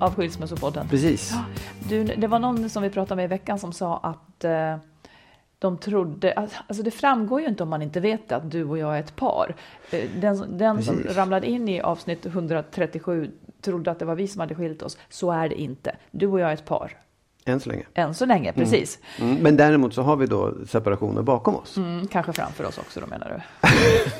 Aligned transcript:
av 0.00 0.14
Skilsmässopodden. 0.14 0.88
precis. 0.88 1.34
Du, 1.88 2.04
det 2.04 2.26
var 2.26 2.38
någon 2.38 2.70
som 2.70 2.82
vi 2.82 2.90
pratade 2.90 3.16
med 3.16 3.24
i 3.24 3.28
veckan 3.28 3.58
som 3.58 3.72
sa 3.72 3.96
att 3.96 4.44
eh, 4.44 4.76
de 5.58 5.78
trodde, 5.78 6.32
alltså 6.66 6.82
det 6.82 6.90
framgår 6.90 7.40
ju 7.40 7.46
inte 7.46 7.62
om 7.62 7.68
man 7.68 7.82
inte 7.82 8.00
vet 8.00 8.32
att 8.32 8.50
du 8.50 8.64
och 8.64 8.78
jag 8.78 8.96
är 8.96 9.00
ett 9.00 9.16
par. 9.16 9.54
Eh, 9.90 10.00
Den, 10.20 10.58
den 10.58 10.82
som 10.82 11.02
ramlade 11.08 11.46
in 11.46 11.68
i 11.68 11.80
avsnitt 11.80 12.26
137 12.26 13.30
trodde 13.62 13.90
att 13.90 13.98
det 13.98 14.04
var 14.04 14.14
vi 14.14 14.28
som 14.28 14.40
hade 14.40 14.54
skilt 14.54 14.82
oss. 14.82 14.98
Så 15.08 15.30
är 15.32 15.48
det 15.48 15.60
inte. 15.60 15.96
Du 16.10 16.26
och 16.26 16.40
jag 16.40 16.48
är 16.50 16.54
ett 16.54 16.64
par. 16.64 16.96
Än 17.44 17.60
så 17.60 17.68
länge. 17.68 17.84
Än 17.94 18.14
så 18.14 18.26
länge, 18.26 18.52
precis. 18.52 18.98
Mm. 19.20 19.36
Men 19.36 19.56
däremot 19.56 19.94
så 19.94 20.02
har 20.02 20.16
vi 20.16 20.26
då 20.26 20.54
separationer 20.66 21.22
bakom 21.22 21.56
oss. 21.56 21.76
Mm, 21.76 22.06
kanske 22.06 22.32
framför 22.32 22.64
oss 22.66 22.78
också 22.78 23.00
då 23.00 23.06
menar 23.06 23.28
du. 23.28 23.68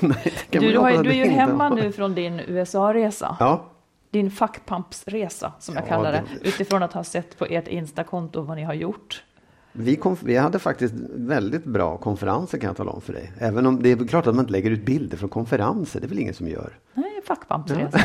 Nej, 0.09 0.33
Du, 0.51 0.59
du, 0.59 0.79
har, 0.79 1.03
du 1.05 1.11
är 1.11 1.15
ju 1.15 1.25
hemma 1.31 1.69
nu 1.69 1.93
från 1.93 2.15
din 2.15 2.41
USA-resa. 2.47 3.37
Ja, 3.41 3.65
Din 4.11 4.31
fackpampsresa 4.31 5.53
som 5.59 5.75
jag 5.75 5.85
Ja, 5.85 5.89
kallar 5.89 6.13
det. 6.13 6.23
det- 6.43 6.49
Utifrån 6.49 6.83
att 6.83 6.93
ha 6.93 7.05
sett 7.05 7.39
på 7.39 7.45
ert 7.45 7.69
Instakonto 7.69 8.41
vad 8.43 8.57
ni 8.57 8.63
har 8.65 8.75
gjort. 8.75 9.25
vi, 9.73 9.97
kom, 9.97 10.17
vi 10.25 10.37
hade 10.37 10.59
faktiskt 10.59 10.95
väldigt 11.15 11.65
bra 11.65 11.97
konferenser 11.97 12.59
kan 12.59 12.67
jag 12.69 12.77
tala 12.77 12.91
om 12.91 13.01
för 13.01 13.13
dig. 13.13 13.33
Även 13.39 13.67
om 13.67 13.83
det 13.83 13.93
är 13.93 14.09
klart 14.09 14.27
att 14.27 14.35
man 14.35 14.43
inte 14.43 14.53
lägger 14.53 14.71
ut 14.71 14.85
bilder 14.87 15.17
från 15.17 15.29
konferenser. 15.29 16.01
Det 16.01 16.07
är 16.07 16.09
väl 16.09 16.19
ingen 16.19 16.35
som 16.35 16.49
gör. 16.49 16.79
Nej, 16.95 17.21
fackpampsresa. 17.27 18.01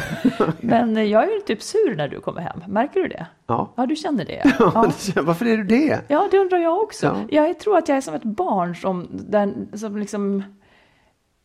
Men 0.59 0.97
eh, 0.97 1.03
jag 1.03 1.23
är 1.23 1.31
ju 1.33 1.39
typ 1.39 1.61
sur 1.61 1.95
när 1.95 2.07
du 2.07 2.19
kommer 2.19 2.41
hem. 2.41 2.59
Märker 2.67 2.99
du 2.99 3.07
det? 3.07 3.25
Ja. 3.47 3.73
Ja, 3.75 3.85
du 3.85 3.95
känner 3.95 4.25
det? 4.25 4.41
Ja. 4.59 4.91
Varför 5.23 5.45
är 5.45 5.57
du 5.57 5.63
det? 5.63 6.01
Ja, 6.07 6.27
det 6.31 6.37
undrar 6.39 6.57
jag 6.57 6.81
också. 6.83 7.05
Ja. 7.29 7.37
Jag 7.47 7.59
tror 7.59 7.77
att 7.77 7.87
jag 7.87 7.97
är 7.97 8.01
som 8.01 8.13
ett 8.13 8.23
barn 8.23 8.75
som, 8.75 9.07
den, 9.11 9.67
som 9.73 9.97
liksom... 9.97 10.43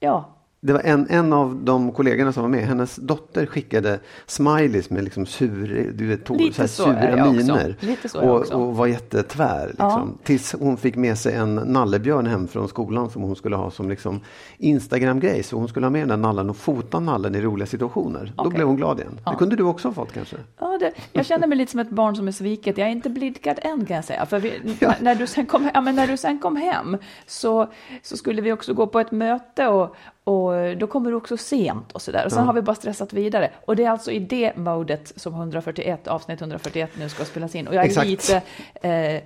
Ja, 0.01 0.35
Det 0.61 0.73
var 0.73 0.81
en, 0.81 1.07
en 1.11 1.33
av 1.33 1.57
de 1.65 1.93
kollegorna 1.93 2.33
som 2.33 2.43
var 2.43 2.51
med. 2.51 2.67
Hennes 2.67 2.97
dotter 2.97 3.47
skickade 3.47 4.01
smileys 4.27 4.91
med 4.91 5.05
liksom 5.05 5.27
sur, 5.27 5.93
du 5.95 6.07
vet, 6.07 6.31
Lite 6.31 6.69
så 6.69 6.85
sura 6.85 7.33
miner. 7.33 7.77
Och, 8.15 8.53
och 8.53 8.77
var 8.77 8.87
jättetvär. 8.87 9.67
Liksom. 9.67 10.19
Tills 10.25 10.53
hon 10.53 10.77
fick 10.77 10.97
med 10.97 11.19
sig 11.19 11.35
en 11.35 11.55
nallebjörn 11.55 12.27
hem 12.27 12.49
från 12.49 12.69
skolan 12.69 13.11
som 13.11 13.23
hon 13.23 13.37
skulle 13.37 13.57
ha 13.57 13.71
som 13.71 13.89
liksom 13.89 14.21
Instagram-grej. 14.59 15.43
Så 15.43 15.57
hon 15.57 15.69
skulle 15.69 15.87
ha 15.87 15.91
med 15.91 16.03
den 16.03 16.09
där 16.09 16.17
nallen 16.17 16.51
och 16.51 16.57
fota 16.57 17.01
nallen 17.01 17.35
i 17.35 17.41
roliga 17.41 17.67
situationer. 17.67 18.33
Då 18.37 18.43
Okej. 18.43 18.55
blev 18.55 18.67
hon 18.67 18.77
glad 18.77 19.01
igen. 19.01 19.21
Det 19.25 19.37
kunde 19.39 19.57
du 19.57 19.63
också 19.63 19.89
ha 19.89 19.93
fått 19.95 20.13
kanske. 20.13 20.37
ja 20.59 20.79
det, 20.81 20.93
jag 21.13 21.27
känner 21.27 21.47
mig 21.47 21.59
lite 21.59 21.71
som 21.71 21.81
ett 21.81 21.91
barn 21.91 22.17
som 22.17 22.29
är 22.29 22.33
sviket. 22.33 22.79
Jag 22.79 22.89
är 22.89 22.93
inte 22.93 23.11
blidkad 23.11 23.59
än 23.63 23.87
kan 23.87 23.97
jag 23.97 24.05
säga. 24.05 24.27
För 24.27 24.39
vi, 24.39 24.77
Ja. 24.81 24.95
när, 25.01 25.15
du 25.15 25.27
sen 25.27 25.47
kom, 25.47 25.71
ja, 25.75 25.81
men 25.81 25.95
när 25.97 26.07
du 26.07 26.17
sen 26.17 26.39
kom 26.39 26.57
hem 26.57 26.97
så, 27.27 27.73
så 28.03 28.17
skulle 28.17 28.43
vi 28.43 28.53
också 28.53 28.75
gå 28.75 28.87
på 28.87 29.01
ett 29.01 29.11
möte 29.11 29.67
och, 29.67 29.97
och 30.29 30.77
då 30.77 30.87
kommer 30.87 31.11
du 31.11 31.17
också 31.17 31.37
sent 31.37 31.93
och 31.93 32.03
sådär. 32.03 32.25
Och 32.27 32.33
sen 32.33 32.45
har 32.47 32.53
vi 32.53 32.63
bara 32.63 32.75
stressat 32.77 33.13
vidare. 33.13 33.51
Och 33.65 33.77
det 33.77 33.85
är 33.85 33.91
alltså 33.91 34.11
i 34.11 34.19
det 34.19 34.57
modet 34.57 35.13
som 35.17 35.35
141, 35.35 36.09
avsnitt 36.09 36.41
141 36.41 36.91
nu 36.99 37.09
ska 37.09 37.25
spelas 37.25 37.55
in. 37.55 37.69
Och 37.69 37.75
jag 37.75 37.83
är 37.85 37.87
Exakt. 37.89 38.07
lite... 38.07 38.43
Eh, 38.75 39.23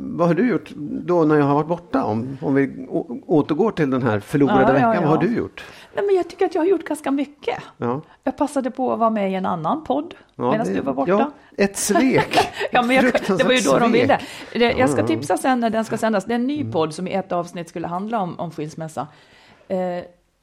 Vad 0.00 0.26
har 0.28 0.34
du 0.34 0.48
gjort 0.48 0.70
då 1.06 1.24
när 1.24 1.36
jag 1.36 1.44
har 1.44 1.54
varit 1.54 1.66
borta? 1.66 2.04
Om, 2.04 2.38
om 2.42 2.54
vi 2.54 2.86
återgår 3.26 3.70
till 3.70 3.90
den 3.90 4.02
här 4.02 4.20
förlorade 4.20 4.60
Ja, 4.62 4.68
ja, 4.68 4.72
veckan. 4.74 4.94
ja. 4.94 5.00
Vad 5.00 5.08
har 5.10 5.28
du 5.28 5.36
gjort? 5.36 5.64
nej, 5.94 6.04
men 6.06 6.14
jag 6.16 6.30
tycker 6.30 6.46
att 6.46 6.54
jag 6.54 6.62
har 6.62 6.66
gjort 6.66 6.84
ganska 6.84 7.10
mycket. 7.10 7.58
Ja. 7.76 8.00
Jag 8.24 8.36
passade 8.36 8.70
på 8.70 8.92
att 8.92 8.98
vara 8.98 9.10
med 9.10 9.30
i 9.30 9.34
en 9.34 9.46
annan 9.46 9.84
podd 9.84 10.14
Ja, 10.36 10.50
medan 10.50 10.66
det- 10.66 10.74
du 10.74 10.80
var 10.80 10.92
borta. 10.94 11.10
Ja, 11.10 11.30
ett 11.64 11.76
svek. 11.76 12.38
Ja, 12.72 12.82
men 12.82 12.96
jag, 12.96 13.04
det 13.04 13.44
var 13.44 13.52
ju 13.52 13.60
då 13.60 13.78
de 13.78 13.92
Fruktansvärt 13.92 13.92
ville. 13.94 14.18
svek. 14.18 14.28
Det- 14.52 14.78
Jag 14.78 14.90
ska 14.90 15.00
Ja. 15.00 15.06
tipsa 15.06 15.36
sen 15.36 15.60
när 15.60 15.70
den 15.70 15.84
ska 15.84 15.96
sändas. 15.96 16.24
Det 16.24 16.32
är 16.32 16.38
en 16.38 16.46
ny 16.46 16.72
podd 16.72 16.94
som 16.94 17.08
i 17.08 17.12
ett 17.12 17.32
avsnitt 17.32 17.68
skulle 17.68 17.86
handla 17.86 18.20
om, 18.20 18.40
om 18.40 18.50
skilsmässa. 18.50 19.06
Eh, 19.68 19.78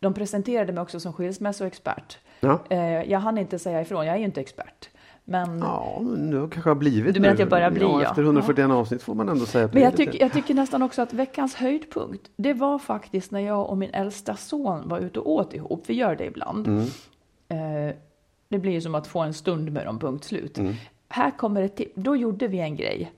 de 0.01 0.13
presenterade 0.13 0.73
mig 0.73 0.81
också 0.81 0.99
som 0.99 1.13
skilsmässoexpert. 1.13 2.17
Ja. 2.39 2.59
Eh, 2.69 2.79
jag 3.11 3.19
hann 3.19 3.37
inte 3.37 3.59
säga 3.59 3.81
ifrån, 3.81 4.05
jag 4.05 4.15
är 4.15 4.19
ju 4.19 4.25
inte 4.25 4.41
expert. 4.41 4.89
Men, 5.23 5.59
Ja, 5.59 5.97
men 6.01 6.29
nu 6.29 6.49
kanske 6.49 6.69
har 6.69 6.75
blivit 6.75 7.13
Du 7.13 7.19
menar 7.19 7.29
nu. 7.29 7.33
att 7.33 7.39
jag 7.39 7.49
börjar 7.49 7.71
bli, 7.71 7.81
ja. 7.81 8.01
Efter 8.01 8.23
141 8.23 8.69
avsnitt 8.69 9.03
får 9.03 9.15
man 9.15 9.29
ändå 9.29 9.45
säga 9.45 9.65
att 9.65 9.73
men 9.73 9.83
jag, 9.83 9.95
tycker, 9.97 10.19
jag 10.21 10.33
tycker 10.33 10.53
nästan 10.53 10.81
också 10.83 11.01
att 11.01 11.13
veckans 11.13 11.55
höjdpunkt, 11.55 12.31
det 12.35 12.53
var 12.53 12.79
faktiskt 12.79 13.31
när 13.31 13.39
jag 13.39 13.69
och 13.69 13.77
min 13.77 13.89
äldsta 13.93 14.35
son 14.35 14.89
var 14.89 14.99
ute 14.99 15.19
och 15.19 15.31
åt 15.31 15.53
ihop. 15.53 15.83
Vi 15.87 15.93
gör 15.93 16.15
det 16.15 16.25
ibland. 16.25 16.67
Mm. 16.67 16.83
Eh, 17.47 17.95
det 18.49 18.59
blir 18.59 18.71
ju 18.71 18.81
som 18.81 18.95
att 18.95 19.07
få 19.07 19.19
en 19.19 19.33
stund 19.33 19.71
med 19.71 19.85
dem, 19.85 19.99
punkt 19.99 20.23
slut. 20.23 20.57
Mm. 20.57 20.73
Här 21.09 21.31
kommer 21.37 21.61
ett 21.61 21.75
tips. 21.75 21.91
Då 21.95 22.15
gjorde 22.15 22.47
vi 22.47 22.59
en 22.59 22.75
grej 22.75 23.11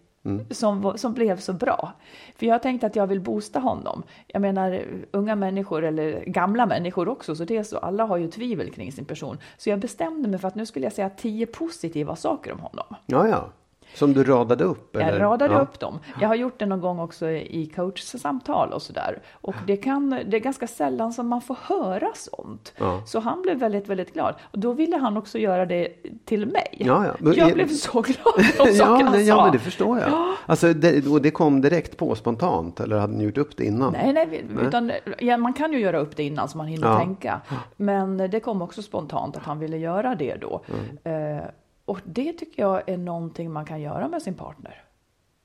som, 0.49 0.81
var, 0.81 0.97
som 0.97 1.13
blev 1.13 1.39
så 1.39 1.53
bra. 1.53 1.91
För 2.35 2.45
jag 2.45 2.61
tänkte 2.61 2.87
att 2.87 2.95
jag 2.95 3.07
vill 3.07 3.21
boosta 3.21 3.59
honom. 3.59 4.03
Jag 4.27 4.41
menar, 4.41 4.85
unga 5.11 5.35
människor 5.35 5.83
eller 5.83 6.23
gamla 6.25 6.65
människor 6.65 7.09
också, 7.09 7.35
så 7.35 7.45
det 7.45 7.57
är 7.57 7.63
så. 7.63 7.77
Alla 7.77 8.05
har 8.05 8.17
ju 8.17 8.27
tvivel 8.27 8.71
kring 8.71 8.91
sin 8.91 9.05
person. 9.05 9.37
Så 9.57 9.69
jag 9.69 9.79
bestämde 9.79 10.29
mig 10.29 10.39
för 10.39 10.47
att 10.47 10.55
nu 10.55 10.65
skulle 10.65 10.85
jag 10.85 10.93
säga 10.93 11.09
tio 11.09 11.45
positiva 11.45 12.15
saker 12.15 12.53
om 12.53 12.59
honom. 12.59 12.95
Ja, 13.05 13.27
ja. 13.27 13.49
Som 13.95 14.13
du 14.13 14.23
radade 14.23 14.63
upp? 14.63 14.95
Eller? 14.95 15.11
Jag 15.13 15.21
radade 15.21 15.53
ja. 15.53 15.59
upp 15.59 15.79
dem. 15.79 15.99
Jag 16.21 16.27
har 16.27 16.35
gjort 16.35 16.59
det 16.59 16.65
någon 16.65 16.81
gång 16.81 16.99
också 16.99 17.29
i 17.29 17.71
coachsamtal 17.75 18.73
och 18.73 18.81
sådär. 18.81 19.21
Och 19.31 19.55
det, 19.67 19.77
kan, 19.77 20.09
det 20.09 20.37
är 20.37 20.39
ganska 20.39 20.67
sällan 20.67 21.13
som 21.13 21.27
man 21.27 21.41
får 21.41 21.57
höra 21.61 22.07
sånt. 22.15 22.73
Ja. 22.77 23.01
Så 23.05 23.19
han 23.19 23.41
blev 23.41 23.57
väldigt, 23.59 23.89
väldigt 23.89 24.13
glad. 24.13 24.35
Och 24.51 24.59
då 24.59 24.73
ville 24.73 24.97
han 24.97 25.17
också 25.17 25.37
göra 25.37 25.65
det 25.65 25.87
till 26.25 26.45
mig. 26.45 26.67
Ja, 26.71 27.05
ja. 27.05 27.13
Men- 27.19 27.33
Jag 27.33 27.53
blev 27.53 27.67
så 27.67 28.01
glad 28.01 28.45
för 28.45 28.65
de 28.65 28.71
ja, 28.71 28.85
han 28.85 29.25
ja, 29.25 29.35
sa. 29.35 29.43
men 29.43 29.51
det 29.51 29.59
förstår 29.59 29.99
jag. 29.99 30.11
Alltså, 30.45 30.73
det, 30.73 31.07
och 31.07 31.21
det 31.21 31.31
kom 31.31 31.61
direkt 31.61 31.97
på 31.97 32.15
spontant? 32.15 32.79
Eller 32.79 32.99
hade 32.99 33.13
ni 33.13 33.23
gjort 33.23 33.37
upp 33.37 33.57
det 33.57 33.65
innan? 33.65 33.93
Nej, 33.93 34.13
nej, 34.13 34.45
utan 34.61 34.91
ja, 35.19 35.37
man 35.37 35.53
kan 35.53 35.73
ju 35.73 35.79
göra 35.79 35.99
upp 35.99 36.15
det 36.15 36.23
innan 36.23 36.49
så 36.49 36.57
man 36.57 36.67
hinner 36.67 36.87
Ja. 36.87 36.99
tänka. 36.99 37.41
Men 37.75 38.17
det 38.17 38.39
kom 38.39 38.61
också 38.61 38.81
spontant 38.81 39.37
att 39.37 39.43
han 39.43 39.59
ville 39.59 39.77
göra 39.77 40.15
det 40.15 40.35
då. 40.41 40.61
Mm. 41.03 41.37
Eh, 41.37 41.43
och 41.85 41.99
det 42.05 42.33
tycker 42.33 42.61
jag 42.61 42.89
är 42.89 42.97
någonting 42.97 43.51
man 43.51 43.65
kan 43.65 43.81
göra 43.81 44.07
med 44.07 44.21
sin 44.21 44.33
partner. 44.33 44.83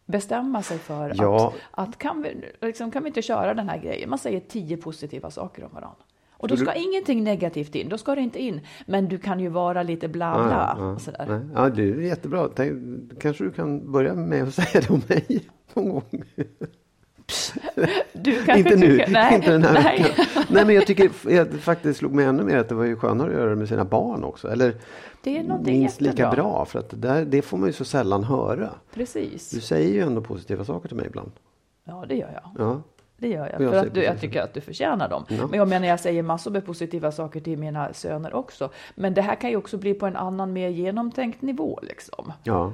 Bestämma 0.06 0.62
sig 0.62 0.79
för 0.79 1.12
Ja. 1.17 1.52
att, 1.73 1.88
att 1.88 1.99
kan, 1.99 2.23
vi, 2.23 2.44
liksom, 2.61 2.90
kan 2.90 3.02
vi 3.02 3.08
inte 3.08 3.23
köra 3.23 3.55
den 3.55 3.69
här 3.69 3.79
grejen? 3.79 4.11
Man 4.11 4.19
säger 4.19 4.40
tio 4.40 4.76
positiva 4.76 5.31
saker 5.31 5.64
om 5.64 5.70
varandra. 5.75 5.99
Och 6.31 6.49
då 6.49 6.56
ska 6.56 6.73
ingenting 6.75 7.25
negativt 7.25 7.75
in, 7.75 7.88
då 7.88 7.99
ska 7.99 8.14
det 8.14 8.20
inte 8.20 8.43
in. 8.43 8.61
Men 8.87 9.08
du 9.08 9.19
kan 9.19 9.40
ju 9.40 9.49
vara 9.49 9.82
lite 9.82 10.08
bla 10.08 10.26
Ja, 10.38 10.46
bla. 10.46 10.76
ja, 10.79 10.93
och 10.93 11.00
sådär. 11.00 11.49
ja, 11.55 11.69
det 11.69 11.82
är 11.82 12.00
jättebra. 12.00 12.49
Tänk, 12.56 12.75
kanske 13.20 13.44
du 13.44 13.50
kan 13.52 13.93
börja 13.93 14.14
med 14.14 14.43
att 14.49 14.55
säga 14.55 14.81
det 14.88 14.90
om 14.90 15.02
mig 15.08 15.49
någon 15.75 15.88
gång. 15.88 16.23
Du 18.12 18.42
kan 18.44 18.58
inte 18.58 18.76
nu, 18.76 18.98
tycka- 18.98 19.10
nej, 19.10 19.34
inte 19.34 19.50
den 19.52 19.62
här 19.62 19.72
nej. 19.72 20.02
veckan. 20.02 20.26
Nej, 20.50 20.64
men 20.66 20.75
jag 20.75 20.86
tycker 20.86 21.10
jag 21.28 21.52
faktiskt 21.54 21.98
slog 21.98 22.14
mig 22.14 22.25
ännu 22.25 22.42
mer 22.42 22.56
att 22.56 22.69
det 22.69 22.75
var 22.75 22.84
ju 22.84 22.96
skönare 22.96 23.28
att 23.30 23.34
göra 23.36 23.50
det 23.50 23.56
med 23.56 23.69
sina 23.69 23.84
barn 23.84 24.25
också. 24.25 24.48
Eller 24.48 24.75
Det 25.22 25.38
är 25.38 25.58
minst 25.64 26.00
lika 26.00 26.10
jättebra. 26.22 26.30
bra. 26.42 26.64
För 26.64 26.78
att 26.78 26.90
det, 26.90 26.96
där, 26.96 27.25
det 27.25 27.42
får 27.42 27.58
man 27.58 27.66
ju 27.69 27.72
så 27.72 27.84
sällan 27.84 28.25
höra. 28.25 28.70
Precis. 28.94 29.50
Du 29.50 29.60
säger 29.60 29.94
ju 29.94 30.00
ändå 30.02 30.20
positiva 30.20 30.64
saker 30.64 30.88
till 30.88 30.96
mig 30.96 31.06
ibland. 31.06 31.30
Ja, 31.84 32.04
det 32.08 32.14
gör 32.14 32.30
jag. 32.42 32.66
Ja. 32.66 32.82
Det 33.20 33.28
gör 33.28 33.46
jag, 33.52 33.60
jag 33.60 33.70
för 33.72 33.86
att 33.86 33.94
du, 33.94 34.02
jag 34.02 34.20
tycker 34.20 34.42
att 34.42 34.54
du 34.54 34.60
förtjänar 34.60 35.08
dem. 35.08 35.25
Ja. 35.28 35.46
Men 35.50 35.58
jag 35.58 35.69
menar, 35.69 35.86
jag 35.86 36.00
säger 36.00 36.22
massor 36.22 36.50
med 36.50 36.66
positiva 36.66 37.12
saker 37.12 37.40
till 37.40 37.58
mina 37.58 37.92
söner 37.92 38.34
också. 38.34 38.70
Men 38.94 39.14
det 39.14 39.22
här 39.22 39.34
kan 39.34 39.50
ju 39.50 39.56
också 39.56 39.76
bli 39.78 39.94
på 39.94 40.06
en 40.06 40.16
annan, 40.16 40.52
mer 40.52 40.69
genomtänkt 40.69 41.42
nivå 41.42 41.78
liksom. 41.82 42.32
ja. 42.44 42.72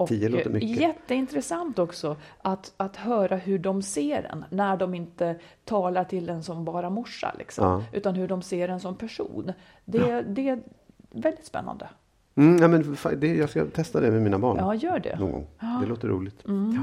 Och 0.00 0.08
Tio 0.08 0.28
låter 0.28 0.50
mycket. 0.50 0.70
jätteintressant 0.70 1.78
också 1.78 2.16
att, 2.42 2.72
att 2.76 2.96
höra 2.96 3.36
hur 3.36 3.58
de 3.58 3.82
ser 3.82 4.22
en 4.32 4.44
när 4.50 4.76
de 4.76 4.94
inte 4.94 5.36
talar 5.64 6.04
till 6.04 6.28
en 6.28 6.42
som 6.42 6.64
bara 6.64 6.90
morsa, 6.90 7.34
liksom, 7.38 7.64
Ja. 7.64 7.84
utan 7.92 8.14
hur 8.14 8.28
de 8.28 8.42
ser 8.42 8.68
en 8.68 8.80
som 8.80 8.96
person. 8.96 9.52
Det, 9.84 10.22
det 10.22 10.48
är 10.48 10.62
väldigt 11.10 11.46
spännande. 11.46 11.88
Mm, 12.34 12.62
ja, 12.62 12.68
men 12.68 12.96
det, 13.20 13.34
jag 13.36 13.50
ska 13.50 13.64
testa 13.66 14.00
det 14.00 14.10
med 14.10 14.22
mina 14.22 14.38
barn. 14.38 14.56
Ja, 14.58 14.74
gör 14.74 14.98
det. 14.98 15.18
Någon 15.18 15.32
gång. 15.32 15.46
Det 15.80 15.86
låter 15.86 16.08
roligt. 16.08 16.44
Mm. 16.48 16.72
Ja. 16.76 16.82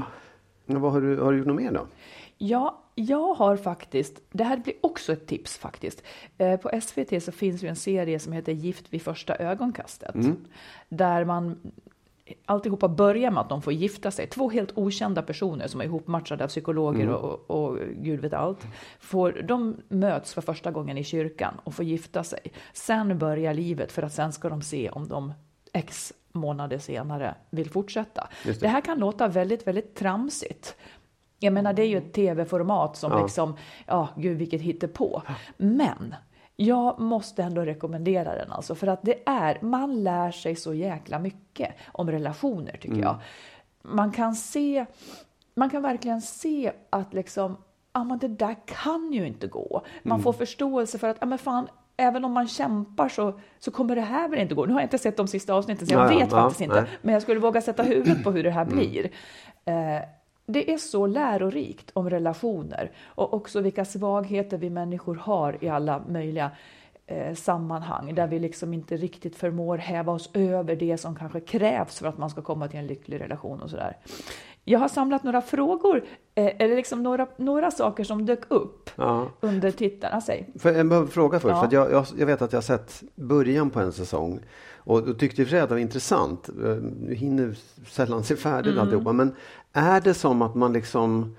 Ja, 0.74 0.78
vad 0.78 0.92
har, 0.92 1.00
du, 1.00 1.20
har 1.20 1.32
du 1.32 1.38
gjort 1.38 1.46
något 1.46 1.56
mer 1.62 1.72
då? 1.72 1.86
Ja, 2.38 2.78
jag 2.94 3.34
har 3.34 3.56
faktiskt, 3.56 4.20
det 4.32 4.44
här 4.44 4.56
blir 4.56 4.74
också 4.80 5.12
ett 5.12 5.26
tips 5.26 5.58
faktiskt. 5.58 6.02
Eh, 6.38 6.56
på 6.60 6.80
SVT 6.82 7.22
så 7.22 7.32
finns 7.32 7.62
ju 7.62 7.68
en 7.68 7.76
serie 7.76 8.18
som 8.18 8.32
heter 8.32 8.52
Gift 8.52 8.92
vid 8.92 9.02
första 9.02 9.36
ögonkastet. 9.36 10.14
Där 10.88 11.24
man 11.24 11.58
alltihopa 12.44 12.88
börjar 12.88 13.30
med 13.30 13.40
att 13.40 13.48
de 13.48 13.62
får 13.62 13.72
gifta 13.72 14.10
sig. 14.10 14.26
Två 14.26 14.50
helt 14.50 14.72
okända 14.74 15.22
personer 15.22 15.66
som 15.66 15.80
är 15.80 15.84
ihopmatchade 15.84 16.44
av 16.44 16.48
psykologer 16.48 17.08
och, 17.08 17.50
och 17.50 17.78
gud 17.96 18.20
vet 18.20 18.34
allt. 18.34 18.66
Får, 19.00 19.32
de 19.48 19.76
möts 19.88 20.34
för 20.34 20.42
första 20.42 20.70
gången 20.70 20.98
i 20.98 21.04
kyrkan 21.04 21.54
och 21.64 21.74
får 21.74 21.84
gifta 21.84 22.24
sig. 22.24 22.40
Sen 22.72 23.18
börjar 23.18 23.54
livet 23.54 23.92
för 23.92 24.02
att 24.02 24.12
sen 24.12 24.32
ska 24.32 24.48
de 24.48 24.62
se 24.62 24.90
om 24.90 25.08
de 25.08 25.32
x 25.72 26.12
månader 26.32 26.78
senare 26.78 27.34
vill 27.50 27.70
fortsätta. 27.70 28.28
Det. 28.44 28.60
det. 28.60 28.68
här 28.68 28.80
kan 28.80 28.98
låta 28.98 29.28
väldigt, 29.28 29.66
väldigt 29.66 29.94
tramsigt. 29.94 30.76
Jag 31.38 31.52
menar, 31.52 31.72
det 31.72 31.82
är 31.82 31.86
ju 31.86 31.98
ett 31.98 32.12
tv-format 32.12 32.96
som 32.96 33.12
Ja. 33.12 33.22
liksom, 33.22 33.56
ja, 33.86 34.08
gud 34.16 34.38
vilket 34.38 34.60
hittepå. 34.60 35.22
Men 35.56 36.14
jag 36.60 36.98
måste 37.00 37.42
ändå 37.42 37.60
rekommendera 37.64 38.34
den 38.34 38.52
alltså, 38.52 38.74
för 38.74 38.86
att 38.86 39.00
det 39.02 39.28
är, 39.28 39.58
man 39.62 40.02
lär 40.04 40.30
sig 40.30 40.56
så 40.56 40.74
jäkla 40.74 41.18
mycket 41.18 41.70
om 41.92 42.10
relationer 42.10 42.72
tycker 42.72 42.88
Mm. 42.88 43.00
jag. 43.02 43.16
Man 43.82 44.12
kan 44.12 44.34
se, 44.34 44.86
man 45.54 45.70
kan 45.70 45.82
verkligen 45.82 46.20
se 46.22 46.72
att 46.90 47.14
liksom, 47.14 47.56
ja 47.92 48.04
men 48.04 48.18
det 48.18 48.28
där 48.28 48.56
kan 48.66 49.12
ju 49.12 49.26
inte 49.26 49.46
gå. 49.46 49.82
Man 50.02 50.12
Mm. 50.16 50.22
får 50.22 50.32
förståelse 50.32 50.98
för 50.98 51.08
att, 51.08 51.16
ja 51.20 51.26
men 51.26 51.38
fan, 51.38 51.68
även 51.96 52.24
om 52.24 52.32
man 52.32 52.48
kämpar 52.48 53.08
så, 53.08 53.40
så 53.58 53.70
kommer 53.70 53.94
det 53.96 54.00
här 54.02 54.28
väl 54.28 54.38
inte 54.38 54.54
gå. 54.54 54.66
Nu 54.66 54.72
har 54.72 54.80
jag 54.80 54.86
inte 54.86 54.98
sett 54.98 55.16
de 55.16 55.28
sista 55.28 55.54
avsnitten 55.54 55.86
så 55.86 55.94
jag 55.94 56.00
Ja, 56.06 56.12
ja, 56.12 56.18
vet 56.18 56.32
ja, 56.32 56.42
faktiskt 56.42 56.60
inte. 56.60 56.74
nej. 56.74 56.84
Mm. 56.84 56.98
Men 57.02 57.12
jag 57.12 57.22
skulle 57.22 57.40
våga 57.40 57.60
sätta 57.60 57.82
huvudet 57.82 58.24
på 58.24 58.30
hur 58.30 58.42
det 58.42 58.50
här 58.50 58.64
blir. 58.64 59.10
Eh, 59.64 60.02
det 60.50 60.72
är 60.72 60.76
så 60.78 61.06
lärorikt 61.06 61.90
om 61.94 62.10
relationer 62.10 62.90
och 63.06 63.34
också 63.34 63.60
vilka 63.60 63.84
svagheter 63.84 64.58
vi 64.58 64.70
människor 64.70 65.14
har 65.14 65.64
i 65.64 65.68
alla 65.68 66.02
möjliga 66.08 66.50
eh, 67.06 67.34
sammanhang 67.34 68.14
där 68.14 68.26
vi 68.26 68.38
liksom 68.38 68.74
inte 68.74 68.96
riktigt 68.96 69.36
förmår 69.36 69.78
häva 69.78 70.12
oss 70.12 70.30
över 70.34 70.76
det 70.76 70.96
som 70.98 71.16
kanske 71.16 71.40
krävs 71.40 71.98
för 71.98 72.06
att 72.08 72.18
man 72.18 72.30
ska 72.30 72.42
komma 72.42 72.68
till 72.68 72.78
en 72.78 72.86
lycklig 72.86 73.20
relation 73.20 73.62
och 73.62 73.70
sådär. 73.70 73.96
Jag 74.64 74.78
har 74.78 74.88
samlat 74.88 75.22
några 75.24 75.42
frågor, 75.42 76.04
eh, 76.34 76.52
eller 76.58 76.76
liksom 76.76 77.02
några, 77.02 77.26
några 77.36 77.70
saker 77.70 78.04
som 78.04 78.26
dök 78.26 78.40
upp 78.48 78.90
Ja. 78.96 79.28
under 79.40 79.70
tittarna. 79.70 80.20
Säg. 80.20 80.48
Jag 80.62 80.88
bara 80.88 81.06
fråga 81.06 81.40
först? 81.40 81.50
Ja. 81.50 81.58
För 81.60 81.66
att 81.66 81.72
jag, 81.72 81.92
jag, 81.92 82.06
jag 82.18 82.26
vet 82.26 82.42
att 82.42 82.52
jag 82.52 82.56
har 82.56 82.62
sett 82.62 83.02
början 83.14 83.70
på 83.70 83.80
en 83.80 83.92
säsong 83.92 84.40
och, 84.88 84.98
och 85.08 85.18
tyckte 85.18 85.44
för 85.44 85.50
sig 85.50 85.60
att 85.60 85.68
det 85.68 85.74
var 85.74 85.80
intressant. 85.80 86.48
Eh, 86.48 86.54
Nu 87.00 87.14
hinner 87.14 87.56
sällan 87.88 88.24
se 88.24 88.36
färdigt 88.36 88.72
Mm. 88.72 88.82
alltihopa. 88.84 89.12
Men 89.12 89.32
är 89.72 90.00
det 90.00 90.14
som 90.14 90.42
att 90.42 90.54
man 90.54 90.72
liksom 90.72 91.36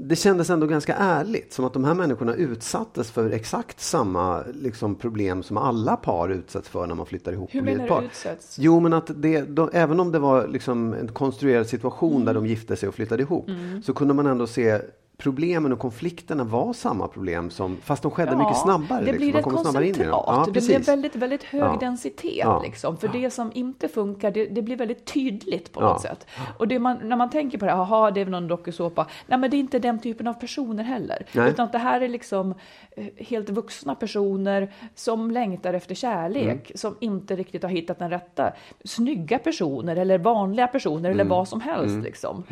det 0.00 0.16
kändes 0.16 0.50
ändå 0.50 0.66
ganska 0.66 0.94
ärligt, 0.94 1.52
som 1.52 1.64
att 1.64 1.72
de 1.72 1.84
här 1.84 1.94
människorna 1.94 2.34
utsattes 2.34 3.10
för 3.10 3.30
exakt 3.30 3.80
samma 3.80 4.42
liksom, 4.54 4.94
problem 4.94 5.42
som 5.42 5.56
alla 5.56 5.96
par 5.96 6.28
utsätts 6.28 6.68
för 6.68 6.86
när 6.86 6.94
man 6.94 7.06
flyttar 7.06 7.32
ihop 7.32 7.54
Hur 7.54 7.62
menar 7.62 7.82
ett 7.84 7.88
par. 7.88 8.00
du 8.00 8.06
utsätts? 8.06 8.56
Jo, 8.58 8.80
men 8.80 8.92
att 8.92 9.10
det, 9.16 9.40
de, 9.42 9.70
även 9.72 10.00
om 10.00 10.12
det 10.12 10.18
var 10.18 10.48
liksom 10.48 10.94
en 10.94 11.08
konstruerad 11.08 11.66
situation 11.66 12.12
Mm. 12.12 12.24
där 12.24 12.34
de 12.34 12.46
gifte 12.46 12.76
sig 12.76 12.88
och 12.88 12.94
flyttade 12.94 13.22
ihop, 13.22 13.50
så 13.84 13.94
kunde 13.94 14.14
man 14.14 14.26
ändå 14.26 14.46
se 14.46 14.80
problemen 15.22 15.72
och 15.72 15.78
konflikterna 15.78 16.44
var 16.44 16.72
samma 16.72 17.08
problem, 17.08 17.50
som, 17.50 17.76
fast 17.82 18.02
de 18.02 18.10
skedde 18.10 18.36
mycket 18.36 18.56
snabbare. 18.56 18.98
Det 19.00 19.04
liksom. 19.04 19.16
blir 19.18 19.32
Man 19.32 19.38
ett 19.38 19.44
koncentrat. 19.44 19.96
Ja, 20.26 20.44
det 20.46 20.60
blir 20.60 20.78
väldigt, 20.78 21.16
väldigt 21.16 21.42
hög 21.44 21.62
Ja. 21.62 21.76
densitet. 21.80 22.32
Ja. 22.36 22.62
Liksom. 22.64 22.96
För 22.96 23.08
det 23.08 23.30
som 23.30 23.50
inte 23.54 23.88
funkar, 23.88 24.30
det, 24.30 24.46
det 24.46 24.62
blir 24.62 24.76
väldigt 24.76 25.04
tydligt 25.04 25.72
på 25.72 25.80
Ja. 25.82 25.88
något 25.88 26.00
sätt. 26.00 26.26
Och 26.58 26.72
man, 26.72 26.98
när 27.02 27.16
man 27.16 27.30
tänker 27.30 27.58
på 27.58 27.64
det, 27.64 27.70
jaha, 27.70 28.10
det 28.10 28.20
är 28.20 28.24
väl 28.24 28.32
någon 28.32 28.48
dokusåpa. 28.48 29.06
Nej, 29.26 29.38
men 29.38 29.50
det 29.50 29.56
är 29.56 29.58
inte 29.58 29.78
den 29.78 29.98
typen 29.98 30.26
av 30.26 30.34
personer 30.34 30.84
heller. 30.84 31.26
Nej. 31.32 31.50
Utan 31.50 31.64
att 31.64 31.72
det 31.72 31.78
här 31.78 32.00
är 32.00 32.08
liksom 32.08 32.54
eh, 32.96 33.04
helt 33.16 33.50
vuxna 33.50 33.94
personer 33.94 34.72
som 34.94 35.30
längtar 35.30 35.74
efter 35.74 35.94
kärlek, 35.94 36.42
Mm. 36.44 36.58
som 36.74 36.96
inte 37.00 37.36
riktigt 37.36 37.62
har 37.62 37.70
hittat 37.70 37.98
den 37.98 38.10
rätta. 38.10 38.52
Snygga 38.84 39.38
personer 39.38 39.96
eller 39.96 40.18
vanliga 40.18 40.66
personer 40.66 41.10
eller 41.10 41.24
Mm. 41.24 41.28
vad 41.28 41.48
som 41.48 41.60
helst. 41.60 42.04
Liksom. 42.04 42.44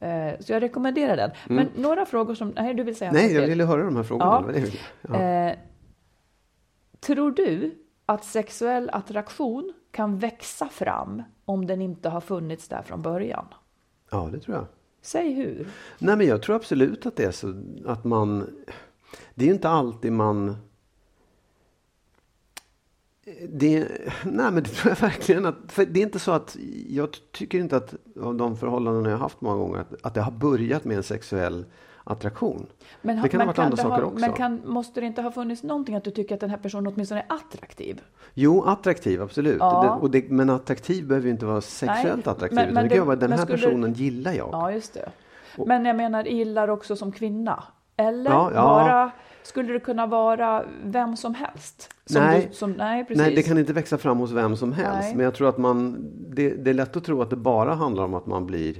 Eh, 0.00 0.32
Så 0.40 0.52
jag 0.52 0.62
rekommenderar 0.62 1.16
den. 1.16 1.30
Men 1.46 1.68
några 1.76 2.06
frågor 2.06 2.34
som, 2.34 2.52
nej 2.56 2.74
du 2.74 2.82
vill 2.82 2.96
säga 2.96 3.10
Mm. 3.10 3.22
Nej, 3.22 3.34
jag 3.34 3.46
ville 3.46 3.64
höra 3.64 3.82
de 3.84 3.96
här 3.96 4.02
frågorna. 4.02 4.52
Ja. 4.54 4.62
Ja. 5.08 5.20
Eh, 5.22 5.56
tror 7.00 7.30
du 7.30 7.74
att 8.06 8.24
sexuell 8.24 8.90
attraktion 8.92 9.72
kan 9.90 10.18
växa 10.18 10.68
fram 10.68 11.22
om 11.44 11.66
den 11.66 11.82
inte 11.82 12.08
har 12.08 12.20
funnits 12.20 12.68
där 12.68 12.82
från 12.82 13.02
början? 13.02 13.44
ja, 14.10 14.28
det 14.32 14.40
tror 14.40 14.56
jag. 14.56 14.66
Säg 15.02 15.32
hur. 15.32 15.68
Nej, 15.98 16.16
men 16.16 16.26
jag 16.26 16.42
tror 16.42 16.56
absolut 16.56 17.06
att 17.06 17.16
det 17.16 17.24
är 17.24 17.30
så 17.30 17.62
att 17.86 18.04
man... 18.04 18.50
Det 19.34 19.44
är 19.44 19.48
ju 19.48 19.54
inte 19.54 19.68
alltid 19.68 20.12
man... 20.12 20.56
Det, 23.48 23.88
nej, 24.24 24.50
men 24.50 24.54
det 24.62 24.68
tror 24.68 24.90
jag 24.90 25.00
verkligen. 25.08 25.46
Att, 25.46 25.56
för 25.68 25.84
det 25.86 26.00
är 26.00 26.04
inte 26.04 26.18
så 26.18 26.32
att... 26.32 26.56
Jag 26.88 27.08
tycker 27.32 27.58
inte 27.58 27.76
att 27.76 27.94
av 28.22 28.34
de 28.34 28.56
förhållanden 28.56 29.04
jag 29.04 29.12
har 29.12 29.18
haft 29.18 29.40
många 29.40 29.56
gånger 29.56 29.78
att, 29.80 29.94
att 30.02 30.14
det 30.14 30.20
har 30.20 30.32
börjat 30.32 30.84
med 30.84 30.96
en 30.96 31.02
sexuell 31.02 31.64
attraktion. 32.04 32.66
Men, 33.02 33.22
det 33.22 33.28
kan 33.28 33.40
ha 33.40 33.46
varit 33.46 33.58
andra 33.58 33.76
det 33.76 33.82
saker 33.82 34.02
ha, 34.02 34.08
också. 34.08 34.18
Men 34.20 34.32
kan, 34.32 34.60
måste 34.64 35.00
det 35.00 35.06
inte 35.06 35.22
ha 35.22 35.30
funnits 35.32 35.62
någonting 35.62 35.94
att 35.94 36.04
du 36.04 36.10
tycker 36.10 36.34
att 36.34 36.40
den 36.40 36.50
här 36.50 36.56
personen 36.56 36.86
åtminstone 36.86 37.20
är 37.28 37.34
attraktiv? 37.34 38.00
Jo, 38.34 38.62
attraktiv, 38.62 39.22
absolut. 39.22 39.56
Ja. 39.60 39.82
Det, 39.82 39.88
och 40.02 40.10
det, 40.10 40.30
men 40.30 40.50
attraktiv 40.50 41.06
behöver 41.06 41.26
ju 41.26 41.30
inte 41.32 41.46
vara 41.46 41.60
sexuellt 41.60 42.24
Nej, 42.26 42.32
attraktiv. 42.32 42.54
men- 42.56 42.64
utan 42.64 42.74
men 42.74 42.88
det 42.88 42.96
kan 42.96 43.06
vara 43.06 43.16
den 43.16 43.32
här 43.32 43.38
skulle- 43.38 43.58
personen 43.58 43.92
gillar 43.92 44.32
jag. 44.32 44.48
Ja, 44.52 44.72
just 44.72 44.94
det. 44.94 45.08
Men 45.66 45.84
jag 45.84 45.96
menar, 45.96 46.24
gillar 46.24 46.68
också 46.68 46.96
som 46.96 47.12
kvinna? 47.12 47.62
Eller 47.96 48.30
Ja, 48.30 48.50
ja. 48.54 48.62
bara, 48.62 49.10
skulle 49.48 49.72
det 49.72 49.80
kunna 49.80 50.06
vara 50.06 50.64
vem 50.84 51.16
som 51.16 51.34
helst? 51.34 51.90
Som 52.06 52.22
Nej. 52.22 52.46
Du, 52.50 52.56
som, 52.56 52.72
nej, 52.72 53.04
precis. 53.04 53.22
Nej, 53.22 53.34
det 53.34 53.42
kan 53.42 53.58
inte 53.58 53.72
växa 53.72 53.98
fram 53.98 54.18
hos 54.18 54.30
vem 54.32 54.56
som 54.56 54.72
helst. 54.72 55.00
Nej. 55.02 55.14
Men 55.16 55.24
jag 55.24 55.34
tror 55.34 55.48
att 55.48 55.58
man, 55.58 55.96
det, 56.28 56.50
det 56.50 56.70
är 56.70 56.74
lätt 56.74 56.96
att 56.96 57.04
tro 57.04 57.22
att 57.22 57.30
det 57.30 57.36
bara 57.36 57.74
handlar 57.74 58.04
om 58.04 58.14
att 58.14 58.26
man 58.26 58.46
blir 58.46 58.76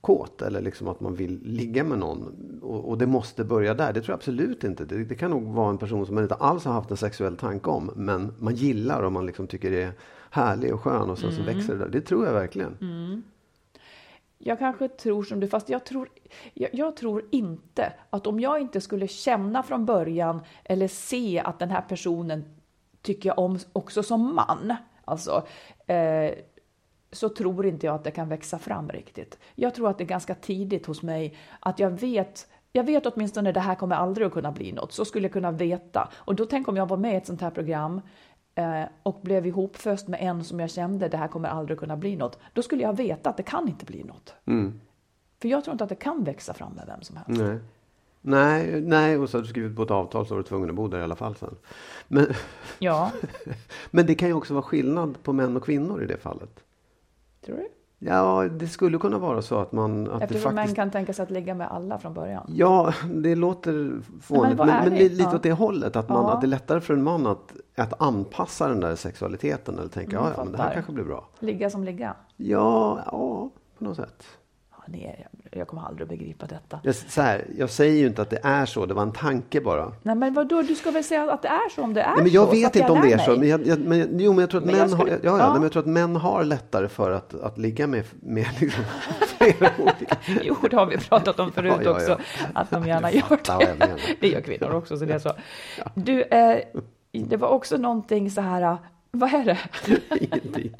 kåt 0.00 0.42
eller 0.42 0.60
liksom 0.60 0.88
att 0.88 1.00
man 1.00 1.14
vill 1.14 1.40
ligga 1.44 1.84
med 1.84 1.98
någon. 1.98 2.34
Och, 2.62 2.88
och 2.88 2.98
det 2.98 3.06
måste 3.06 3.44
börja 3.44 3.74
där. 3.74 3.92
Det 3.92 4.00
tror 4.00 4.12
jag 4.12 4.16
absolut 4.16 4.64
inte. 4.64 4.84
Det, 4.84 5.04
det 5.04 5.14
kan 5.14 5.30
nog 5.30 5.42
vara 5.54 5.70
en 5.70 5.78
person 5.78 6.06
som 6.06 6.14
man 6.14 6.24
inte 6.24 6.34
alls 6.34 6.64
har 6.64 6.72
haft 6.72 6.90
en 6.90 6.96
sexuell 6.96 7.36
tanke 7.36 7.70
om. 7.70 7.90
Men 7.96 8.34
man 8.38 8.54
gillar 8.54 9.02
och 9.02 9.12
man 9.12 9.26
liksom 9.26 9.46
tycker 9.46 9.70
det 9.70 9.82
är 9.82 9.92
härlig 10.30 10.74
och 10.74 10.80
skön 10.80 11.10
och 11.10 11.18
sen 11.18 11.32
så 11.32 11.42
Mm. 11.42 11.54
växer 11.56 11.72
det 11.72 11.78
där. 11.78 11.88
Det 11.88 12.00
tror 12.00 12.26
jag 12.26 12.32
verkligen. 12.32 12.76
Jag 14.46 14.58
kanske 14.58 14.88
tror 14.88 15.22
som 15.22 15.40
du, 15.40 15.48
fast 15.48 15.68
jag 15.68 15.84
tror, 15.84 16.08
jag, 16.54 16.70
jag 16.72 16.96
tror 16.96 17.24
inte 17.30 17.92
att 18.10 18.26
om 18.26 18.40
jag 18.40 18.60
inte 18.60 18.80
skulle 18.80 19.08
känna 19.08 19.62
från 19.62 19.86
början 19.86 20.40
eller 20.64 20.88
se 20.88 21.42
att 21.44 21.58
den 21.58 21.70
här 21.70 21.80
personen 21.80 22.44
tycker 23.02 23.28
jag 23.28 23.38
om 23.38 23.58
också 23.72 24.02
som 24.02 24.34
man, 24.34 24.76
alltså, 25.04 25.46
eh, 25.86 26.30
så 27.12 27.28
tror 27.28 27.66
inte 27.66 27.86
jag 27.86 27.94
att 27.94 28.04
det 28.04 28.10
kan 28.10 28.28
växa 28.28 28.58
fram 28.58 28.88
riktigt. 28.88 29.38
Jag 29.54 29.74
tror 29.74 29.90
att 29.90 29.98
det 29.98 30.04
är 30.04 30.08
ganska 30.08 30.34
tidigt 30.34 30.86
hos 30.86 31.02
mig 31.02 31.36
att 31.60 31.78
jag 31.78 31.90
vet 31.90 32.48
jag 32.76 32.84
vet 32.84 33.06
åtminstone 33.06 33.52
det 33.52 33.60
här 33.60 33.74
kommer 33.74 33.96
aldrig 33.96 34.26
att 34.26 34.32
kunna 34.32 34.52
bli 34.52 34.72
något. 34.72 34.92
Så 34.92 35.04
skulle 35.04 35.24
jag 35.24 35.32
kunna 35.32 35.50
veta. 35.50 36.08
Och 36.14 36.34
då 36.34 36.46
tänk 36.46 36.68
om 36.68 36.76
jag 36.76 36.88
var 36.88 36.96
med 36.96 37.12
i 37.12 37.16
ett 37.16 37.26
sånt 37.26 37.40
här 37.40 37.50
program 37.50 38.00
eh, 38.54 38.82
och 39.02 39.20
blev 39.22 39.46
ihopföst 39.46 40.08
med 40.08 40.18
en 40.22 40.44
som 40.44 40.60
jag 40.60 40.70
kände 40.70 41.08
det 41.08 41.16
här 41.16 41.28
kommer 41.28 41.48
aldrig 41.48 41.78
kunna 41.78 41.96
bli 41.96 42.16
något. 42.16 42.38
Då 42.52 42.62
skulle 42.62 42.82
jag 42.82 42.96
veta 42.96 43.30
att 43.30 43.36
det 43.36 43.42
kan 43.42 43.68
inte 43.68 43.84
bli 43.84 44.04
något. 44.04 44.34
Mm. 44.46 44.80
För 45.40 45.48
jag 45.48 45.64
tror 45.64 45.72
inte 45.72 45.84
att 45.84 45.90
det 45.90 45.96
kan 45.96 46.24
växa 46.24 46.54
fram 46.54 46.72
med 46.72 46.84
vem 46.86 47.02
som 47.02 47.16
helst. 47.16 47.42
Nej. 47.42 47.58
Nej, 48.26 48.80
nej, 48.80 49.18
och 49.18 49.30
så 49.30 49.36
har 49.38 49.42
du 49.42 49.48
skrivit 49.48 49.76
på 49.76 49.82
ett 49.82 49.90
avtal 49.90 50.26
så 50.26 50.34
var 50.34 50.42
du 50.42 50.48
tvungen 50.48 50.70
att 50.70 50.76
bo 50.76 50.88
där 50.88 50.98
i 50.98 51.02
alla 51.02 51.16
fall 51.16 51.34
sen. 51.34 51.56
Men, 52.08 52.26
Ja, 52.78 53.10
men 53.90 54.06
det 54.06 54.14
kan 54.14 54.28
ju 54.28 54.34
också 54.34 54.54
vara 54.54 54.62
skillnad 54.62 55.22
på 55.22 55.32
män 55.32 55.56
och 55.56 55.64
kvinnor 55.64 56.02
i 56.02 56.06
det 56.06 56.16
fallet. 56.16 56.64
tror 57.46 57.56
du? 57.56 57.68
Ja, 57.98 58.48
det 58.48 58.68
skulle 58.68 58.98
kunna 58.98 59.18
vara 59.18 59.42
så 59.42 59.58
att 59.58 59.72
man... 59.72 60.10
Att 60.10 60.18
det 60.18 60.24
Eftersom 60.24 60.56
faktiskt... 60.56 60.76
män 60.76 60.84
kan 60.84 60.90
tänka 60.90 61.12
sig 61.12 61.22
att 61.22 61.30
ligga 61.30 61.54
med 61.54 61.68
alla 61.72 61.98
från 61.98 62.14
början. 62.14 62.46
Ja, 62.48 62.94
det 63.14 63.34
låter 63.34 64.00
fånigt. 64.20 64.56
Men, 64.58 64.66
men, 64.66 64.76
ärlig. 64.92 65.10
lite 65.10 65.22
Ja. 65.22 65.34
åt 65.36 65.42
det 65.42 65.52
hållet. 65.52 65.96
Att, 65.96 66.08
man, 66.08 66.24
Ja. 66.24 66.32
att 66.32 66.40
det 66.40 66.44
är 66.46 66.48
lättare 66.48 66.80
för 66.80 66.94
en 66.94 67.02
man 67.02 67.26
att, 67.26 67.52
att 67.76 68.00
anpassa 68.02 68.68
den 68.68 68.80
där 68.80 68.94
sexualiteten. 68.96 69.78
Eller 69.78 69.88
tänka, 69.88 70.16
Mm, 70.18 70.28
ja, 70.28 70.34
ja, 70.36 70.44
men 70.44 70.52
det 70.52 70.58
här 70.58 70.74
kanske 70.74 70.92
blir 70.92 71.04
bra. 71.04 71.28
Ligga 71.40 71.70
som 71.70 71.84
ligga. 71.84 72.14
Ja, 72.36 72.98
ja, 73.06 73.50
på 73.78 73.84
något 73.84 73.96
sätt. 73.96 74.24
Är, 74.92 75.28
jag 75.50 75.68
kommer 75.68 75.82
aldrig 75.82 76.02
att 76.02 76.08
begripa 76.08 76.46
detta. 76.46 76.80
Jag, 76.82 76.94
så 76.94 77.22
här, 77.22 77.44
jag 77.58 77.70
säger 77.70 78.00
ju 78.00 78.06
inte 78.06 78.22
att 78.22 78.30
det 78.30 78.40
är 78.42 78.66
så, 78.66 78.86
det 78.86 78.94
var 78.94 79.02
en 79.02 79.12
tanke 79.12 79.60
bara. 79.60 79.92
Nej, 80.02 80.14
men 80.14 80.34
vadå, 80.34 80.62
du 80.62 80.74
ska 80.74 80.90
väl 80.90 81.04
säga 81.04 81.32
att 81.32 81.42
det 81.42 81.48
är 81.48 81.68
så 81.74 81.82
om 81.82 81.94
det 81.94 82.02
är 82.02 82.14
Nej, 82.14 82.22
men 82.22 82.32
jag 82.32 82.44
så, 82.48 82.54
så 82.54 82.60
vet 82.60 82.76
inte 82.76 82.92
om 82.92 83.00
det 83.00 83.12
är 83.12 83.18
så. 83.18 83.36
Men 83.36 83.48
jag, 83.48 83.66
jag, 83.66 83.78
men, 83.78 84.18
jo, 84.18 84.32
men 84.32 84.40
jag 84.40 84.50
tror 84.50 84.60
att, 84.60 84.66
Men 84.66 84.76
män, 84.76 84.88
jag 84.90 84.98
skulle- 84.98 85.12
har, 85.12 85.18
ja, 85.22 85.38
ja, 85.38 85.38
ja. 85.38 85.52
Men 85.52 85.62
jag 85.62 85.72
tror 85.72 85.82
att 85.82 85.88
män 85.88 86.16
har 86.16 86.44
lättare 86.44 86.88
för 86.88 87.10
att, 87.10 87.34
att 87.34 87.58
ligga 87.58 87.86
med, 87.86 88.04
med 88.20 88.46
liksom 88.60 88.84
flera 89.38 89.70
olika... 89.78 90.16
Jo, 90.42 90.56
det 90.70 90.76
har 90.76 90.86
vi 90.86 90.98
pratat 90.98 91.40
om 91.40 91.52
förut 91.52 91.74
Ja, 91.84 91.90
också, 91.90 92.18
att 92.54 92.70
de 92.70 92.86
gärna 92.86 93.12
gör 93.12 93.22
jag 93.48 93.78
det. 93.78 93.96
Det 94.20 94.28
gör 94.28 94.40
kvinnor 94.40 94.70
också, 94.74 94.96
så 94.96 95.04
det 95.04 95.14
är 95.14 95.18
så. 95.18 95.32
Du, 95.94 96.22
eh, 96.22 96.58
det 97.12 97.36
var 97.36 97.48
också 97.48 97.76
någonting 97.76 98.30
så 98.30 98.40
här, 98.40 98.62
eh, 98.62 98.76
vad 99.10 99.34
är 99.34 99.44
det? 99.44 99.58
Ingenting. 100.20 100.74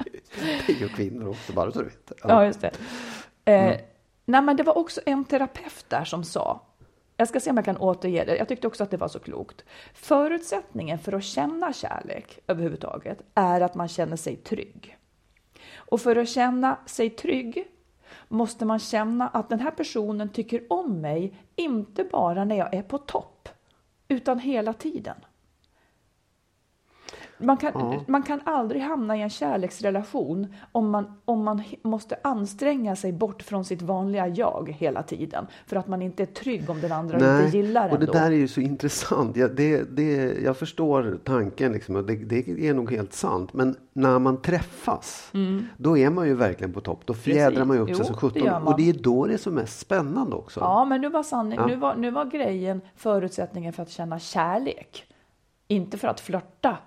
Det 0.67 0.73
är 0.73 0.77
ju 0.79 0.87
kvinnor 0.89 1.29
också, 1.29 1.53
bara 1.53 1.71
så 1.71 1.79
du 1.79 1.85
vet. 1.85 2.11
Ja, 2.23 2.45
just 2.45 2.61
det. 2.61 2.71
Eh, 3.45 3.75
Nej, 4.25 4.41
men 4.41 4.57
det 4.57 4.63
var 4.63 4.77
också 4.77 5.01
en 5.05 5.25
terapeut 5.25 5.85
där 5.89 6.05
som 6.05 6.23
sa, 6.23 6.61
jag 7.17 7.27
ska 7.27 7.39
se 7.39 7.49
om 7.49 7.55
jag 7.55 7.65
kan 7.65 7.77
återge 7.77 8.25
det, 8.25 8.37
jag 8.37 8.47
tyckte 8.47 8.67
också 8.67 8.83
att 8.83 8.91
det 8.91 8.97
var 8.97 9.07
så 9.07 9.19
klokt. 9.19 9.65
Förutsättningen 9.93 10.99
för 10.99 11.13
att 11.13 11.23
känna 11.23 11.73
kärlek 11.73 12.39
överhuvudtaget 12.47 13.21
är 13.33 13.61
att 13.61 13.75
man 13.75 13.87
känner 13.87 14.15
sig 14.15 14.35
trygg. 14.35 14.97
Och 15.75 16.01
för 16.01 16.15
att 16.15 16.29
känna 16.29 16.77
sig 16.85 17.09
trygg 17.09 17.67
måste 18.27 18.65
man 18.65 18.79
känna 18.79 19.27
att 19.27 19.49
den 19.49 19.59
här 19.59 19.71
personen 19.71 20.29
tycker 20.29 20.63
om 20.69 21.01
mig, 21.01 21.33
inte 21.55 22.03
bara 22.03 22.45
när 22.45 22.55
jag 22.55 22.73
är 22.73 22.83
på 22.83 22.97
topp, 22.97 23.49
utan 24.07 24.39
hela 24.39 24.73
tiden. 24.73 25.15
Man 27.37 27.57
kan, 27.57 27.71
Ja. 27.73 28.03
man 28.07 28.23
kan 28.23 28.39
aldrig 28.43 28.81
hamna 28.81 29.17
i 29.17 29.21
en 29.21 29.29
kärleksrelation 29.29 30.53
om 30.71 30.89
man, 30.89 31.05
om 31.25 31.43
man 31.43 31.63
måste 31.83 32.15
anstränga 32.23 32.95
sig 32.95 33.11
bort 33.13 33.41
från 33.41 33.65
sitt 33.65 33.81
vanliga 33.81 34.27
jag 34.27 34.75
hela 34.79 35.03
tiden. 35.03 35.47
För 35.67 35.75
att 35.75 35.87
man 35.87 36.01
inte 36.01 36.23
är 36.23 36.27
trygg 36.27 36.69
om 36.69 36.81
den 36.81 36.91
andra 36.91 37.15
inte 37.43 37.57
gillar 37.57 37.89
och 37.89 37.99
det 37.99 38.03
ändå. 38.05 38.13
där 38.13 38.25
är 38.25 38.35
ju 38.35 38.47
så 38.47 38.61
intressant. 38.61 39.35
Jag, 39.37 39.55
det, 39.55 39.83
det, 39.97 40.13
jag 40.43 40.57
förstår 40.57 41.19
tanken, 41.23 41.71
liksom, 41.71 41.95
och 41.95 42.03
det, 42.03 42.15
det 42.15 42.67
är 42.67 42.73
nog 42.73 42.91
helt 42.91 43.13
sant. 43.13 43.53
Men 43.53 43.75
när 43.93 44.19
man 44.19 44.41
träffas, 44.41 45.31
då 45.77 45.97
är 45.97 46.09
man 46.09 46.27
ju 46.27 46.33
verkligen 46.35 46.73
på 46.73 46.81
topp. 46.81 47.01
Då 47.05 47.13
fjädrar 47.13 47.49
Precis. 47.51 47.65
man 47.67 47.77
ju 47.77 47.83
upp 47.83 47.95
sig 47.95 48.05
som 48.05 48.13
det 48.15 48.19
sjutton. 48.21 48.67
Och 48.67 48.77
det 48.77 48.89
är 48.89 48.93
då 48.93 49.25
det 49.27 49.33
är 49.33 49.37
som 49.37 49.53
mest 49.53 49.79
spännande 49.79 50.35
också. 50.35 50.59
Ja, 50.59 50.85
men 50.85 51.01
nu 51.01 51.09
var, 51.09 51.23
sanning, 51.23 51.59
Ja. 51.59 51.65
nu, 51.67 51.75
var, 51.75 51.95
nu 51.95 52.11
var 52.11 52.25
grejen 52.25 52.81
förutsättningen 52.95 53.73
för 53.73 53.83
att 53.83 53.89
känna 53.89 54.19
kärlek. 54.19 55.05
Inte 55.67 55.97
för 55.97 56.07
att 56.07 56.19
flörta 56.19 56.77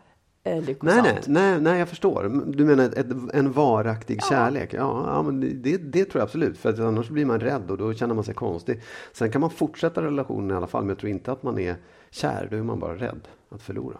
eh, 0.44 0.54
Nej, 0.54 0.60
lyckosamt. 0.60 1.04
nej, 1.04 1.20
nej, 1.26 1.60
nej, 1.60 1.78
jag 1.78 1.88
förstår. 1.88 2.42
Du 2.46 2.64
menar 2.64 2.84
ett, 2.84 3.06
en 3.34 3.52
varaktig 3.52 4.22
kärlek? 4.24 4.74
Ja, 4.74 5.04
ja 5.06 5.22
men 5.22 5.62
det, 5.62 5.76
det 5.76 6.04
tror 6.04 6.20
jag 6.20 6.24
absolut. 6.24 6.58
För 6.58 6.68
att 6.68 6.78
annars 6.78 7.08
blir 7.08 7.24
man 7.24 7.40
rädd 7.40 7.70
och 7.70 7.78
då 7.78 7.94
känner 7.94 8.14
man 8.14 8.24
sig 8.24 8.34
konstig. 8.34 8.82
Sen 9.12 9.30
kan 9.30 9.40
man 9.40 9.50
fortsätta 9.50 10.02
relationen 10.02 10.50
i 10.50 10.54
alla 10.54 10.66
fall, 10.66 10.82
men 10.82 10.88
jag 10.88 10.98
tror 10.98 11.10
inte 11.10 11.32
att 11.32 11.42
man 11.42 11.58
är 11.58 11.76
kär. 12.10 12.48
Då 12.50 12.56
är 12.56 12.62
man 12.62 12.78
bara 12.78 12.94
rädd 12.94 13.28
att 13.48 13.62
förlora. 13.62 13.98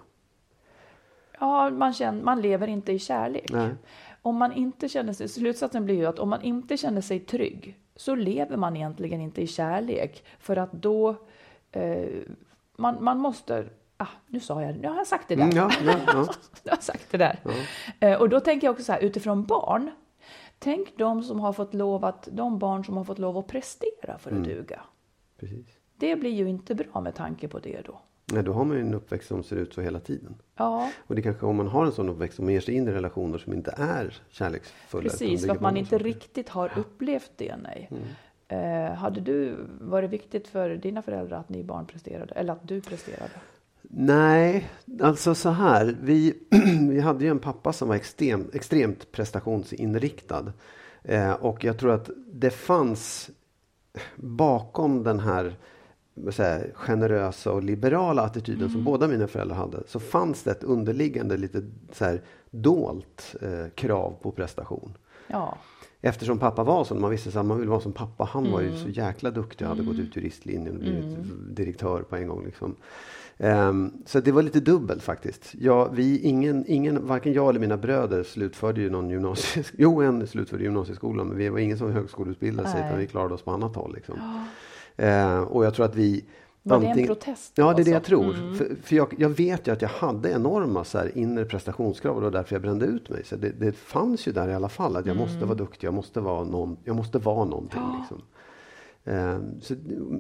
Ja, 1.41 1.71
man, 1.71 1.93
känner, 1.95 2.23
man 2.23 2.41
lever 2.41 2.67
inte 2.67 2.93
i 2.93 2.99
kärlek. 2.99 3.53
Nej. 3.53 3.71
Om 4.23 4.37
man 4.37 4.53
inte 4.53 4.89
känner 4.89 5.13
sig, 5.13 5.29
slutsatsen 5.29 5.85
blir 5.85 5.95
ju 5.95 6.07
att 6.07 6.19
om 6.19 6.29
man 6.29 6.43
inte 6.43 6.77
känner 6.77 7.01
sig 7.01 7.21
trygg 7.21 7.79
så 7.97 8.15
lever 8.15 8.57
man 8.57 8.77
egentligen 8.77 9.21
inte 9.21 9.43
i 9.43 9.47
kärlek. 9.47 10.25
För 10.39 10.57
att 10.57 10.73
då, 10.73 11.17
eh, 11.73 12.09
man, 12.77 13.05
man 13.05 13.19
måste, 13.19 13.65
ah, 13.99 14.07
nu 14.27 14.41
sa 14.41 14.63
jag 14.63 14.75
det, 14.75 14.81
nu 14.81 14.89
har 14.89 14.97
jag 14.97 15.07
sagt 15.07 15.29
det 15.29 15.35
där. 15.35 15.43
Mm, 15.45 15.57
ja, 15.57 15.71
ja, 15.85 15.95
ja. 16.07 16.13
Nu 16.65 16.71
har 16.71 16.77
jag 16.77 16.83
sagt 16.83 17.07
det 17.11 17.19
där. 17.19 17.39
Eh, 18.01 18.21
och 18.21 18.29
då 18.29 18.41
tänker 18.41 18.67
jag 18.67 18.73
också 18.73 18.85
så 18.85 18.93
här, 18.93 19.01
utifrån 19.01 19.45
barn, 19.45 19.91
tänk 20.59 20.99
de 20.99 21.23
som 21.23 21.41
har 21.41 21.53
fått 21.53 21.75
lov 21.75 22.05
att, 22.05 22.29
de 22.33 22.59
barn 22.59 22.85
som 22.85 22.97
har 22.97 23.05
fått 23.05 23.19
lov 23.19 23.39
att 23.39 23.47
prestera 23.47 24.19
för 24.19 24.31
att 24.31 24.37
Mm. 24.37 24.43
duga. 24.49 24.81
Precis. 25.41 25.67
Det 25.97 26.17
blir 26.17 26.31
ju 26.31 26.49
inte 26.49 26.75
bra 26.75 27.01
med 27.01 27.15
tanke 27.15 27.49
på 27.49 27.59
det 27.59 27.81
då. 27.87 28.01
Nej, 28.33 28.43
då 28.43 28.53
har 28.53 28.65
man 28.65 28.77
ju 28.77 28.83
en 28.83 28.95
uppväxt 28.95 29.29
som 29.29 29.43
ser 29.43 29.57
ut 29.57 29.75
så 29.75 29.81
hela 29.81 30.01
tiden. 30.01 30.35
Ja, 30.57 30.91
Och 31.07 31.15
det 31.15 31.23
kanske 31.23 31.47
om 31.47 31.57
man 31.57 31.67
har 31.69 31.87
en 31.87 31.93
sån 31.93 32.09
uppväxt 32.09 32.37
som 32.37 32.45
man 32.45 32.55
ger 32.55 32.61
sig 32.61 32.75
in 32.75 32.89
i 32.89 32.93
relationer 32.93 33.39
som 33.39 33.53
inte 33.53 33.75
är 33.77 34.17
kärleksfulla. 34.31 35.03
Precis, 35.03 35.47
för 35.47 35.53
att 35.53 35.61
man 35.61 35.77
inte 35.77 35.99
riktigt 35.99 36.49
har 36.49 36.79
upplevt 36.79 37.31
det. 37.37 37.57
Nej. 37.57 37.91
Mm. 37.91 38.05
Eh, 38.89 38.95
hade 38.95 39.21
du, 39.21 39.57
var 39.81 40.03
det 40.03 40.09
viktigt 40.09 40.49
för 40.49 40.71
dina 40.71 41.03
föräldrar 41.03 41.39
att 41.39 41.49
ni 41.49 41.65
barn 41.65 41.87
presterade? 41.87 42.35
Eller 42.35 42.53
att 42.53 42.69
du 42.69 42.81
presterade? 42.81 43.31
Nej, 43.91 44.71
alltså 45.03 45.35
så 45.35 45.49
här. 45.51 45.97
Vi, 46.03 46.35
vi 46.91 47.01
hade 47.01 47.25
ju 47.25 47.31
en 47.31 47.39
pappa 47.39 47.73
som 47.73 47.89
var 47.89 47.95
extrem, 47.95 48.51
extremt 48.53 49.13
prestationsinriktad. 49.13 50.53
Eh, 51.03 51.33
och 51.33 51.65
jag 51.65 51.79
tror 51.79 51.93
att 51.93 52.11
det 52.33 52.51
fanns 52.51 53.31
bakom 54.17 55.03
den 55.03 55.21
här 55.21 55.57
jag, 56.15 56.63
generösa 56.75 57.53
och 57.53 57.63
liberala 57.63 58.23
attityden 58.23 58.61
Mm. 58.61 58.73
som 58.73 58.85
båda 58.85 59.09
mina 59.09 59.27
föräldrar 59.27 59.57
hade. 59.57 59.83
Så 59.87 60.01
fanns 60.01 60.43
det 60.43 60.51
ett 60.51 60.65
underliggande 60.65 61.37
lite 61.37 61.63
så 61.93 62.05
här 62.05 62.23
dolt 62.51 63.37
eh, 63.43 63.69
krav 63.75 64.17
på 64.23 64.31
prestation. 64.33 64.97
Ja, 65.27 65.59
Eftersom 66.01 66.39
pappa 66.39 66.65
var 66.65 66.85
så, 66.85 66.95
man 66.95 67.11
visste 67.11 67.41
att 67.41 67.47
man 67.47 67.59
ville 67.59 67.71
vara 67.71 67.81
som 67.81 67.93
pappa. 67.93 68.25
Han 68.25 68.53
var 68.53 68.61
ju 68.61 68.67
Mm. 68.69 68.79
så 68.83 68.89
jäkla 68.89 69.31
duktig 69.31 69.67
och 69.67 69.77
hade 69.77 69.87
gått 69.87 69.99
ut 69.99 70.17
juristlinjen 70.17 70.75
och 70.75 70.81
blivit 70.81 71.57
direktör 71.57 72.03
på 72.03 72.17
en 72.17 72.29
gång. 72.29 72.45
Liksom. 72.45 72.77
Ehm, 73.39 73.93
så 74.07 74.21
det 74.21 74.33
var 74.33 74.43
lite 74.43 74.61
dubbelt 74.61 75.03
faktiskt. 75.03 75.55
Ja, 75.59 75.89
vi, 75.89 76.21
ingen, 76.21 76.65
ingen, 76.67 77.07
varken 77.07 77.33
jag 77.33 77.49
eller 77.49 77.61
mina 77.61 77.77
bröder 77.77 78.23
slutförde 78.23 78.81
ju 78.81 78.91
någon 78.91 79.11
gymnasieskola. 79.11 79.79
Jo, 79.83 80.03
en 80.03 80.27
slutförde 80.27 80.63
gymnasieskolan, 80.63 81.29
men 81.29 81.39
vi 81.39 81.49
var 81.49 81.59
ingen 81.59 81.79
som 81.79 81.93
högskoleutbildade 81.93 82.69
sig, 82.69 82.85
utan 82.87 82.99
vi 82.99 83.07
klarade 83.07 83.35
oss 83.35 83.43
på 83.43 83.51
annat 83.51 83.77
håll. 83.77 83.95
Liksom. 83.95 84.45
Ehm, 84.97 85.45
och 85.45 85.65
jag 85.65 85.75
tror 85.75 85.87
att 85.87 85.95
vi 85.95 86.25
Var 86.63 86.81
det 86.81 86.87
en 86.87 87.07
protest 87.07 87.53
Ja, 87.55 87.75
det 87.75 87.83
är 87.83 87.85
det 87.85 87.91
jag 87.91 87.97
alltså? 87.97 88.11
tror. 88.11 88.55
För, 88.55 88.77
för 88.83 88.97
jag, 88.97 89.15
jag 89.19 89.29
vet 89.29 89.67
ju 89.69 89.73
att 89.73 89.83
jag 89.83 89.89
hade 89.89 90.31
enorma 90.31 90.85
så 90.85 90.99
här, 90.99 91.19
inre 91.19 91.45
prestationskrav 91.45 92.15
och 92.15 92.21
det 92.21 92.27
var 92.27 92.33
därför 92.33 92.55
jag 92.55 92.63
brände 92.63 92.87
ut 92.87 93.11
mig. 93.11 93.25
Så 93.25 93.37
det, 93.37 93.49
det 93.61 93.73
fanns 93.73 94.29
ju 94.29 94.33
där 94.33 94.49
i 94.49 94.55
alla 94.55 94.69
fall 94.69 94.97
att 94.97 95.07
jag 95.07 95.17
måste 95.17 95.45
vara 95.45 95.55
duktig, 95.55 95.87
jag 95.87 95.95
måste 95.95 96.21
vara, 96.21 96.45
någon, 96.45 96.77
jag 96.85 96.97
måste 96.97 97.19
vara 97.19 97.45
någonting. 97.45 97.83
Liksom. 97.99 98.23
Ehm, 99.05 99.61
så, 99.61 99.75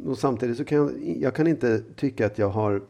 och 0.06 0.18
samtidigt 0.18 0.56
så 0.56 0.64
kan 0.64 0.78
jag, 0.78 1.16
jag 1.20 1.34
kan 1.34 1.46
inte 1.46 1.82
tycka 1.96 2.26
att 2.26 2.38
jag 2.38 2.48
har 2.48 2.82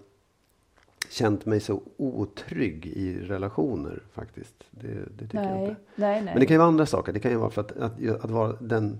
känt 1.10 1.46
mig 1.46 1.60
så 1.60 1.82
otrygg 1.96 2.86
i 2.86 3.20
relationer 3.20 4.02
faktiskt. 4.12 4.64
Det, 4.70 4.88
det 4.88 5.24
tycker 5.24 5.42
jag 5.42 5.52
nej, 5.52 5.68
inte. 5.68 5.80
nej, 5.94 6.14
nej. 6.14 6.24
Men 6.24 6.40
det 6.40 6.46
kan 6.46 6.54
ju 6.54 6.58
vara 6.58 6.68
andra 6.68 6.86
saker. 6.86 7.12
Det 7.12 7.20
kan 7.20 7.30
ju 7.30 7.36
vara 7.36 7.50
för 7.50 7.60
att, 7.60 7.72
att, 7.76 8.24
att 8.24 8.30
vara 8.30 8.52
den 8.60 8.98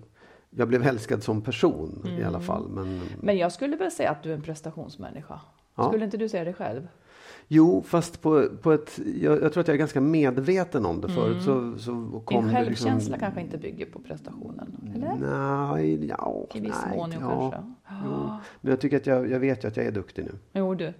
jag 0.51 0.69
blev 0.69 0.87
älskad 0.87 1.23
som 1.23 1.43
person 1.43 2.07
i 2.21 2.25
alla 2.25 2.41
fall. 2.41 2.69
Men, 2.69 3.01
Men 3.21 3.39
jag 3.39 3.53
skulle 3.53 3.77
väl 3.77 3.91
säga 3.91 4.11
att 4.11 4.23
du 4.23 4.31
är 4.31 4.35
en 4.35 4.43
prestationsmänniska. 4.43 5.41
Ja. 5.75 5.89
Skulle 5.89 6.05
inte 6.05 6.17
du 6.17 6.29
säga 6.29 6.45
det 6.45 6.53
själv? 6.53 6.89
Jo, 7.51 7.83
fast 7.83 8.23
på, 8.23 8.49
på 8.63 8.73
ett... 8.73 9.01
Jag, 9.21 9.43
jag 9.43 9.53
tror 9.53 9.61
att 9.61 9.69
jag 9.69 9.75
är 9.75 9.79
ganska 9.79 10.01
medveten 10.01 10.87
om 10.87 11.01
det. 11.01 11.09
Förut 11.09 11.43
så, 11.43 11.79
så 11.79 12.23
kom 12.25 12.45
Din 12.45 12.47
det 12.47 12.57
självkänsla 12.57 12.97
liksom, 12.97 13.19
kanske 13.19 13.41
inte 13.41 13.59
bygger 13.59 13.87
på 13.87 13.99
prestationen? 13.99 14.93
Eller? 14.95 15.17
Nej, 15.17 16.07
ja, 16.07 16.47
I 16.55 16.61
viss 16.61 16.77
nej, 16.87 16.97
mån, 16.97 17.13
ja, 17.13 17.51
kanske. 17.51 17.75
Jo. 18.05 18.31
Men 18.61 18.71
jag 18.71 18.81
tycker 18.81 18.97
att 18.97 19.07
jag, 19.07 19.31
jag 19.31 19.41
vet 19.41 19.65
ju 19.65 19.69
att 19.69 19.77
jag 19.77 19.87
är 19.87 19.93
duktig 19.93 20.25
nu. 20.25 20.33
Jo, 20.53 20.75
du. 20.75 20.93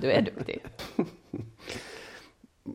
Du 0.00 0.10
är 0.10 0.22
duktig. 0.22 0.64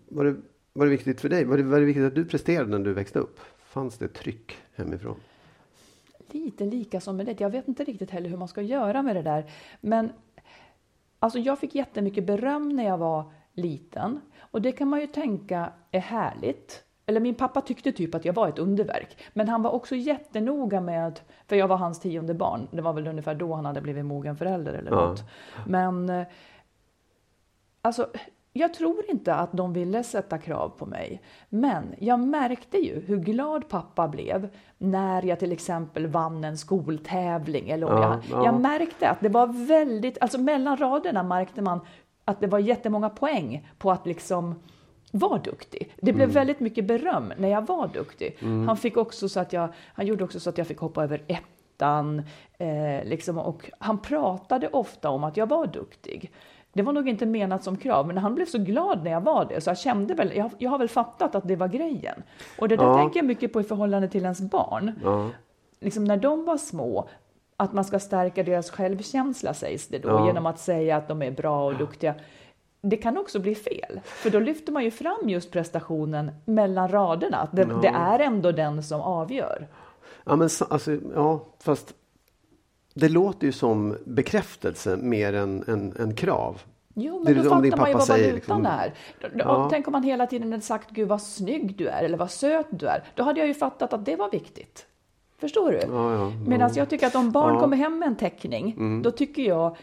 Var 0.08 0.26
det, 0.26 0.36
var 0.74 0.86
det 0.86 0.92
viktigt 0.92 1.22
för 1.22 1.30
dig? 1.30 1.46
Var 1.46 1.58
det, 1.58 1.64
var 1.64 1.80
det 1.80 1.86
viktigt 1.86 2.04
att 2.04 2.16
du 2.16 2.26
presterade 2.26 2.70
när 2.70 2.80
du 2.80 2.94
växte 2.94 3.20
upp? 3.20 3.40
Fanns 3.66 3.98
det 3.98 4.08
tryck 4.08 4.58
hemifrån? 4.76 5.16
Lite 6.32 6.66
lika 6.66 7.02
som 7.02 7.18
med 7.18 7.26
det. 7.26 7.42
Jag 7.42 7.50
vet 7.50 7.68
inte 7.68 7.84
riktigt 7.84 8.12
heller 8.12 8.30
hur 8.30 8.38
man 8.38 8.48
ska 8.48 8.62
göra 8.62 9.02
med 9.02 9.16
det 9.16 9.22
där. 9.22 9.46
Men 9.82 10.10
alltså 11.22 11.40
jag 11.40 11.60
fick 11.60 11.76
jättemycket 11.76 12.26
beröm 12.26 12.70
när 12.70 12.84
jag 12.86 12.98
var 12.98 13.32
liten. 13.54 14.22
Och 14.40 14.62
det 14.62 14.72
kan 14.72 14.88
man 14.88 15.00
ju 15.02 15.08
tänka 15.08 15.74
är 15.92 16.00
härligt. 16.00 16.84
Eller 17.06 17.20
min 17.20 17.36
pappa 17.36 17.62
tyckte 17.62 17.92
typ 17.92 18.16
att 18.16 18.26
jag 18.26 18.34
var 18.34 18.48
ett 18.48 18.60
underverk. 18.60 19.18
Men 19.34 19.50
han 19.50 19.62
var 19.62 19.72
också 19.72 19.96
jättenoga 19.96 20.82
med, 20.82 21.20
för 21.48 21.56
jag 21.56 21.68
var 21.68 21.78
hans 21.78 22.00
tionde 22.00 22.34
barn. 22.34 22.68
Det 22.72 22.82
var 22.82 22.94
väl 22.94 23.08
ungefär 23.08 23.36
då 23.36 23.54
han 23.54 23.66
hade 23.66 23.82
blivit 23.82 24.06
mogen 24.06 24.36
förälder 24.38 24.74
eller 24.74 24.92
Ja. 24.92 25.08
något. 25.08 25.24
Men 25.68 26.10
eh, 26.10 26.28
alltså, 27.82 28.10
jag 28.54 28.74
tror 28.74 29.04
inte 29.10 29.36
att 29.36 29.52
de 29.52 29.74
ville 29.74 30.04
sätta 30.04 30.38
krav 30.38 30.70
på 30.70 30.86
mig. 30.86 31.22
Men 31.50 31.96
jag 32.00 32.20
märkte 32.20 32.78
ju 32.78 33.00
hur 33.00 33.18
glad 33.18 33.70
pappa 33.70 34.08
blev 34.08 34.50
när 34.78 35.26
jag 35.26 35.40
till 35.40 35.52
exempel 35.52 36.08
vann 36.08 36.44
en 36.44 36.58
skoltävling. 36.58 37.70
Eller 37.70 37.88
Ja, 37.88 38.02
jag, 38.02 38.40
ja. 38.40 38.46
jag 38.46 38.62
märkte 38.62 39.10
att 39.10 39.20
det 39.20 39.30
var 39.30 39.68
väldigt, 39.68 40.18
alltså 40.22 40.38
mellan 40.38 40.78
raderna 40.78 41.24
märkte 41.24 41.62
man 41.62 41.80
att 42.26 42.42
det 42.42 42.48
var 42.48 42.60
jättemånga 42.60 43.10
poäng 43.10 43.68
på 43.78 43.92
att 43.92 44.06
liksom 44.06 44.56
vara 45.12 45.40
duktig. 45.40 45.94
Det 46.02 46.14
blev 46.14 46.30
väldigt 46.30 46.60
mycket 46.60 46.86
beröm 46.86 47.34
när 47.38 47.50
jag 47.50 47.68
var 47.68 47.88
duktig. 47.88 48.38
Han, 48.68 48.78
fick 48.78 48.98
också 48.98 49.30
så 49.30 49.40
att 49.40 49.54
jag, 49.54 49.70
han 49.94 50.08
gjorde 50.08 50.24
också 50.24 50.40
så 50.40 50.50
att 50.50 50.58
jag 50.58 50.68
fick 50.68 50.80
hoppa 50.80 51.04
över 51.04 51.24
ettan. 51.28 52.22
Eh, 52.58 53.06
liksom, 53.06 53.38
och 53.38 53.72
han 53.80 53.98
pratade 53.98 54.68
ofta 54.68 55.10
om 55.10 55.24
att 55.24 55.38
jag 55.38 55.50
var 55.50 55.68
duktig. 55.68 56.32
Det 56.74 56.82
var 56.82 56.94
nog 56.94 57.10
inte 57.10 57.26
menat 57.26 57.64
som 57.64 57.78
krav, 57.78 58.08
men 58.08 58.18
han 58.18 58.36
blev 58.36 58.46
så 58.46 58.58
glad 58.58 59.04
när 59.04 59.12
jag 59.12 59.22
var 59.22 59.46
det. 59.46 59.62
Så 59.62 59.70
jag 59.70 59.78
kände 59.78 60.14
väl, 60.14 60.32
jag, 60.36 60.52
jag 60.58 60.70
har 60.72 60.78
väl 60.78 60.90
fattat 60.90 61.36
att 61.36 61.48
det 61.48 61.56
var 61.56 61.68
grejen. 61.68 62.24
Och 62.60 62.68
det 62.68 62.76
där 62.76 62.84
Ja. 62.86 62.98
tänker 62.98 63.20
jag 63.20 63.26
mycket 63.26 63.54
på 63.54 63.62
i 63.62 63.64
förhållande 63.64 64.08
till 64.08 64.24
ens 64.24 64.42
barn. 64.42 64.92
Ja. 65.04 65.30
liksom 65.80 66.04
när 66.04 66.18
de 66.18 66.46
var 66.46 66.58
små, 66.58 67.10
att 67.58 67.74
man 67.74 67.86
ska 67.86 68.00
stärka 68.00 68.44
deras 68.44 68.70
självkänsla 68.72 69.54
sägs 69.54 69.88
det 69.88 69.98
då, 70.00 70.10
Ja. 70.10 70.28
genom 70.28 70.46
att 70.46 70.60
säga 70.60 70.98
att 70.98 71.08
de 71.08 71.22
är 71.22 71.32
bra 71.32 71.66
och 71.66 71.76
duktiga. 71.78 72.14
Det 72.82 72.98
kan 72.98 73.18
också 73.18 73.40
bli 73.40 73.56
fel, 73.56 74.00
för 74.04 74.30
då 74.30 74.40
lyfter 74.40 74.72
man 74.72 74.84
ju 74.84 74.92
fram 74.92 75.30
just 75.30 75.52
prestationen 75.52 76.32
mellan 76.46 76.88
raderna. 76.88 77.38
Att 77.38 77.56
det, 77.56 77.70
det 77.82 77.88
är 77.88 78.20
ändå 78.20 78.52
den 78.52 78.84
som 78.84 79.02
avgör. 79.02 79.68
Ja, 80.24 80.36
men 80.36 80.50
alltså, 80.70 80.98
ja, 81.16 81.46
fast 81.60 81.94
det 82.94 83.10
låter 83.10 83.46
ju 83.48 83.52
som 83.52 83.98
bekräftelse 84.06 84.98
mer 84.98 85.34
än, 85.34 85.64
än, 85.68 85.94
än 86.00 86.16
krav. 86.16 86.62
Jo, 86.94 87.24
Det 87.26 87.34
men 87.34 87.44
då 87.44 87.50
som 87.50 87.62
din 87.62 87.72
fattar 87.72 87.82
man 87.84 87.90
ju 87.90 87.94
vad 87.94 88.04
säger, 88.04 88.30
valutan 88.32 88.58
liksom. 88.62 88.66
är. 88.80 88.94
Då- 89.22 89.28
då- 89.28 89.44
Ja. 89.46 89.68
Tänk 89.72 89.88
om 89.88 89.92
man 89.92 90.04
hela 90.04 90.28
tiden 90.28 90.52
hade 90.52 90.64
sagt 90.64 90.90
Gud 90.90 91.08
vad 91.08 91.22
snygg 91.22 91.76
du 91.76 91.88
är 91.88 92.04
eller 92.04 92.18
vad 92.18 92.32
söt 92.32 92.68
du 92.70 92.86
är. 92.88 93.04
Då 93.16 93.24
hade 93.24 93.40
jag 93.40 93.48
ju 93.48 93.54
fattat 93.54 93.94
att 93.94 94.06
det 94.06 94.16
var 94.16 94.32
viktigt. 94.32 94.86
Förstår 95.40 95.72
du? 95.72 95.78
Ja, 95.78 96.14
ja, 96.16 96.32
Medan 96.48 96.72
jag 96.76 96.90
tycker 96.90 97.08
att 97.08 97.16
om 97.16 97.32
barn 97.32 97.60
kommer 97.60 97.78
hem 97.78 98.00
med 98.00 98.08
en 98.08 98.16
teckning, 98.16 98.72
Mm. 98.78 99.02
då 99.02 99.12
tycker 99.12 99.42
jag 99.44 99.78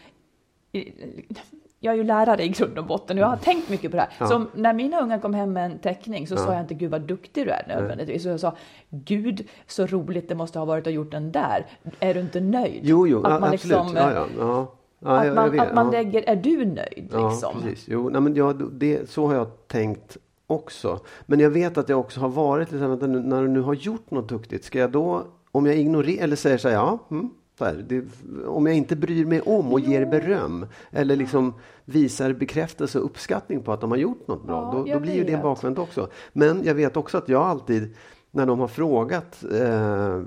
jag 1.79 1.93
är 1.93 1.97
ju 1.97 2.03
lärare 2.03 2.43
i 2.43 2.47
grund 2.49 2.77
och 2.79 2.85
botten 2.85 3.17
och 3.17 3.21
jag 3.23 3.27
har 3.27 3.37
tänkt 3.37 3.69
mycket 3.69 3.91
på 3.91 3.97
det 3.97 4.07
här. 4.17 4.27
Så 4.27 4.35
om- 4.35 4.47
när 4.53 4.73
mina 4.73 4.99
ungar 5.01 5.19
kom 5.19 5.33
hem 5.33 5.53
med 5.53 5.65
en 5.65 5.79
teckning 5.79 6.27
så 6.27 6.37
sa 6.37 6.53
jag 6.53 6.61
inte 6.61 6.73
Gud 6.73 6.91
vad 6.91 7.01
duktig 7.01 7.45
du 7.45 7.51
är 7.51 7.63
nödvändigtvis. 7.67 8.23
Så 8.23 8.29
jag 8.29 8.39
sa 8.39 8.55
Gud 8.89 9.47
så 9.67 9.85
roligt 9.85 10.29
det 10.29 10.35
måste 10.35 10.59
ha 10.59 10.65
varit 10.65 10.87
att 10.87 10.93
gjort 10.93 11.11
den 11.11 11.31
där. 11.31 11.65
Är 11.99 12.13
du 12.13 12.19
inte 12.19 12.39
nöjd? 12.39 12.79
Jo, 12.83 13.07
jo, 13.07 13.17
att 13.23 13.31
ja, 13.31 13.39
man 13.39 13.53
absolut. 13.53 13.63
liksom, 13.77 13.95
ja, 13.95 14.11
ja, 14.13 14.25
ja. 14.39 14.67
Ja, 15.01 15.09
att 15.09 15.17
jag- 15.17 15.25
jag 15.27 15.35
man, 15.35 15.51
vet, 15.51 15.61
att 15.61 15.75
man 15.75 15.85
ja. 15.85 15.91
lägger, 15.91 16.23
är 16.29 16.35
du 16.35 16.65
nöjd 16.65 17.09
Ja, 17.11 17.29
liksom? 17.29 17.53
precis. 17.61 17.85
Jo, 17.87 18.09
nej, 18.09 18.21
men 18.21 18.35
jag, 18.35 18.71
det, 18.73 19.09
så 19.09 19.27
har 19.27 19.33
jag 19.35 19.67
tänkt 19.67 20.17
också. 20.47 20.99
Men 21.25 21.39
jag 21.39 21.49
vet 21.49 21.77
att 21.77 21.89
jag 21.89 21.99
också 21.99 22.19
har 22.19 22.29
varit, 22.29 22.71
liksom, 22.71 22.89
vänta 22.89 23.07
när 23.07 23.41
du 23.41 23.47
nu 23.47 23.61
har 23.61 23.73
gjort 23.73 24.11
något 24.11 24.29
duktigt, 24.29 24.63
ska 24.63 24.79
jag 24.79 24.91
då, 24.91 25.23
om 25.51 25.65
jag 25.65 25.75
ignorerar, 25.75 26.23
eller 26.23 26.35
säger 26.35 26.57
så 26.57 26.67
här, 26.67 26.75
ja, 26.75 26.99
mm, 27.11 27.29
så 27.29 27.38
här, 27.65 27.85
det, 27.87 28.03
om 28.45 28.65
jag 28.65 28.75
inte 28.75 28.95
bryr 28.95 29.25
mig 29.25 29.41
om 29.41 29.73
och 29.73 29.79
ger 29.79 30.05
beröm, 30.05 30.65
eller 30.91 31.15
liksom 31.15 31.53
visar 31.85 32.33
bekräftelse 32.33 32.99
och 32.99 33.05
uppskattning 33.05 33.61
på 33.61 33.71
att 33.71 33.81
de 33.81 33.91
har 33.91 33.97
gjort 33.97 34.27
något 34.27 34.45
bra, 34.45 34.71
Ja, 34.73 34.83
då, 34.85 34.93
då 34.93 34.99
blir 34.99 35.13
ju 35.13 35.23
det 35.23 35.37
bakvänt 35.37 35.79
också. 35.79 36.09
Men 36.33 36.63
jag 36.63 36.73
vet 36.73 36.97
också 36.97 37.17
att 37.17 37.29
jag 37.29 37.41
alltid 37.41 37.95
när 38.31 38.45
de 38.45 38.59
har 38.59 38.67
frågat, 38.67 39.43
eh, 39.53 40.21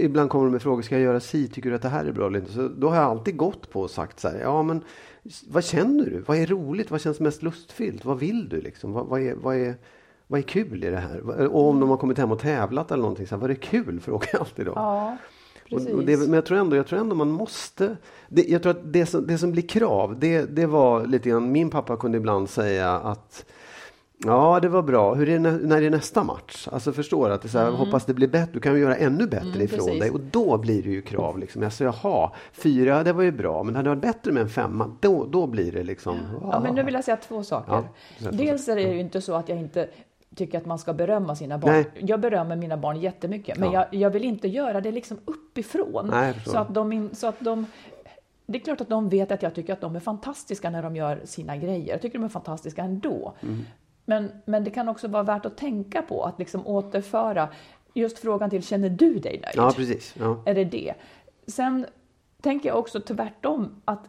ibland 0.00 0.30
kommer 0.30 0.44
de 0.44 0.52
med 0.52 0.62
frågor, 0.62 0.82
ska 0.82 0.94
jag 0.94 1.04
göra 1.04 1.20
si, 1.20 1.48
tycker 1.48 1.70
du 1.70 1.76
att 1.76 1.82
det 1.82 1.88
här 1.88 2.04
är 2.04 2.12
bra 2.12 2.26
eller 2.26 2.38
inte? 2.38 2.52
Så 2.52 2.68
då 2.68 2.88
har 2.88 2.96
jag 2.96 3.04
alltid 3.04 3.36
gått 3.36 3.70
på 3.70 3.80
och 3.80 3.90
sagt 3.90 4.20
så 4.20 4.28
här, 4.28 4.40
ja 4.40 4.62
men 4.62 4.84
vad 5.48 5.64
känner 5.64 6.04
du? 6.04 6.24
Vad 6.26 6.36
är 6.36 6.46
roligt? 6.46 6.90
Vad 6.90 7.00
känns 7.00 7.20
mest 7.20 7.42
lustfyllt? 7.42 8.04
Vad 8.04 8.18
vill 8.18 8.48
du 8.48 8.60
liksom? 8.60 8.92
Vad, 8.92 9.06
vad, 9.06 9.20
är, 9.20 9.34
vad, 9.34 9.56
är, 9.56 9.74
vad 10.26 10.38
är 10.38 10.42
kul 10.42 10.84
i 10.84 10.90
det 10.90 10.96
här? 10.96 11.46
Och 11.54 11.68
om 11.68 11.80
de 11.80 11.90
har 11.90 11.96
kommit 11.96 12.18
hem 12.18 12.32
och 12.32 12.38
tävlat 12.40 12.90
eller 12.90 13.02
någonting, 13.02 13.26
så 13.26 13.34
här, 13.34 13.40
vad 13.40 13.50
är 13.50 13.54
kul? 13.54 14.00
Frågar 14.00 14.28
jag 14.32 14.40
alltid 14.40 14.66
då. 14.66 14.72
Ja, 14.76 15.16
precis. 15.70 15.94
Och, 15.94 16.04
det, 16.04 16.16
men 16.16 16.32
jag 16.32 16.46
tror 16.46 16.58
ändå, 16.58 16.76
jag 16.76 16.86
tror 16.86 16.98
ändå 16.98 17.14
man 17.14 17.30
måste. 17.30 17.96
Det, 18.28 18.48
jag 18.48 18.62
tror 18.62 18.70
att 18.70 18.92
det 18.92 19.06
som, 19.06 19.26
det 19.26 19.38
som 19.38 19.52
blir 19.52 19.68
krav, 19.68 20.18
det, 20.18 20.56
det 20.56 20.66
var 20.66 21.06
lite 21.06 21.28
grann, 21.28 21.52
min 21.52 21.70
pappa 21.70 21.96
kunde 21.96 22.18
ibland 22.18 22.50
säga 22.50 22.92
att 22.92 23.44
Ja, 24.24 24.60
det 24.62 24.68
var 24.68 24.82
bra. 24.82 25.14
Hur 25.14 25.28
är 25.28 25.32
det, 25.32 25.38
nä- 25.38 25.58
när 25.62 25.82
är 25.82 25.90
nästa 25.90 26.24
match? 26.24 26.68
Alltså 26.72 26.92
förstår 26.92 27.30
att 27.30 27.42
det 27.42 27.48
så 27.48 27.58
här, 27.58 27.70
hoppas 27.70 28.04
det 28.04 28.14
blir 28.14 28.28
bättre. 28.28 28.52
Du 28.52 28.60
kan 28.60 28.74
ju 28.74 28.80
göra 28.80 28.96
ännu 28.96 29.26
bättre 29.26 29.62
ifrån 29.64 29.86
precis. 29.86 30.00
dig. 30.00 30.10
Och 30.10 30.20
då 30.20 30.58
blir 30.58 30.82
det 30.82 30.88
ju 30.90 31.02
krav. 31.02 31.38
Liksom. 31.38 31.64
Alltså, 31.64 31.84
jaha, 31.84 32.32
fyra, 32.52 33.02
det 33.02 33.12
var 33.12 33.22
ju 33.22 33.32
bra. 33.32 33.62
Men 33.62 33.76
hade 33.76 33.90
det 33.90 33.94
varit 33.94 34.02
bättre 34.02 34.32
med 34.32 34.42
en 34.42 34.48
femma, 34.48 34.96
då, 35.00 35.26
då 35.26 35.46
blir 35.46 35.72
det 35.72 35.82
liksom... 35.82 36.16
Ja, 36.42 36.60
men 36.60 36.74
nu 36.74 36.82
vill 36.82 36.94
jag 36.94 37.04
säga 37.04 37.16
två 37.16 37.42
saker. 37.42 37.82
Ja, 38.18 38.30
Dels 38.30 38.68
är 38.68 38.76
det 38.76 38.82
ju 38.82 39.00
inte 39.00 39.20
så 39.20 39.34
att 39.34 39.48
jag 39.48 39.58
inte 39.58 39.88
tycker 40.38 40.58
att 40.58 40.66
man 40.66 40.78
ska 40.78 40.92
berömma 40.92 41.36
sina 41.36 41.58
barn. 41.58 41.72
Nej. 41.72 41.86
Jag 41.94 42.20
berömmer 42.20 42.56
mina 42.56 42.76
barn 42.76 43.00
jättemycket, 43.00 43.58
men 43.58 43.72
Ja. 43.72 43.86
jag, 43.90 44.00
jag 44.02 44.10
vill 44.10 44.24
inte 44.24 44.48
göra 44.48 44.80
det 44.80 44.92
liksom 44.92 45.18
uppifrån. 45.24 46.08
Nej, 46.10 46.34
så, 46.46 46.58
att 46.58 46.74
de 46.74 47.10
så 47.12 47.26
att 47.26 47.40
de... 47.40 47.66
Det 48.46 48.58
är 48.58 48.62
klart 48.62 48.80
att 48.80 48.88
de 48.88 49.08
vet 49.08 49.32
att 49.32 49.42
jag 49.42 49.54
tycker 49.54 49.72
att 49.72 49.80
de 49.80 49.96
är 49.96 50.00
fantastiska 50.00 50.70
när 50.70 50.82
de 50.82 50.96
gör 50.96 51.20
sina 51.24 51.56
grejer. 51.56 51.88
Jag 51.88 52.02
tycker 52.02 52.18
de 52.18 52.24
är 52.24 52.28
fantastiska 52.28 52.82
ändå. 52.82 53.34
Mm. 53.40 53.64
Men, 54.04 54.32
men 54.44 54.64
det 54.64 54.70
kan 54.70 54.88
också 54.88 55.08
vara 55.08 55.22
värt 55.22 55.46
att 55.46 55.56
tänka 55.56 56.02
på 56.02 56.22
att 56.24 56.38
liksom 56.38 56.66
återföra 56.66 57.48
just 57.94 58.18
frågan 58.18 58.50
till, 58.50 58.62
känner 58.62 58.88
du 58.90 59.18
dig 59.18 59.40
nöjd? 59.42 59.54
Ja, 59.56 59.72
precis. 59.76 60.14
Ja. 60.18 60.42
är 60.46 60.54
det 60.54 60.64
det. 60.64 60.94
Sen 61.46 61.86
tänker 62.42 62.68
jag 62.68 62.78
också 62.78 63.00
tvärtom 63.00 63.82
att 63.84 64.04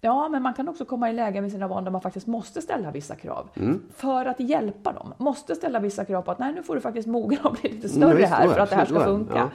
ja, 0.00 0.28
men 0.28 0.42
man 0.42 0.54
kan 0.54 0.68
också 0.68 0.84
komma 0.84 1.10
i 1.10 1.12
lägen 1.12 1.44
med 1.44 1.52
sina 1.52 1.68
barn 1.68 1.84
där 1.84 1.90
man 1.90 2.00
faktiskt 2.00 2.26
måste 2.26 2.62
ställa 2.62 2.90
vissa 2.90 3.14
krav 3.14 3.48
Mm. 3.56 3.82
för 3.96 4.26
att 4.26 4.40
hjälpa 4.40 4.92
dem. 4.92 5.14
Måste 5.18 5.54
ställa 5.54 5.80
vissa 5.80 6.04
krav 6.04 6.22
på 6.22 6.30
att 6.30 6.38
nej, 6.38 6.52
nu 6.54 6.62
får 6.62 6.74
du 6.74 6.80
faktiskt 6.80 7.08
mogna 7.08 7.38
och 7.44 7.52
bli 7.62 7.70
lite 7.72 7.88
Mm, 7.96 8.08
större 8.10 8.24
här 8.26 8.48
för 8.48 8.60
att 8.60 8.70
det 8.70 8.76
här 8.76 8.84
ska 8.86 9.04
funka. 9.04 9.34
Ja. 9.36 9.50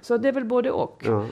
Så 0.00 0.16
det 0.16 0.28
är 0.28 0.32
väl 0.32 0.44
både 0.44 0.70
och. 0.70 1.02
Ja. 1.06 1.24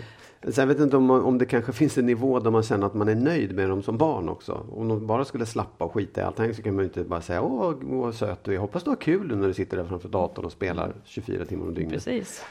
Sen 0.49 0.69
vet 0.69 0.79
jag 0.79 0.87
inte 0.87 0.97
om, 0.97 1.11
om 1.11 1.39
det 1.39 1.47
kanske 1.47 1.73
finns 1.73 1.99
en 1.99 2.07
nivå 2.07 2.39
där 2.39 2.51
man 2.51 2.63
känner 2.63 2.87
att 2.87 2.95
man 2.95 3.09
är 3.09 3.15
nöjd 3.15 3.55
med 3.55 3.69
dem 3.69 3.83
som 3.83 3.99
barn 3.99 4.29
också. 4.29 4.67
Om 4.77 4.89
de 4.89 5.07
bara 5.07 5.25
skulle 5.25 5.47
slappa 5.47 5.85
och 5.85 5.95
skita 5.95 6.21
i 6.21 6.25
allting 6.25 6.55
så 6.55 6.63
kan 6.63 6.75
man 6.75 6.83
ju 6.85 6.89
inte 6.89 7.05
bara 7.05 7.21
säga 7.21 7.43
åh 7.43 7.75
vad 7.81 8.15
söt 8.15 8.45
du 8.45 8.55
är. 8.55 8.59
Hoppas 8.59 8.83
du 8.85 8.91
har 8.91 8.97
kul 8.97 9.37
när 9.37 9.49
du 9.49 9.55
sitter 9.55 9.77
där 9.77 9.85
framför 9.85 10.09
datorn 10.09 10.45
och 10.45 10.53
spelar 10.53 10.93
24 11.05 11.45
timmar 11.45 11.67
om 11.67 11.75
dygnet. 11.75 11.93
Precis. 11.93 12.45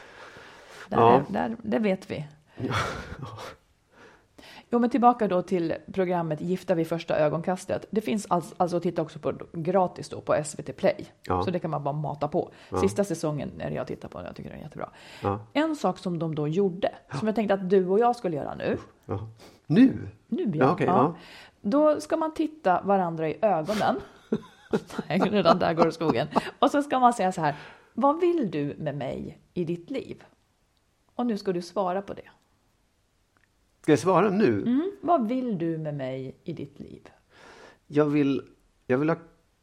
Där, 0.88 0.96
Ja. 1.00 1.14
är, 1.16 1.22
där, 1.28 1.56
det 1.62 1.78
vet 1.78 2.10
vi. 2.10 2.24
Jo, 4.70 4.78
men 4.78 4.90
tillbaka 4.90 5.28
då 5.28 5.42
till 5.42 5.74
programmet 5.92 6.40
Gifta 6.40 6.74
vid 6.74 6.86
första 6.86 7.18
ögonkastet. 7.18 7.86
Det 7.90 8.00
finns 8.00 8.26
alltså, 8.30 8.54
alltså 8.56 8.76
att 8.76 8.82
titta 8.82 9.02
också 9.02 9.18
på 9.18 9.32
gratis 9.52 10.08
då 10.08 10.20
på 10.20 10.44
SVT 10.44 10.76
Play. 10.76 11.06
Ja. 11.26 11.42
Så 11.42 11.50
det 11.50 11.58
kan 11.58 11.70
man 11.70 11.84
bara 11.84 11.94
mata 11.94 12.28
på. 12.28 12.50
Sista 12.80 13.04
säsongen 13.04 13.60
är 13.60 13.70
det 13.70 13.76
jag 13.76 13.86
tittar 13.86 14.08
på, 14.08 14.22
jag 14.22 14.36
tycker 14.36 14.50
den 14.50 14.58
är 14.58 14.62
jättebra. 14.62 14.90
Ja. 15.22 15.40
En 15.52 15.76
sak 15.76 15.98
som 15.98 16.18
de 16.18 16.34
då 16.34 16.48
gjorde, 16.48 16.94
som 17.18 17.28
jag 17.28 17.34
tänkte 17.34 17.54
att 17.54 17.70
du 17.70 17.88
och 17.88 17.98
jag 17.98 18.16
skulle 18.16 18.36
göra 18.36 18.54
nu. 18.54 18.78
Ja. 19.04 19.28
Nu? 19.66 20.08
Nu 20.26 20.52
ja. 20.54 20.76
Ja, 20.78 20.84
ja. 20.86 21.16
Då 21.60 22.00
ska 22.00 22.16
man 22.16 22.34
titta 22.34 22.82
varandra 22.82 23.28
i 23.28 23.38
ögonen. 23.42 24.00
Nej, 25.08 25.18
redan 25.18 25.58
där 25.58 25.74
går 25.74 25.84
det 25.84 25.92
skogen. 25.92 26.28
Och 26.58 26.70
så 26.70 26.82
ska 26.82 26.98
man 26.98 27.12
säga 27.12 27.32
så 27.32 27.40
här, 27.40 27.54
vad 27.94 28.20
vill 28.20 28.50
du 28.50 28.74
med 28.78 28.96
mig 28.96 29.38
i 29.54 29.64
ditt 29.64 29.90
liv? 29.90 30.24
Och 31.14 31.26
nu 31.26 31.38
ska 31.38 31.52
du 31.52 31.62
svara 31.62 32.02
på 32.02 32.14
det. 32.14 32.28
Ska 33.86 33.92
jag 33.92 33.98
svara 33.98 34.30
nu? 34.30 34.62
Mm. 34.62 34.92
Vad 35.00 35.28
vill 35.28 35.58
du 35.58 35.78
med 35.78 35.94
mig 35.94 36.36
i 36.44 36.52
ditt 36.52 36.80
liv? 36.80 37.08
Jag, 37.86 38.06
vill, 38.06 38.42
jag 38.86 38.98
vill 38.98 39.08
ha 39.08 39.16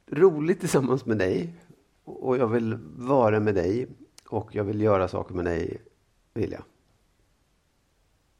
roligt 0.07 0.59
tillsammans 0.59 1.05
med 1.05 1.17
dig. 1.17 1.53
Och 2.03 2.37
jag 2.37 2.47
vill 2.47 2.77
vara 2.95 3.39
med 3.39 3.55
dig. 3.55 3.87
Och 4.29 4.55
jag 4.55 4.63
vill 4.63 4.81
göra 4.81 5.07
saker 5.07 5.35
med 5.35 5.45
dig. 5.45 5.81
Vill 6.33 6.51
jag. 6.51 6.63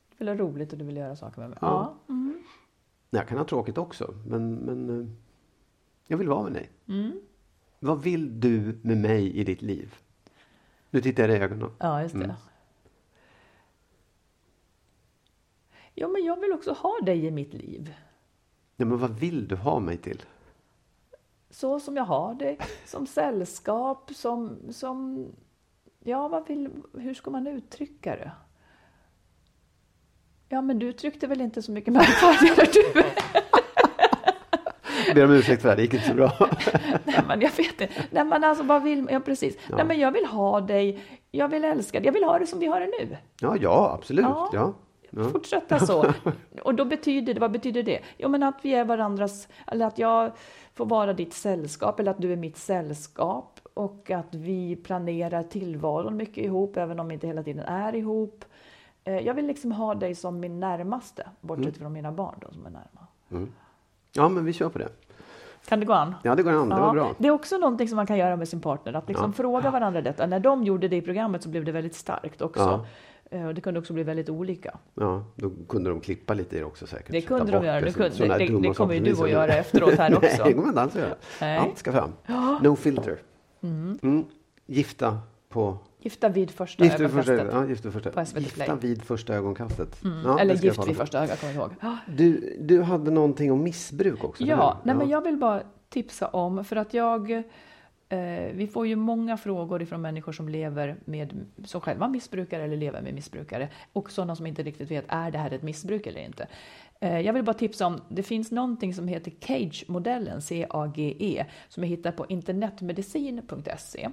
Du 0.10 0.16
vill 0.18 0.28
ha 0.28 0.36
roligt 0.36 0.72
och 0.72 0.78
du 0.78 0.86
vill 0.86 0.98
göra 0.98 1.16
saker 1.16 1.42
med 1.42 1.50
mig. 1.50 1.60
Ja. 1.62 1.98
Ja. 2.08 2.14
Mm. 2.14 2.44
Jag 3.10 3.28
kan 3.28 3.38
ha 3.38 3.46
tråkigt 3.46 3.78
också. 3.78 4.14
Men, 4.28 4.56
men 4.56 5.02
eh, 5.02 5.08
jag 6.08 6.18
vill 6.18 6.28
vara 6.28 6.44
med 6.44 6.54
dig. 6.54 6.70
Mm. 6.88 7.20
Vad 7.80 8.04
vill 8.04 8.40
du 8.40 8.78
med 8.82 8.98
mig 8.98 9.38
i 9.38 9.44
ditt 9.44 9.62
liv? 9.62 9.96
Nu 10.90 11.02
tittar 11.02 11.30
jag 11.30 11.38
i 11.38 11.42
ögonen. 11.42 11.72
Ja, 11.80 12.02
just 12.02 12.20
det. 12.20 12.36
Ja, 15.96 16.08
men 16.08 16.26
jag 16.26 16.40
vill 16.40 16.54
också 16.54 16.72
ha 16.72 17.00
dig 17.02 17.26
i 17.26 17.32
mitt 17.32 17.54
liv. 17.54 17.94
Ja, 18.76 18.86
men 18.86 18.98
vad 18.98 19.20
vill 19.20 19.48
du 19.48 19.56
ha 19.56 19.80
mig 19.80 19.98
till? 19.98 20.24
Så 21.50 21.80
som 21.80 21.98
jag 21.98 22.04
har 22.04 22.34
det, 22.34 22.58
som 22.86 23.08
sällskap, 23.08 24.12
som... 24.16 24.58
som 24.72 25.28
ja, 26.04 26.28
vad 26.28 26.48
vill, 26.48 26.70
hur 26.94 27.14
ska 27.14 27.32
man 27.32 27.48
uttrycka 27.48 28.16
det? 28.16 28.32
Ja, 30.50 30.62
men 30.62 30.80
du 30.80 30.86
uttryckte 30.86 31.28
väl 31.28 31.42
inte 31.42 31.62
så 31.62 31.72
mycket 31.72 31.94
märkvärdigare 31.94 32.68
du? 32.94 33.04
Jag 35.08 35.16
ber 35.16 35.26
om 35.26 35.32
ursäkt 35.32 35.62
för 35.62 35.70
det 35.70 35.72
här, 35.72 35.76
det 35.76 35.82
gick 35.82 35.94
inte 35.94 36.08
så 36.08 36.14
bra. 36.14 36.32
Nej, 37.04 37.22
men 37.28 37.42
jag 37.42 37.52
vet 37.52 37.82
inte. 37.82 37.90
Nej, 38.12 38.26
men 38.26 38.44
alltså, 38.44 38.64
vad 38.64 38.84
vill 38.84 39.08
Ja, 39.12 39.20
precis. 39.20 39.58
Nej, 39.70 39.86
men 39.86 40.00
jag 40.00 40.12
vill 40.12 40.26
ha 40.26 40.62
dig. 40.62 41.04
Jag 41.32 41.48
vill 41.48 41.66
älska 41.66 42.00
dig. 42.00 42.06
Jag 42.06 42.14
vill 42.14 42.24
ha 42.24 42.40
det 42.40 42.48
som 42.48 42.60
vi 42.60 42.66
har 42.66 42.80
det 42.80 42.86
nu. 42.86 43.18
Ja, 43.42 43.58
ja 43.62 43.94
absolut. 44.00 44.26
Ja. 44.26 44.50
Ja. 44.54 44.74
Ja. 45.16 45.24
Fortsätta 45.24 45.80
så. 45.80 46.06
Och 46.64 46.76
då 46.76 46.86
betyder 46.86 47.34
det, 47.34 47.40
vad 47.40 47.52
betyder 47.52 47.84
det? 47.84 48.00
Jo, 48.18 48.30
men 48.30 48.44
att 48.44 48.56
vi 48.62 48.74
är 48.74 48.86
varandras, 48.86 49.48
eller 49.68 49.86
att 49.86 49.98
jag 50.00 50.32
får 50.74 50.86
vara 50.86 51.14
ditt 51.14 51.34
sällskap, 51.34 52.00
eller 52.00 52.12
att 52.12 52.22
du 52.22 52.32
är 52.34 52.38
mitt 52.38 52.58
sällskap. 52.58 53.60
Och 53.74 54.12
att 54.12 54.36
vi 54.36 54.76
planerar 54.76 55.44
tillvaron 55.44 56.18
mycket 56.18 56.38
ihop, 56.46 56.78
även 56.78 57.00
om 57.00 57.08
vi 57.08 57.14
inte 57.14 57.28
hela 57.28 57.44
tiden 57.44 57.66
är 57.66 57.96
ihop. 57.96 58.46
Eh, 59.04 59.20
Jag 59.20 59.34
vill 59.34 59.48
liksom 59.48 59.72
ha 59.72 59.96
dig 59.96 60.16
som 60.16 60.40
min 60.40 60.60
närmaste, 60.60 61.28
bortsett 61.42 61.66
Mm. 61.68 61.80
från 61.80 61.94
mina 61.94 62.12
barn 62.12 62.36
då, 62.42 62.52
som 62.52 62.66
är 62.66 62.70
närma. 62.70 63.48
ja, 64.14 64.30
men 64.30 64.46
vi 64.46 64.54
kör 64.54 64.70
på 64.70 64.78
det. 64.80 64.90
Kan 65.68 65.80
det 65.80 65.86
gå 65.86 65.94
an? 65.94 66.16
Ja, 66.24 66.36
det 66.36 66.44
går 66.44 66.52
an. 66.52 66.70
Det 66.70 66.76
var 66.76 66.94
bra. 66.94 67.12
Det 67.18 67.28
är 67.28 67.32
också 67.32 67.58
någonting 67.58 67.88
som 67.88 67.96
man 67.96 68.08
kan 68.08 68.18
göra 68.18 68.36
med 68.36 68.48
sin 68.50 68.62
partner, 68.62 68.94
att 68.94 69.08
liksom 69.08 69.30
Ja. 69.30 69.34
fråga 69.34 69.72
varandra 69.72 70.02
detta. 70.02 70.26
När 70.28 70.40
de 70.40 70.64
gjorde 70.64 70.88
det 70.88 70.96
i 70.96 71.02
programmet 71.02 71.44
så 71.44 71.50
blev 71.50 71.66
det 71.66 71.72
väldigt 71.72 71.96
starkt 71.96 72.42
också. 72.42 72.62
Ja. 72.64 72.86
Eh, 73.34 73.46
och 73.48 73.54
Det 73.54 73.62
kunde 73.62 73.80
också 73.80 73.94
bli 73.94 74.04
väldigt 74.04 74.30
olika. 74.30 74.78
Ja, 74.96 75.26
då 75.36 75.52
kunde 75.70 75.90
de 75.90 76.02
klippa 76.02 76.34
lite 76.34 76.56
i 76.56 76.60
det 76.60 76.66
också 76.66 76.88
säkert. 76.88 77.12
Det 77.12 77.22
kunde 77.22 77.52
de 77.52 77.66
göra. 77.66 77.82
Det 77.82 77.92
kunde- 77.94 78.10
det- 78.18 78.38
det 78.38 78.48
dumma 78.48 78.74
kommer 78.74 78.94
ju 78.94 79.00
du 79.00 79.24
att 79.24 79.30
göra 79.30 79.54
efteråt 79.54 79.94
här 79.94 80.12
också. 80.18 80.28
Nej, 80.30 80.40
det 80.46 80.54
kommer 80.54 80.68
inte 80.68 80.82
alls 80.82 80.96
att 80.96 81.02
göra. 81.02 81.16
Nej. 81.42 81.58
Allt 81.58 81.78
ska 81.78 81.92
fram. 81.92 82.12
No 82.62 82.76
filter. 82.76 83.20
Mm. 83.64 84.26
Gifta 84.66 85.20
på 85.50 85.78
Gifta 86.00 86.30
vid 86.30 86.52
första 86.52 86.84
Gift 86.84 87.00
vid 87.00 87.10
första, 87.12 87.34
ögonkastet. 87.34 87.62
ja, 87.64 87.70
gift 87.70 87.86
vid 87.86 87.94
första, 87.94 88.10
På 88.12 88.26
SVT 88.26 88.34
Play. 88.54 88.68
gifta 88.68 88.76
vid 88.76 89.04
första 89.04 89.34
ögonkastet. 89.36 90.04
Mm. 90.04 90.18
Ja, 90.26 90.40
Eller 90.40 90.56
det 90.56 90.64
Gift 90.64 90.88
vid 90.88 90.98
första 90.98 91.24
ögat, 91.24 91.40
kommer 91.40 91.54
jag 91.54 91.62
ihåg. 91.62 91.72
Du, 92.08 92.58
du 92.60 92.82
hade 92.82 93.12
någonting 93.12 93.52
om 93.52 93.64
missbruk 93.64 94.24
också? 94.24 94.44
Ja, 94.44 94.82
nej, 94.84 94.96
men 94.96 95.10
jag 95.10 95.22
vill 95.22 95.38
bara 95.38 95.62
tipsa 95.90 96.28
om, 96.28 96.66
för 96.66 96.76
att 96.76 96.94
jag... 96.94 97.44
Eh, 98.14 98.54
vi 98.54 98.68
får 98.68 98.88
ju 98.88 98.96
många 98.96 99.38
frågor 99.38 99.82
ifrån 99.82 100.02
människor 100.02 100.32
som 100.32 100.50
lever 100.50 100.96
med, 101.06 101.46
som 101.66 101.82
själva 101.82 102.08
missbrukare 102.08 102.64
eller 102.64 102.78
lever 102.78 103.02
med 103.02 103.14
missbrukare. 103.14 103.70
Och 103.94 104.12
sådana 104.12 104.36
som 104.36 104.46
inte 104.48 104.64
riktigt 104.64 104.92
vet, 104.92 105.06
är 105.08 105.32
det 105.32 105.38
här 105.38 105.52
ett 105.52 105.62
missbruk 105.62 106.08
eller 106.08 106.22
inte? 106.22 106.48
Eh, 107.00 107.20
jag 107.20 107.34
vill 107.34 107.44
bara 107.44 107.54
tipsa 107.54 107.88
om, 107.88 108.02
det 108.10 108.24
finns 108.24 108.52
någonting 108.52 108.94
som 108.94 109.08
heter 109.08 109.32
CAGE-modellen, 109.32 110.42
C-A-G-E, 110.42 111.46
som 111.70 111.84
jag 111.84 111.90
hittar 111.90 112.12
på 112.12 112.26
internetmedicin.se. 112.30 114.10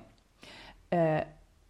Eh, 0.91 1.21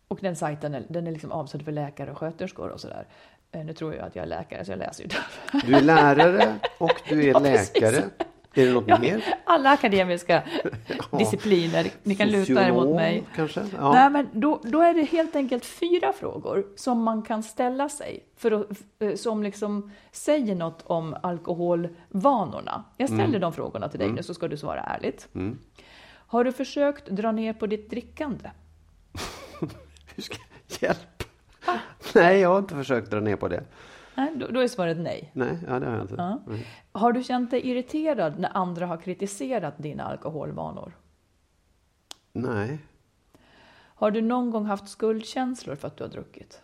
och 0.08 0.18
den 0.22 0.36
sajten 0.36 0.74
är, 0.74 0.84
den 0.88 1.06
är 1.06 1.12
liksom 1.12 1.32
avsedd 1.32 1.64
för 1.64 1.72
läkare 1.72 2.10
och 2.10 2.18
sköterskor 2.18 2.68
och 2.68 2.80
sådär. 2.80 3.06
Nu 3.52 3.72
tror 3.72 3.94
jag 3.94 4.06
att 4.06 4.16
jag 4.16 4.22
är 4.22 4.26
läkare, 4.26 4.64
så 4.64 4.72
jag 4.72 4.78
läser 4.78 5.02
ju 5.02 5.08
där. 5.08 5.66
Du 5.66 5.74
är 5.74 5.82
lärare 5.82 6.54
och 6.78 7.02
du 7.08 7.30
är 7.30 7.34
Ja, 7.34 7.40
precis. 7.40 8.29
Är 8.54 8.66
det 8.66 8.72
något 8.72 8.84
Ja, 8.88 8.98
mer? 8.98 9.24
alla 9.44 9.70
akademiska 9.70 10.42
discipliner, 11.18 11.90
ni 12.02 12.14
kan 12.14 12.28
luta 12.28 12.52
er 12.52 12.56
mot 12.72 12.82
Sociolog, 12.82 12.94
mig. 12.94 13.24
kanske? 13.36 13.64
Ja. 13.76 13.92
Nej, 13.92 14.10
men 14.10 14.28
då, 14.32 14.60
då 14.64 14.80
är 14.80 14.94
det 14.94 15.02
helt 15.02 15.36
enkelt 15.36 15.64
fyra 15.64 16.12
frågor 16.12 16.66
som 16.76 17.02
man 17.02 17.22
kan 17.22 17.42
ställa 17.42 17.88
sig 17.88 18.24
för 18.36 18.52
att, 18.52 18.66
eh, 18.98 19.14
som 19.14 19.42
liksom 19.42 19.90
säger 20.12 20.54
något 20.54 20.82
om 20.86 21.16
alkoholvanorna. 21.22 22.84
Jag 22.96 23.08
ställer 23.08 23.24
Mm. 23.24 23.40
de 23.40 23.52
frågorna 23.52 23.88
till 23.88 23.98
dig 23.98 24.08
nu 24.12 24.22
så 24.22 24.34
ska 24.34 24.48
du 24.48 24.56
svara 24.56 24.80
ärligt. 24.80 25.28
Har 26.10 26.44
du 26.44 26.52
försökt 26.52 27.06
dra 27.06 27.32
ner 27.32 27.52
på 27.52 27.66
ditt 27.66 27.90
drickande? 27.90 28.50
Hjälp! 30.80 31.22
Nej, 32.14 32.40
jag 32.40 32.48
har 32.48 32.58
inte 32.58 32.74
försökt 32.74 33.10
dra 33.10 33.20
ner 33.20 33.36
på 33.36 33.48
det. 33.48 33.64
Nej, 34.20 34.32
då, 34.36 34.46
då 34.46 34.60
är 34.60 34.68
svaret 34.68 34.96
nej. 34.96 35.30
Nej, 35.34 35.58
ja, 35.68 35.78
det 35.80 35.86
har 35.86 35.92
jag 35.92 36.02
inte. 36.04 36.14
Ja. 36.18 36.42
Har 36.92 37.12
du 37.12 37.22
känt 37.22 37.50
dig 37.50 37.68
irriterad 37.70 38.38
när 38.38 38.56
andra 38.56 38.86
har 38.86 38.96
kritiserat 38.96 39.74
dina 39.78 40.04
alkoholvanor? 40.04 40.92
Nej. 42.32 42.78
Har 43.94 44.10
du 44.10 44.20
någon 44.20 44.50
gång 44.50 44.64
haft 44.64 44.88
skuldkänslor 44.88 45.74
för 45.76 45.88
att 45.88 45.96
du 45.96 46.04
har 46.04 46.10
druckit? 46.10 46.62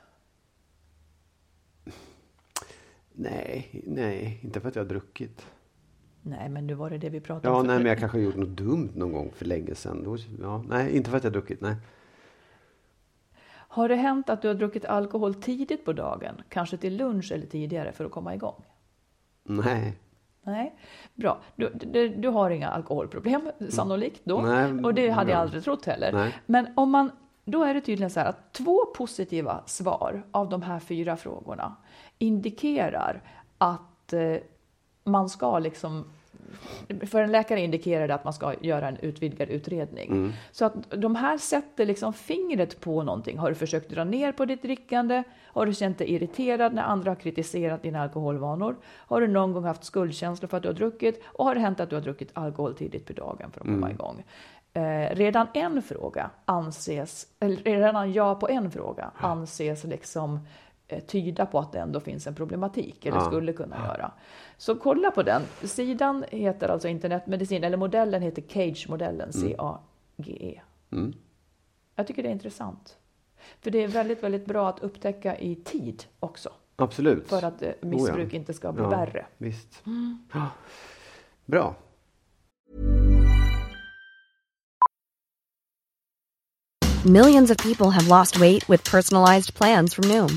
Nej, 3.13 3.83
nej, 3.87 4.41
inte 4.43 4.61
för 4.61 4.69
att 4.69 4.77
jag 4.77 4.83
har 4.83 4.89
druckit. 4.89 5.47
Nej, 6.23 6.49
men 6.49 6.67
nu 6.67 6.75
var 6.75 6.91
det 6.91 6.99
det 6.99 7.09
vi 7.09 7.21
pratade 7.21 7.49
Ja, 7.55 7.61
om. 7.61 7.67
nej, 7.67 7.77
men 7.79 7.87
jag 7.87 7.99
kanske 7.99 8.19
har 8.19 8.23
gjort 8.25 8.37
något 8.37 8.49
dumt 8.49 8.91
någon 8.95 9.13
gång 9.13 9.33
för 9.35 9.45
länge 9.45 9.75
sedan. 9.75 10.05
Då, 10.05 10.17
ja, 10.43 10.65
nej, 10.69 10.97
inte 10.97 11.11
för 11.11 11.17
att 11.17 11.25
jag 11.25 11.31
har 11.31 11.33
druckit, 11.33 11.61
nej. 11.61 11.77
Har 13.77 13.89
det 13.89 13.95
hänt 13.95 14.31
att 14.31 14.43
du 14.43 14.49
har 14.49 14.55
druckit 14.55 14.85
alkohol 14.85 15.35
tidigt 15.35 15.85
på 15.85 15.93
dagen, 15.93 16.43
kanske 16.49 16.77
till 16.77 16.97
lunch 16.97 17.33
eller 17.33 17.47
tidigare 17.47 17.93
för 17.93 18.05
att 18.05 18.11
komma 18.11 18.35
igång? 18.35 18.65
Nej. 19.43 19.99
Nej, 20.43 20.75
bra. 21.15 21.39
Du, 21.57 21.73
du, 21.75 22.09
du 22.09 22.29
har 22.29 22.51
inga 22.51 22.69
alkoholproblem 22.69 23.51
sannolikt 23.71 24.21
då. 24.25 24.41
Nej, 24.41 24.85
och 24.85 24.95
det 24.95 25.11
hade 25.11 25.31
jag 25.31 25.39
ja. 25.39 25.43
aldrig 25.43 25.65
trott 25.65 25.87
heller. 25.87 26.13
Nej. 26.13 26.35
Men 26.47 26.67
om 26.77 26.91
man, 26.91 27.11
då 27.45 27.65
är 27.65 27.75
det 27.75 27.81
tydligen 27.81 28.11
så 28.11 28.21
här 28.21 28.27
att 28.27 28.53
två 28.53 28.87
positiva 28.97 29.63
svar 29.67 30.23
av 30.31 30.49
de 30.49 30.63
här 30.63 30.79
fyra 30.79 31.17
frågorna 31.17 31.77
indikerar 32.19 33.23
att 33.59 34.13
eh, 34.13 34.37
man 35.05 35.29
ska 35.29 35.59
liksom 35.59 36.11
för 37.07 37.23
en 37.23 37.33
läkare 37.33 37.61
indikerar 37.61 38.09
det 38.09 38.15
att 38.15 38.25
man 38.25 38.33
ska 38.33 38.55
göra 38.61 38.89
en 38.89 38.97
utvidgad 38.97 39.49
utredning. 39.49 40.11
Mm. 40.11 40.33
Så 40.53 40.65
att 40.65 40.91
de 40.91 41.17
här 41.17 41.39
sätter 41.39 41.87
liksom 41.87 42.13
fingret 42.13 42.81
på 42.81 43.03
någonting. 43.03 43.39
Har 43.39 43.49
du 43.49 43.55
försökt 43.55 43.91
dra 43.91 44.05
ner 44.05 44.33
på 44.33 44.45
ditt 44.45 44.63
drickande? 44.63 45.23
Har 45.45 45.67
du 45.67 45.75
känt 45.75 45.99
dig 45.99 46.11
irriterad 46.13 46.75
när 46.75 46.83
andra 46.83 47.11
har 47.11 47.17
kritiserat 47.17 47.83
dina 47.83 48.03
alkoholvanor? 48.03 48.77
Har 48.85 49.21
du 49.21 49.29
någon 49.29 49.53
gång 49.53 49.65
haft 49.65 49.85
skuldkänslor 49.85 50.49
för 50.49 50.57
att 50.57 50.63
du 50.63 50.69
har 50.69 50.75
druckit? 50.75 51.23
Och 51.27 51.45
har 51.45 51.55
det 51.55 51.61
hänt 51.61 51.81
att 51.81 51.91
du 51.91 51.97
har 51.97 52.03
druckit 52.03 52.31
alkohol 52.33 52.75
tidigt 52.75 53.07
på 53.07 53.13
dagen 53.13 53.51
för 53.51 53.61
att 53.61 53.67
komma 53.67 53.91
igång? 53.91 54.25
Eh, 54.77 55.17
redan 55.17 55.47
en 55.55 55.83
fråga 55.83 56.31
anses, 56.45 57.27
eller 57.41 57.57
redan 57.57 58.13
ja 58.13 58.35
på 58.35 58.49
en 58.49 58.71
fråga 58.71 59.11
anses 59.17 59.85
liksom 59.85 60.41
tyda 61.07 61.47
på 61.47 61.59
att 61.59 61.73
det 61.73 61.79
ändå 61.79 62.01
finns 62.01 62.27
en 62.27 62.35
problematik, 62.35 63.07
eller 63.07 63.19
Ja. 63.19 63.25
skulle 63.27 63.53
kunna 63.53 63.77
göra. 63.87 64.13
Så 64.57 64.75
kolla 64.75 65.11
på 65.11 65.23
den. 65.23 65.43
Sidan 65.63 66.25
heter 66.31 66.69
alltså 66.69 66.89
internetmedicin, 66.89 67.65
eller 67.65 67.77
modellen 67.77 68.23
heter 68.23 68.43
CAGE-modellen, 68.43 69.33
C-A-G-E. 69.33 70.61
Mm. 70.93 71.15
Jag 71.95 72.07
tycker 72.07 72.23
det 72.23 72.29
är 72.29 72.33
intressant. 72.33 72.97
För 73.61 73.71
det 73.71 73.85
är 73.85 73.89
väldigt, 73.89 74.23
väldigt 74.23 74.47
bra 74.47 74.69
att 74.69 74.81
upptäcka 74.81 75.39
i 75.39 75.55
tid 75.55 76.05
också. 76.21 76.51
Absolut. 76.77 77.29
För 77.29 77.43
att 77.45 77.63
eh, 77.63 77.71
missbruk 77.81 78.35
inte 78.35 78.55
ska 78.55 78.73
bli 78.73 78.83
ja, 78.83 78.89
värre. 78.89 79.27
Visst. 79.39 79.83
Ja. 80.33 80.49
Bra. 81.45 81.75
Millions 87.05 87.51
of 87.51 87.57
people 87.59 87.91
have 87.91 88.09
lost 88.09 88.37
weight 88.37 88.69
with 88.69 88.91
personalized 88.91 89.55
plans 89.55 89.95
from 89.95 90.09
Noom, 90.09 90.37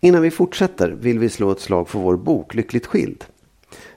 Innan 0.00 0.22
vi 0.22 0.30
fortsätter 0.30 0.90
vill 0.90 1.18
vi 1.18 1.28
slå 1.28 1.50
ett 1.50 1.60
slag 1.60 1.88
för 1.88 1.98
vår 1.98 2.16
bok 2.16 2.54
Lyckligt 2.54 2.86
skild. 2.86 3.24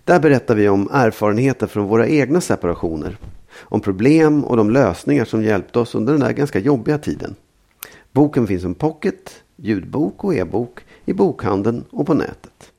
Där 0.03 0.19
berättar 0.19 0.55
vi 0.55 0.69
om 0.69 0.89
erfarenheter 0.91 1.67
från 1.67 1.87
våra 1.87 2.07
egna 2.07 2.41
separationer. 2.41 3.17
Om 3.59 3.81
problem 3.81 4.43
och 4.43 4.57
de 4.57 4.69
lösningar 4.69 5.25
som 5.25 5.43
hjälpte 5.43 5.79
oss 5.79 5.95
under 5.95 6.13
den 6.13 6.19
där 6.21 6.31
ganska 6.33 6.59
jobbiga 6.59 6.97
tiden. 6.97 7.35
Boken 8.11 8.47
finns 8.47 8.61
som 8.61 8.75
pocket, 8.75 9.43
ljudbok 9.55 10.23
och 10.23 10.35
e-bok 10.35 10.79
i 11.05 11.13
bokhandeln 11.13 11.83
och 11.89 12.05
på 12.07 12.13
nätet. 12.13 12.71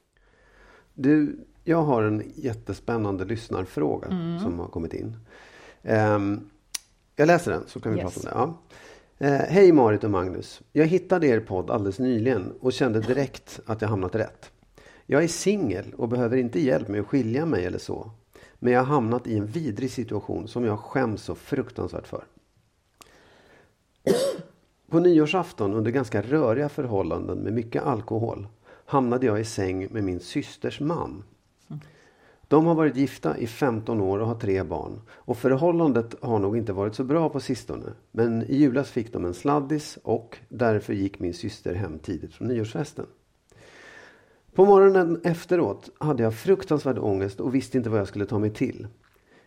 Du, 0.95 1.37
jag 1.65 1.83
har 1.83 2.03
en 2.03 2.23
jättespännande 2.35 3.25
lyssnarfråga 3.25 4.09
som 4.43 4.59
har 4.59 4.67
kommit 4.69 4.93
in. 4.95 5.17
Ehm, 5.83 6.41
jag 7.17 7.27
läser 7.27 7.51
den 7.53 7.63
så 7.67 7.81
kan 7.81 7.93
vi 7.93 7.99
Yes. 8.01 8.15
prata 8.15 8.39
om 8.39 8.49
det. 8.51 8.55
Ja. 8.69 8.79
Eh, 9.25 9.41
Hej 9.49 9.73
Marit 9.73 10.05
och 10.05 10.11
Magnus. 10.11 10.63
Jag 10.73 10.87
hittade 10.87 11.27
er 11.27 11.41
podd 11.41 11.71
alldeles 11.71 11.99
nyligen 11.99 12.53
och 12.61 12.73
kände 12.73 13.01
direkt 13.01 13.61
att 13.67 13.83
jag 13.83 13.89
hamnat 13.89 14.15
rätt. 14.15 14.51
Jag 15.07 15.25
är 15.25 15.29
singel 15.29 15.95
och 15.97 16.09
behöver 16.09 16.37
inte 16.37 16.61
hjälp 16.61 16.89
med 16.89 17.01
att 17.01 17.07
skilja 17.07 17.47
mig 17.47 17.65
eller 17.65 17.79
så. 17.79 18.11
Men 18.55 18.73
jag 18.73 18.81
har 18.81 18.87
hamnat 18.87 19.27
i 19.27 19.37
en 19.37 19.47
vidrig 19.47 19.91
situation 19.91 20.49
som 20.49 20.65
jag 20.65 20.79
skäms 20.79 21.23
så 21.23 21.35
fruktansvärt 21.35 22.07
för. 22.07 22.25
På 24.91 25.01
nyårsafton 25.01 25.75
under 25.75 25.91
ganska 25.91 26.23
röriga 26.23 26.69
förhållanden 26.69 27.39
med 27.39 27.53
mycket 27.53 27.83
alkohol 27.83 28.47
hamnade 28.85 29.27
jag 29.27 29.41
i 29.41 29.45
säng 29.45 29.89
med 29.91 30.05
min 30.05 30.21
systers 30.21 30.81
man. 30.81 31.25
De 32.55 32.67
har 32.67 32.75
varit 32.75 32.97
gifta 32.97 33.39
i 33.39 33.47
15 33.47 34.01
år 34.01 34.19
och 34.19 34.27
har 34.27 34.35
tre 34.35 34.63
barn. 34.63 35.01
Och 35.11 35.37
förhållandet 35.37 36.15
har 36.21 36.39
nog 36.39 36.57
inte 36.57 36.73
varit 36.73 36.95
så 36.95 37.05
bra 37.05 37.29
på 37.29 37.41
sistone. 37.41 37.93
Men 38.11 38.43
i 38.43 38.57
julas 38.57 38.91
fick 38.91 39.13
de 39.13 39.25
en 39.25 39.35
sladdis 39.35 39.99
och 40.03 40.39
därför 40.49 40.93
gick 40.93 41.19
min 41.19 41.35
syster 41.35 41.75
hem 41.75 41.99
tidigt 41.99 42.35
från 42.35 42.49
nyårsfesten. 42.49 43.07
På 44.55 44.65
morgonen 44.65 45.21
efteråt 45.25 45.91
hade 45.99 46.23
jag 46.23 46.35
fruktansvärd 46.35 46.99
ångest 46.99 47.41
och 47.41 47.55
visste 47.55 47.79
inte 47.79 47.91
vad 47.91 48.01
jag 48.01 48.09
skulle 48.09 48.27
ta 48.27 48.39
mig 48.39 48.51
till. 48.51 48.87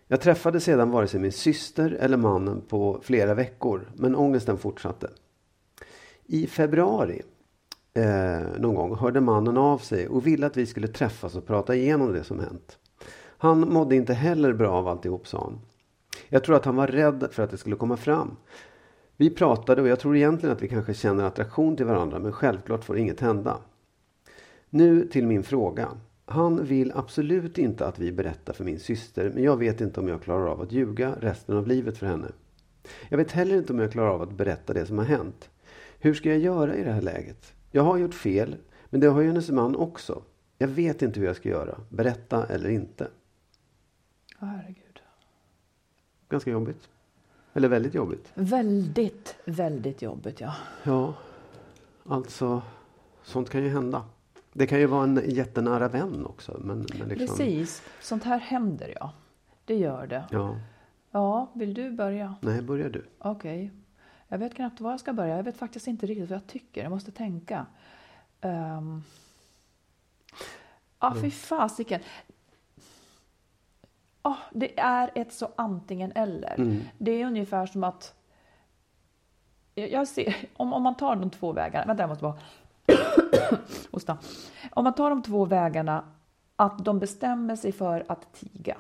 Jag 0.07 0.21
träffade 0.21 0.59
sedan 0.59 0.91
vare 0.91 1.07
sig 1.07 1.19
min 1.19 1.31
syster 1.31 1.91
eller 1.91 2.17
mannen 2.17 2.61
på 2.61 2.99
flera 3.03 3.33
veckor, 3.33 3.91
men 3.95 4.15
ångesten 4.15 4.57
fortsatte. 4.57 5.09
I 6.25 6.47
februari 6.47 7.21
eh, 7.93 8.59
någon 8.59 8.75
gång 8.75 8.95
hörde 8.95 9.21
mannen 9.21 9.57
av 9.57 9.77
sig 9.77 10.07
och 10.07 10.27
ville 10.27 10.47
att 10.47 10.57
vi 10.57 10.65
skulle 10.65 10.87
träffas 10.87 11.35
och 11.35 11.47
prata 11.47 11.75
igenom 11.75 12.13
det 12.13 12.23
som 12.23 12.39
hänt. 12.39 12.77
Han 13.38 13.73
mådde 13.73 13.95
inte 13.95 14.13
heller 14.13 14.54
bra 14.54 14.71
av 14.71 14.88
alltihop, 14.88 15.28
sa 15.28 15.43
han. 15.43 15.60
Jag 16.30 16.43
tror 16.43 16.56
att 16.56 16.65
han 16.65 16.76
var 16.76 16.88
rädd 16.88 17.28
för 17.32 17.43
att 17.43 17.50
det 17.52 17.58
skulle 17.58 17.76
komma 17.76 17.97
fram. 17.97 18.36
Vi 19.17 19.30
pratade 19.30 19.82
och 19.82 19.88
jag 19.88 20.00
tror 20.00 20.15
egentligen 20.15 20.56
att 20.56 20.62
vi 20.62 20.67
kanske 20.67 20.93
känner 20.93 21.23
attraktion 21.23 21.76
till 21.76 21.86
varandra 21.86 22.19
men 22.19 22.32
självklart 22.32 22.84
får 22.84 22.97
inget 22.97 23.19
hända. 23.19 23.58
Nu 24.69 25.08
till 25.08 25.28
min 25.28 25.43
fråga. 25.43 25.89
Han 26.26 26.65
vill 26.65 26.91
absolut 26.95 27.58
inte 27.58 27.88
att 27.88 28.00
vi 28.00 28.12
berättar 28.12 28.54
för 28.54 28.63
min 28.63 28.80
syster 28.80 29.32
men 29.34 29.43
jag 29.43 29.58
vet 29.58 29.82
inte 29.82 30.00
om 30.00 30.08
jag 30.08 30.21
klarar 30.21 30.47
av 30.47 30.62
att 30.62 30.71
ljuga 30.71 31.15
resten 31.19 31.58
av 31.58 31.67
livet 31.67 31.97
för 31.97 32.06
henne. 32.06 32.28
Jag 33.10 33.17
vet 33.17 33.32
heller 33.32 33.58
inte 33.58 33.73
om 33.73 33.80
jag 33.80 33.91
klarar 33.91 34.10
av 34.10 34.21
att 34.21 34.32
berätta 34.32 34.73
det 34.73 34.86
som 34.86 34.97
har 34.97 35.06
hänt. 35.06 35.50
Hur 36.00 36.13
ska 36.13 36.30
jag 36.30 36.39
göra 36.39 36.76
i 36.76 36.84
det 36.84 36.91
här 36.91 37.02
läget? 37.02 37.54
Jag 37.71 37.84
har 37.84 37.97
gjort 37.97 38.13
fel, 38.13 38.56
men 38.89 39.02
det 39.02 39.08
har 39.08 39.21
ju 39.21 39.28
hennes 39.28 39.50
man 39.50 39.76
också. 39.76 40.21
Jag 40.58 40.67
vet 40.67 41.02
inte 41.02 41.19
hur 41.19 41.28
jag 41.28 41.36
ska 41.36 41.50
göra. 41.50 41.80
Berätta 41.89 42.45
eller 42.45 42.69
inte. 42.69 43.08
Åh, 44.39 44.47
herregud. 44.47 45.02
Ganska 46.30 46.52
jobbigt. 46.52 46.89
Eller 47.54 47.67
väldigt 47.67 47.93
jobbigt. 47.93 48.32
Väldigt, 48.34 49.36
väldigt 49.45 50.02
jobbigt 50.02 50.41
ja. 50.41 50.56
Ja, 50.84 51.13
alltså 52.06 52.62
sånt 53.23 53.50
kan 53.50 53.63
ju 53.63 53.69
hända. 53.69 54.06
Det 54.54 54.67
kan 54.67 54.80
ju 54.80 54.86
vara 54.86 55.04
en 55.04 55.21
jättenära 55.26 55.88
vän 55.88 56.26
också. 56.26 56.60
Men, 56.63 56.86
men 57.00 57.08
liksom, 57.08 57.38
Precis, 57.38 57.84
sånt 58.02 58.23
här 58.23 58.39
händer 58.39 58.93
ja. 59.00 59.13
Det 59.65 59.76
gör 59.76 60.08
det. 60.08 60.23
Ja. 60.32 60.56
Ja, 61.12 61.52
vill 61.54 61.73
du 61.73 61.91
börja? 61.91 62.36
Nej, 62.41 62.62
börjar 62.62 62.89
du. 62.89 63.06
Okej. 63.19 63.71
Jag 64.28 64.38
vet 64.38 64.56
knappt 64.56 64.82
var 64.82 64.91
jag 64.91 65.00
ska 65.00 65.13
börja. 65.13 65.36
Jag 65.36 65.43
vet 65.43 65.58
faktiskt 65.58 65.88
inte 65.88 66.06
riktigt 66.06 66.30
vad 66.30 66.36
jag 66.36 66.47
tycker. 66.47 66.84
Jag 66.84 66.89
måste 66.89 67.12
tänka. 67.12 67.65
Um... 68.41 69.04
Ja, 71.00 71.15
fy 71.21 71.32
fasiken. 71.32 72.02
Oh, 74.27 74.37
det 74.51 74.79
är 74.79 75.11
ett 75.15 75.33
så 75.33 75.49
antingen 75.55 76.11
eller. 76.15 76.55
Mm. 76.59 76.83
Det 76.97 77.11
är 77.11 77.25
ungefär 77.25 77.65
som 77.65 77.83
att... 77.83 78.13
Jag 79.75 80.07
ser, 80.07 80.35
om, 80.57 80.73
om 80.73 80.83
man 80.83 80.95
tar 80.95 81.15
de 81.15 81.29
två 81.29 81.51
vägarna... 81.51 81.85
Vänta, 81.85 82.03
jag 82.03 82.09
måste 82.09 82.23
bara... 82.23 82.37
Hosta. 83.91 84.17
Om 84.71 84.83
man 84.83 84.93
tar 84.93 85.09
de 85.09 85.21
två 85.21 85.45
vägarna 85.45 86.03
att 86.55 86.85
de 86.85 86.99
bestämmer 86.99 87.55
sig 87.55 87.71
för 87.71 88.05
att 88.07 88.33
tiga. 88.33 88.77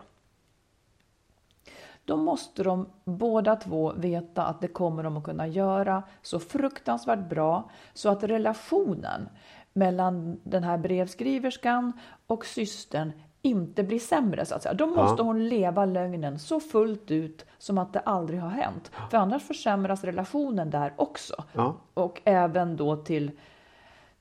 Då 2.05 2.17
måste 2.17 2.63
de 2.63 2.87
båda 3.03 3.55
två 3.55 3.93
veta 3.93 4.45
att 4.45 4.61
det 4.61 4.67
kommer 4.67 5.03
de 5.03 5.17
att 5.17 5.23
kunna 5.23 5.47
göra 5.47 6.03
så 6.21 6.39
fruktansvärt 6.39 7.29
bra 7.29 7.69
så 7.93 8.09
att 8.09 8.23
relationen 8.23 9.29
mellan 9.73 10.39
den 10.43 10.63
här 10.63 10.77
brevskriverskan 10.77 11.93
och 12.27 12.45
systern 12.45 13.11
inte 13.47 13.83
blir 13.83 13.99
sämre 13.99 14.45
så 14.45 14.55
att 14.55 14.63
säga. 14.63 14.73
Då 14.73 14.87
måste 14.87 15.21
Ja. 15.21 15.23
hon 15.23 15.49
leva 15.49 15.85
lögnen 15.85 16.39
så 16.39 16.59
fullt 16.59 17.11
ut 17.11 17.45
som 17.57 17.77
att 17.77 17.93
det 17.93 17.99
aldrig 17.99 18.39
har 18.39 18.49
hänt. 18.49 18.91
För 19.11 19.17
annars 19.17 19.43
försämras 19.43 20.03
relationen 20.03 20.69
där 20.69 20.93
också. 20.95 21.43
Ja. 21.53 21.75
Och 21.93 22.21
även 22.25 22.75
då 22.77 22.95
till, 22.95 23.31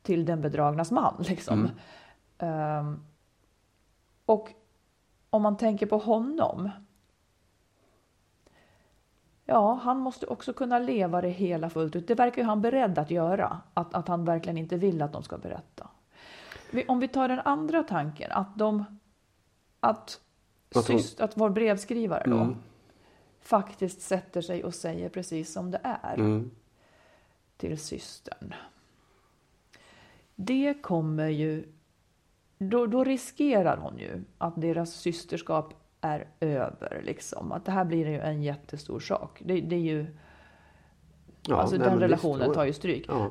till 0.03 0.25
den 0.25 0.41
bedragnas 0.41 0.91
man. 0.91 1.15
Liksom. 1.29 1.71
Ehm, 2.39 3.01
och 4.27 4.51
om 5.31 5.43
man 5.43 5.57
tänker 5.57 5.87
på 5.87 5.99
honom. 5.99 6.71
Ja, 9.45 9.75
han 9.83 9.99
måste 9.99 10.27
också 10.27 10.53
kunna 10.53 10.79
leva 10.79 11.21
det 11.21 11.29
hela 11.29 11.71
fullt 11.71 11.97
ut. 11.97 12.09
Det 12.09 12.15
verkar 12.15 12.43
ju 12.43 12.49
han 12.49 12.61
beredd 12.63 12.99
att 12.99 13.11
göra. 13.11 13.61
Att, 13.75 13.95
att 13.95 14.09
han 14.09 14.25
verkligen 14.25 14.59
inte 14.59 14.77
vill 14.77 15.03
att 15.03 15.13
de 15.13 15.23
ska 15.23 15.39
berätta. 15.39 15.89
Om 16.89 17.01
vi 17.01 17.09
tar 17.09 17.29
den 17.29 17.41
andra 17.45 17.83
tanken, 17.83 18.33
att 18.33 18.59
de... 18.59 18.85
Att, 19.81 20.21
syst, 20.87 21.21
att 21.21 21.37
vår 21.37 21.51
brevskrivare 21.51 22.25
då 22.27 22.37
Mm. 22.37 22.57
faktiskt 23.41 24.01
sätter 24.01 24.41
sig 24.41 24.65
och 24.65 24.75
säger 24.75 25.09
precis 25.09 25.53
som 25.53 25.71
det 25.71 25.81
är 25.83 26.15
Mm. 26.15 26.51
till 27.57 27.79
systern. 27.79 28.55
Det 30.35 30.75
kommer 30.83 31.29
ju... 31.29 31.69
Då, 32.59 32.87
då 32.87 33.05
riskerar 33.05 33.77
hon 33.77 33.99
ju 33.99 34.25
att 34.39 34.61
deras 34.61 34.95
systerskap 34.95 35.75
är 36.01 36.29
över. 36.41 37.03
Liksom. 37.05 37.53
Att 37.53 37.65
det 37.65 37.73
här 37.73 37.85
blir 37.85 38.09
ju 38.09 38.21
en 38.21 38.43
jättestor 38.43 39.01
sak. 39.01 39.43
Det, 39.45 39.61
det 39.61 39.77
är 39.77 39.81
ju... 39.81 40.07
Ja, 41.43 41.57
alltså 41.57 41.77
nej, 41.77 41.89
den 41.89 41.99
relationen 41.99 42.55
tar 42.55 42.65
ju 42.65 42.73
stryk. 42.73 43.05
Ja. 43.09 43.31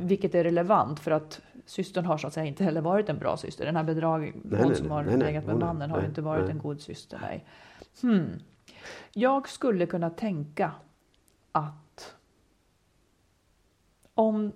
Vilket 0.00 0.34
är 0.34 0.44
relevant 0.44 1.00
för 1.00 1.10
att 1.10 1.40
systern 1.66 2.04
har 2.04 2.18
så 2.18 2.26
att 2.26 2.32
säga 2.32 2.46
inte 2.46 2.64
heller 2.64 2.80
varit 2.80 3.08
en 3.08 3.18
bra 3.18 3.36
syster. 3.36 3.64
Den 3.64 3.76
här 3.76 3.84
bedrag, 3.84 4.20
Nej, 4.20 4.60
hon 4.60 4.68
nej, 4.68 4.76
som 4.76 4.90
har 4.90 5.02
nej, 5.02 5.18
legat 5.18 5.46
med 5.46 5.56
mannen 5.56 5.90
har 5.90 5.98
nej, 5.98 6.08
inte 6.08 6.22
varit 6.22 6.42
nej. 6.42 6.50
en 6.50 6.58
god 6.58 6.80
syster. 6.80 7.18
Nej. 7.22 7.44
Hmm. 8.02 8.30
Jag 9.12 9.48
skulle 9.48 9.86
kunna 9.86 10.10
tänka 10.10 10.72
att 11.52 12.14
om... 14.14 14.52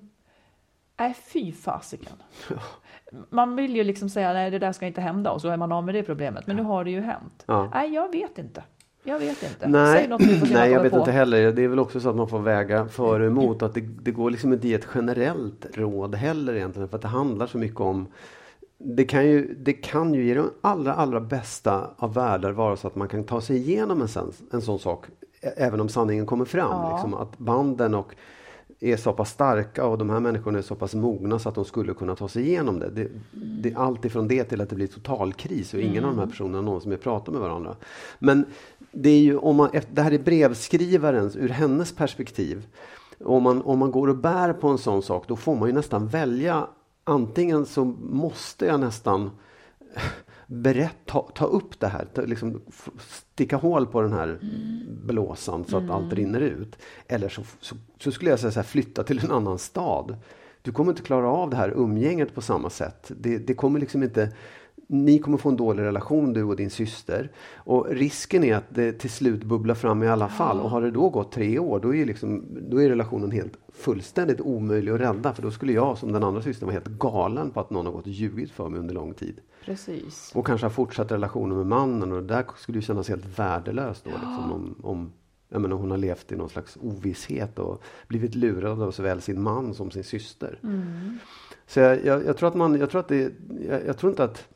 Nej, 0.96 1.14
fy 1.14 1.52
fasiken. 1.52 2.22
Man 3.30 3.56
vill 3.56 3.76
ju 3.76 3.84
liksom 3.84 4.08
säga 4.08 4.32
nej, 4.32 4.50
det 4.50 4.58
där 4.58 4.72
ska 4.72 4.86
inte 4.86 5.00
hända 5.00 5.30
och 5.30 5.40
så 5.40 5.48
är 5.48 5.56
man 5.56 5.72
av 5.72 5.84
med 5.84 5.94
det 5.94 6.02
problemet. 6.02 6.46
Men 6.46 6.56
nu 6.56 6.62
har 6.62 6.84
det 6.84 6.90
ju 6.90 7.00
hänt. 7.00 7.44
Ja. 7.46 7.70
Nej, 7.74 7.94
jag 7.94 8.12
vet 8.12 8.38
inte. 8.38 8.64
Jag 9.04 9.18
vet 9.18 9.42
inte. 9.42 9.68
Nej, 9.68 10.08
nej 10.52 10.70
jag 10.70 10.82
vet 10.82 10.92
på. 10.92 10.98
inte 10.98 11.10
heller. 11.12 11.52
Det 11.52 11.62
är 11.64 11.68
väl 11.68 11.78
också 11.78 12.00
så 12.00 12.08
att 12.10 12.16
man 12.16 12.28
får 12.28 12.38
väga 12.40 12.88
för 12.88 13.20
och 13.20 13.26
emot. 13.26 13.62
Att 13.62 13.74
det, 13.74 13.80
det 13.80 14.10
går 14.10 14.30
liksom 14.30 14.52
inte 14.52 14.68
ge 14.68 14.74
ett 14.74 14.86
generellt 14.94 15.66
råd 15.74 16.14
heller 16.14 16.54
egentligen. 16.54 16.88
För 16.88 16.96
att 16.96 17.02
det 17.02 17.08
handlar 17.08 17.46
så 17.46 17.58
mycket 17.58 17.80
om 17.80 18.06
det 18.78 19.04
kan, 19.04 19.26
ju, 19.26 19.54
det 19.54 19.72
kan 19.72 20.14
ju 20.14 20.30
i 20.30 20.34
de 20.34 20.50
allra, 20.60 20.94
allra 20.94 21.20
bästa 21.20 21.90
av 21.96 22.14
världar 22.14 22.52
vara 22.52 22.76
så 22.76 22.86
att 22.86 22.96
man 22.96 23.08
kan 23.08 23.24
ta 23.24 23.40
sig 23.40 23.56
igenom 23.56 24.00
en, 24.02 24.08
sån- 24.08 24.32
en 24.52 24.62
sån 24.62 24.78
sak. 24.78 25.04
Även 25.56 25.80
om 25.80 25.88
sanningen 25.88 26.26
kommer 26.26 26.44
fram. 26.44 26.70
Ja. 26.70 26.92
Liksom, 26.92 27.14
att 27.14 27.38
banden 27.38 27.94
och 27.94 28.14
är 28.80 28.96
så 28.96 29.12
pass 29.12 29.30
starka 29.30 29.86
och 29.86 29.98
de 29.98 30.10
här 30.10 30.20
människorna 30.20 30.58
är 30.58 30.62
så 30.62 30.74
pass 30.74 30.94
mogna 30.94 31.38
så 31.38 31.48
att 31.48 31.54
de 31.54 31.64
skulle 31.64 31.94
kunna 31.94 32.16
ta 32.16 32.28
sig 32.28 32.48
igenom 32.48 32.78
det. 32.78 32.90
Det, 32.90 33.08
det 33.32 33.70
är 33.70 33.76
allt 33.76 34.04
ifrån 34.04 34.28
det 34.28 34.44
till 34.44 34.60
att 34.60 34.68
det 34.68 34.74
blir 34.76 34.86
totalkris 34.86 35.74
och 35.74 35.80
ingen 35.80 36.04
av 36.04 36.10
de 36.10 36.18
här 36.18 36.26
personerna 36.26 36.60
någonsin 36.62 36.90
mer 36.90 36.96
pratar 36.96 37.32
med 37.32 37.40
varandra. 37.40 37.76
Men 38.18 38.44
det 38.92 39.10
är 39.10 39.20
ju 39.20 39.36
om 39.36 39.56
man, 39.56 39.70
det 39.92 40.02
här 40.02 40.12
är 40.12 40.18
brevskrivarens, 40.18 41.36
ur 41.36 41.48
hennes 41.48 41.92
perspektiv. 41.92 42.66
Om 43.24 43.42
man, 43.42 43.62
om 43.62 43.78
man 43.78 43.90
går 43.90 44.08
och 44.08 44.16
bär 44.16 44.52
på 44.52 44.68
en 44.68 44.78
sån 44.78 45.02
sak 45.02 45.24
då 45.28 45.36
får 45.36 45.56
man 45.56 45.68
ju 45.68 45.74
nästan 45.74 46.08
välja 46.08 46.66
Antingen 47.04 47.66
så 47.66 47.84
måste 48.00 48.66
jag 48.66 48.80
nästan 48.80 49.30
berätt, 50.46 50.96
ta, 51.06 51.30
ta 51.34 51.44
upp 51.44 51.80
det 51.80 51.86
här, 51.86 52.04
ta, 52.14 52.22
liksom, 52.22 52.62
sticka 52.98 53.56
hål 53.56 53.86
på 53.86 54.00
den 54.00 54.12
här 54.12 54.38
blåsan 55.06 55.64
så 55.64 55.76
att 55.76 55.90
allt 55.90 56.12
rinner 56.12 56.40
ut. 56.40 56.76
Eller 57.08 57.28
så, 57.28 57.42
så, 57.60 57.76
så 57.98 58.12
skulle 58.12 58.30
jag 58.30 58.40
säga 58.40 58.52
här, 58.52 58.62
flytta 58.62 59.02
till 59.02 59.24
en 59.24 59.30
annan 59.30 59.58
stad. 59.58 60.16
Du 60.62 60.72
kommer 60.72 60.92
inte 60.92 61.02
klara 61.02 61.28
av 61.28 61.50
det 61.50 61.56
här 61.56 61.70
umgänget 61.70 62.34
på 62.34 62.40
samma 62.40 62.70
sätt. 62.70 63.12
Det, 63.16 63.38
det 63.38 63.54
kommer 63.54 63.80
liksom 63.80 64.02
inte 64.02 64.32
ni 64.92 65.18
kommer 65.18 65.38
få 65.38 65.48
en 65.48 65.56
dålig 65.56 65.82
relation 65.82 66.32
du 66.32 66.42
och 66.42 66.56
din 66.56 66.70
syster. 66.70 67.30
Och 67.54 67.86
risken 67.90 68.44
är 68.44 68.56
att 68.56 68.64
det 68.68 68.92
till 68.92 69.10
slut 69.10 69.44
bubblar 69.44 69.74
fram 69.74 70.02
i 70.02 70.08
alla 70.08 70.28
fall. 70.28 70.60
Och 70.60 70.70
har 70.70 70.82
det 70.82 70.90
då 70.90 71.08
gått 71.08 71.32
tre 71.32 71.58
år 71.58 71.80
då 71.80 71.94
är, 71.94 72.06
liksom, 72.06 72.44
då 72.68 72.82
är 72.82 72.88
relationen 72.88 73.30
helt 73.30 73.58
fullständigt 73.72 74.40
omöjlig 74.40 74.92
att 74.92 75.00
rädda. 75.00 75.34
För 75.34 75.42
då 75.42 75.50
skulle 75.50 75.72
jag 75.72 75.98
som 75.98 76.12
den 76.12 76.24
andra 76.24 76.42
systern 76.42 76.66
vara 76.66 76.72
helt 76.72 76.98
galen 76.98 77.50
på 77.50 77.60
att 77.60 77.70
någon 77.70 77.86
har 77.86 77.92
gått 77.92 78.06
och 78.06 78.12
ljugit 78.12 78.50
för 78.50 78.68
mig 78.68 78.80
under 78.80 78.94
lång 78.94 79.14
tid. 79.14 79.40
Precis. 79.64 80.32
Och 80.34 80.46
kanske 80.46 80.64
ha 80.64 80.70
fortsatt 80.70 81.12
relationen 81.12 81.56
med 81.56 81.66
mannen 81.66 82.12
och 82.12 82.22
det 82.22 82.34
där 82.34 82.44
skulle 82.56 82.78
ju 82.78 82.82
kännas 82.82 83.08
helt 83.08 83.38
värdelöst 83.38 84.04
då. 84.04 84.10
Liksom, 84.10 84.52
om, 84.52 84.74
om 84.82 85.12
jag 85.48 85.62
menar, 85.62 85.76
hon 85.76 85.90
har 85.90 85.98
levt 85.98 86.32
i 86.32 86.36
någon 86.36 86.48
slags 86.48 86.78
ovisshet 86.80 87.58
och 87.58 87.82
blivit 88.08 88.34
lurad 88.34 88.82
av 88.82 88.90
såväl 88.90 89.20
sin 89.20 89.42
man 89.42 89.74
som 89.74 89.90
sin 89.90 90.04
syster. 90.04 90.58
Så 91.66 91.80
jag, 91.80 92.04
jag, 92.04 92.26
jag 92.26 92.36
tror 92.36 92.48
att 92.48 92.54
man, 92.54 92.80
jag 92.80 92.90
tror 92.90 93.00
att 93.00 93.08
det, 93.08 93.32
jag, 93.68 93.86
jag 93.86 93.98
tror 93.98 94.10
inte 94.10 94.24
att 94.24 94.48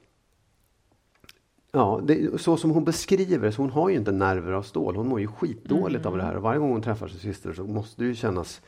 Ja, 1.75 2.01
det, 2.05 2.41
så 2.41 2.57
som 2.57 2.71
hon 2.71 2.85
beskriver 2.85 3.51
så 3.51 3.63
hon 3.63 3.71
har 3.71 3.89
ju 3.89 3.97
inte 3.97 4.13
nerver 4.13 4.53
av 4.53 4.63
stål. 4.63 4.97
Hon 4.97 5.09
mår 5.09 5.21
ju 5.21 5.27
skitdåligt 5.27 6.07
av 6.07 6.17
det 6.17 6.23
här. 6.23 6.37
Och 6.37 6.43
varje 6.43 6.59
gång 6.59 6.71
hon 6.71 6.83
träffar 6.83 7.09
sin 7.09 7.21
syster 7.21 7.53
så 7.53 7.65
måste 7.65 8.03
det 8.03 8.07
ju 8.07 8.15
kännas 8.15 8.63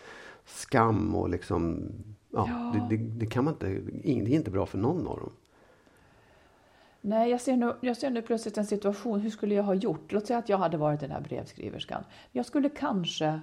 skam 0.45 1.15
och 1.15 1.29
liksom, 1.29 1.89
ja, 2.33 2.49
Ja. 2.49 2.75
Det, 2.75 2.97
det, 2.97 3.03
det 3.03 3.27
kan 3.27 3.45
man 3.45 3.55
inte, 3.55 3.67
det 4.03 4.11
är 4.11 4.29
inte 4.29 4.51
bra 4.51 4.67
för 4.67 4.79
någon 4.79 5.07
av 5.07 5.19
dem. 5.19 5.33
Nej, 7.01 7.31
jag 7.31 7.41
ser, 7.41 7.57
nu, 7.57 7.75
jag 7.81 7.97
ser 7.97 8.11
nu 8.11 8.23
plötsligt 8.23 8.59
en 8.59 8.67
situation. 8.67 9.21
Hur 9.21 9.31
skulle 9.31 9.55
jag 9.55 9.63
ha 9.63 9.75
gjort? 9.75 10.13
Låt 10.13 10.27
säga 10.27 10.39
att 10.39 10.49
jag 10.49 10.59
hade 10.59 10.77
varit 10.77 11.01
den 11.01 11.11
här 11.11 11.21
brevskriverskan. 11.21 12.05
Jag 12.33 12.47
skulle 12.47 12.69
kanske, 12.69 13.41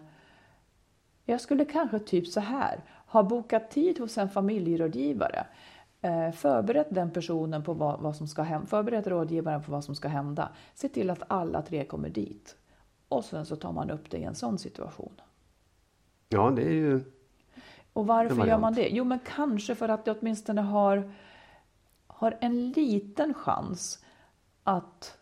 jag 1.26 1.42
skulle 1.42 1.66
kanske 1.66 2.00
typ 2.00 2.28
så 2.28 2.40
här, 2.40 2.80
ha 3.08 3.24
bokat 3.24 3.72
tid 3.72 4.00
hos 4.00 4.18
en 4.18 4.30
familjerådgivare. 4.30 5.46
Eh, 6.04 6.32
förberett 6.32 6.88
den 6.90 7.12
personen 7.12 7.64
på 7.64 7.74
vad, 7.74 8.00
vad 8.00 8.16
som 8.16 8.28
ska 8.28 8.42
hända, 8.42 8.68
förberett 8.68 9.08
rådgivaren 9.08 9.64
på 9.64 9.72
vad 9.72 9.84
som 9.84 9.96
ska 9.96 10.08
hända. 10.08 10.50
Se 10.74 10.90
till 10.90 11.10
att 11.10 11.24
alla 11.28 11.62
tre 11.62 11.86
kommer 11.86 12.10
dit. 12.10 12.56
Och 13.08 13.26
sen 13.26 13.46
så 13.46 13.56
tar 13.56 13.72
man 13.72 13.90
upp 13.90 14.10
det 14.10 14.18
i 14.18 14.24
en 14.24 14.36
sån 14.36 14.58
situation. 14.58 15.22
Ja, 16.30 16.50
det 16.50 16.62
är 16.62 16.74
ju, 16.74 17.04
Och 17.94 18.08
varför 18.08 18.48
gör 18.48 18.58
man 18.58 18.74
det? 18.74 18.90
Jo, 18.90 19.04
men 19.04 19.20
kanske 19.20 19.76
för 19.76 19.90
att 19.90 20.06
det 20.06 20.12
åtminstone 20.20 20.62
har, 20.62 21.12
har 22.08 22.38
en 22.42 22.70
liten 22.72 23.34
chans 23.34 24.06
att, 24.64 25.18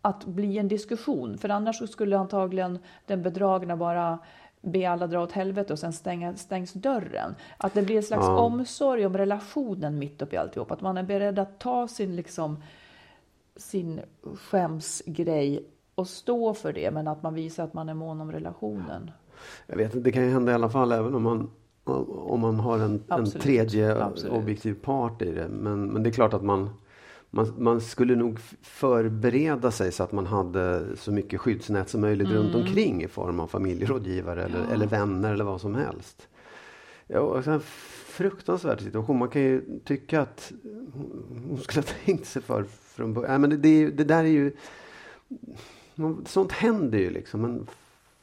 att 0.00 0.24
bli 0.24 0.58
en 0.58 0.68
diskussion. 0.68 1.38
För 1.38 1.48
annars 1.48 1.90
skulle 1.90 2.18
antagligen 2.18 2.78
den 3.06 3.22
bedragna 3.22 3.76
bara 3.76 4.18
be 4.66 4.90
alla 4.90 5.06
dra 5.06 5.22
åt 5.22 5.32
helvete 5.32 5.72
och 5.72 5.78
sen 5.78 5.92
stänga, 5.92 6.36
stängs 6.36 6.72
dörren. 6.72 7.34
Att 7.58 7.74
det 7.74 7.82
blir 7.82 7.96
en 7.96 8.02
slags 8.02 8.26
Ja. 8.26 8.38
omsorg 8.38 9.06
om 9.06 9.16
relationen 9.16 9.98
mitt 9.98 10.22
upp 10.22 10.32
i 10.32 10.36
alltihop. 10.36 10.70
Att 10.70 10.80
man 10.80 10.98
är 10.98 11.02
beredd 11.02 11.38
att 11.38 11.58
ta 11.58 11.88
sin, 11.88 12.16
liksom, 12.16 12.62
sin 13.56 14.00
skämsgrej 14.34 15.64
och 15.94 16.08
stå 16.08 16.54
för 16.54 16.72
det. 16.72 16.90
Men 16.90 17.08
att 17.08 17.22
man 17.22 17.34
visar 17.34 17.64
att 17.64 17.74
man 17.74 17.88
är 17.88 17.94
mån 17.94 18.20
om 18.20 18.32
relationen. 18.32 19.10
jag 19.66 19.76
vet 19.76 19.94
inte, 19.94 20.04
det 20.04 20.12
kan 20.12 20.22
ju 20.24 20.30
hända 20.30 20.52
i 20.52 20.54
alla 20.54 20.70
fall 20.70 20.92
även 20.92 21.14
om 21.14 21.22
man, 21.22 21.50
om 22.08 22.40
man 22.40 22.60
har 22.60 22.78
en, 22.78 23.02
en 23.08 23.30
tredje 23.30 24.04
absolut. 24.04 24.32
objektiv 24.36 24.74
part 24.74 25.22
i 25.22 25.32
det. 25.32 25.48
Men, 25.48 25.86
men 25.86 26.02
det 26.02 26.10
är 26.10 26.12
klart 26.12 26.34
att 26.34 26.44
man, 26.44 26.70
man, 27.36 27.54
man 27.58 27.80
skulle 27.80 28.16
nog 28.16 28.40
förbereda 28.62 29.70
sig 29.70 29.92
så 29.92 30.02
att 30.02 30.12
man 30.12 30.26
hade 30.26 30.96
så 30.96 31.12
mycket 31.12 31.40
skyddsnät 31.40 31.88
som 31.88 32.00
möjligt 32.00 32.28
runt 32.28 32.54
Mm. 32.54 32.60
omkring 32.60 33.02
i 33.02 33.08
form 33.08 33.40
av 33.40 33.46
familjerådgivare 33.46 34.44
eller, 34.44 34.64
eller 34.72 34.86
vänner 34.86 35.32
eller 35.32 35.44
vad 35.44 35.60
som 35.60 35.74
helst. 35.74 36.28
Ja, 37.06 37.20
och 37.20 37.44
sen 37.44 37.60
fruktansvärd 38.06 38.80
situation. 38.80 39.18
Man 39.18 39.28
kan 39.28 39.42
ju 39.42 39.80
tycka 39.84 40.20
att 40.20 40.52
hon 41.48 41.58
skulle 41.62 41.82
ha 41.86 41.92
tänkt 42.04 42.26
sig 42.26 42.42
för 42.42 42.64
från 42.64 43.14
början. 43.14 43.40
Men 43.40 43.50
det, 43.50 43.56
det, 43.56 43.90
det 43.90 44.04
där 44.04 44.24
är 44.24 44.28
ju... 44.28 44.56
Sånt 46.26 46.52
händer 46.52 46.98
ju 46.98 47.10
liksom. 47.10 47.40
Men 47.40 47.66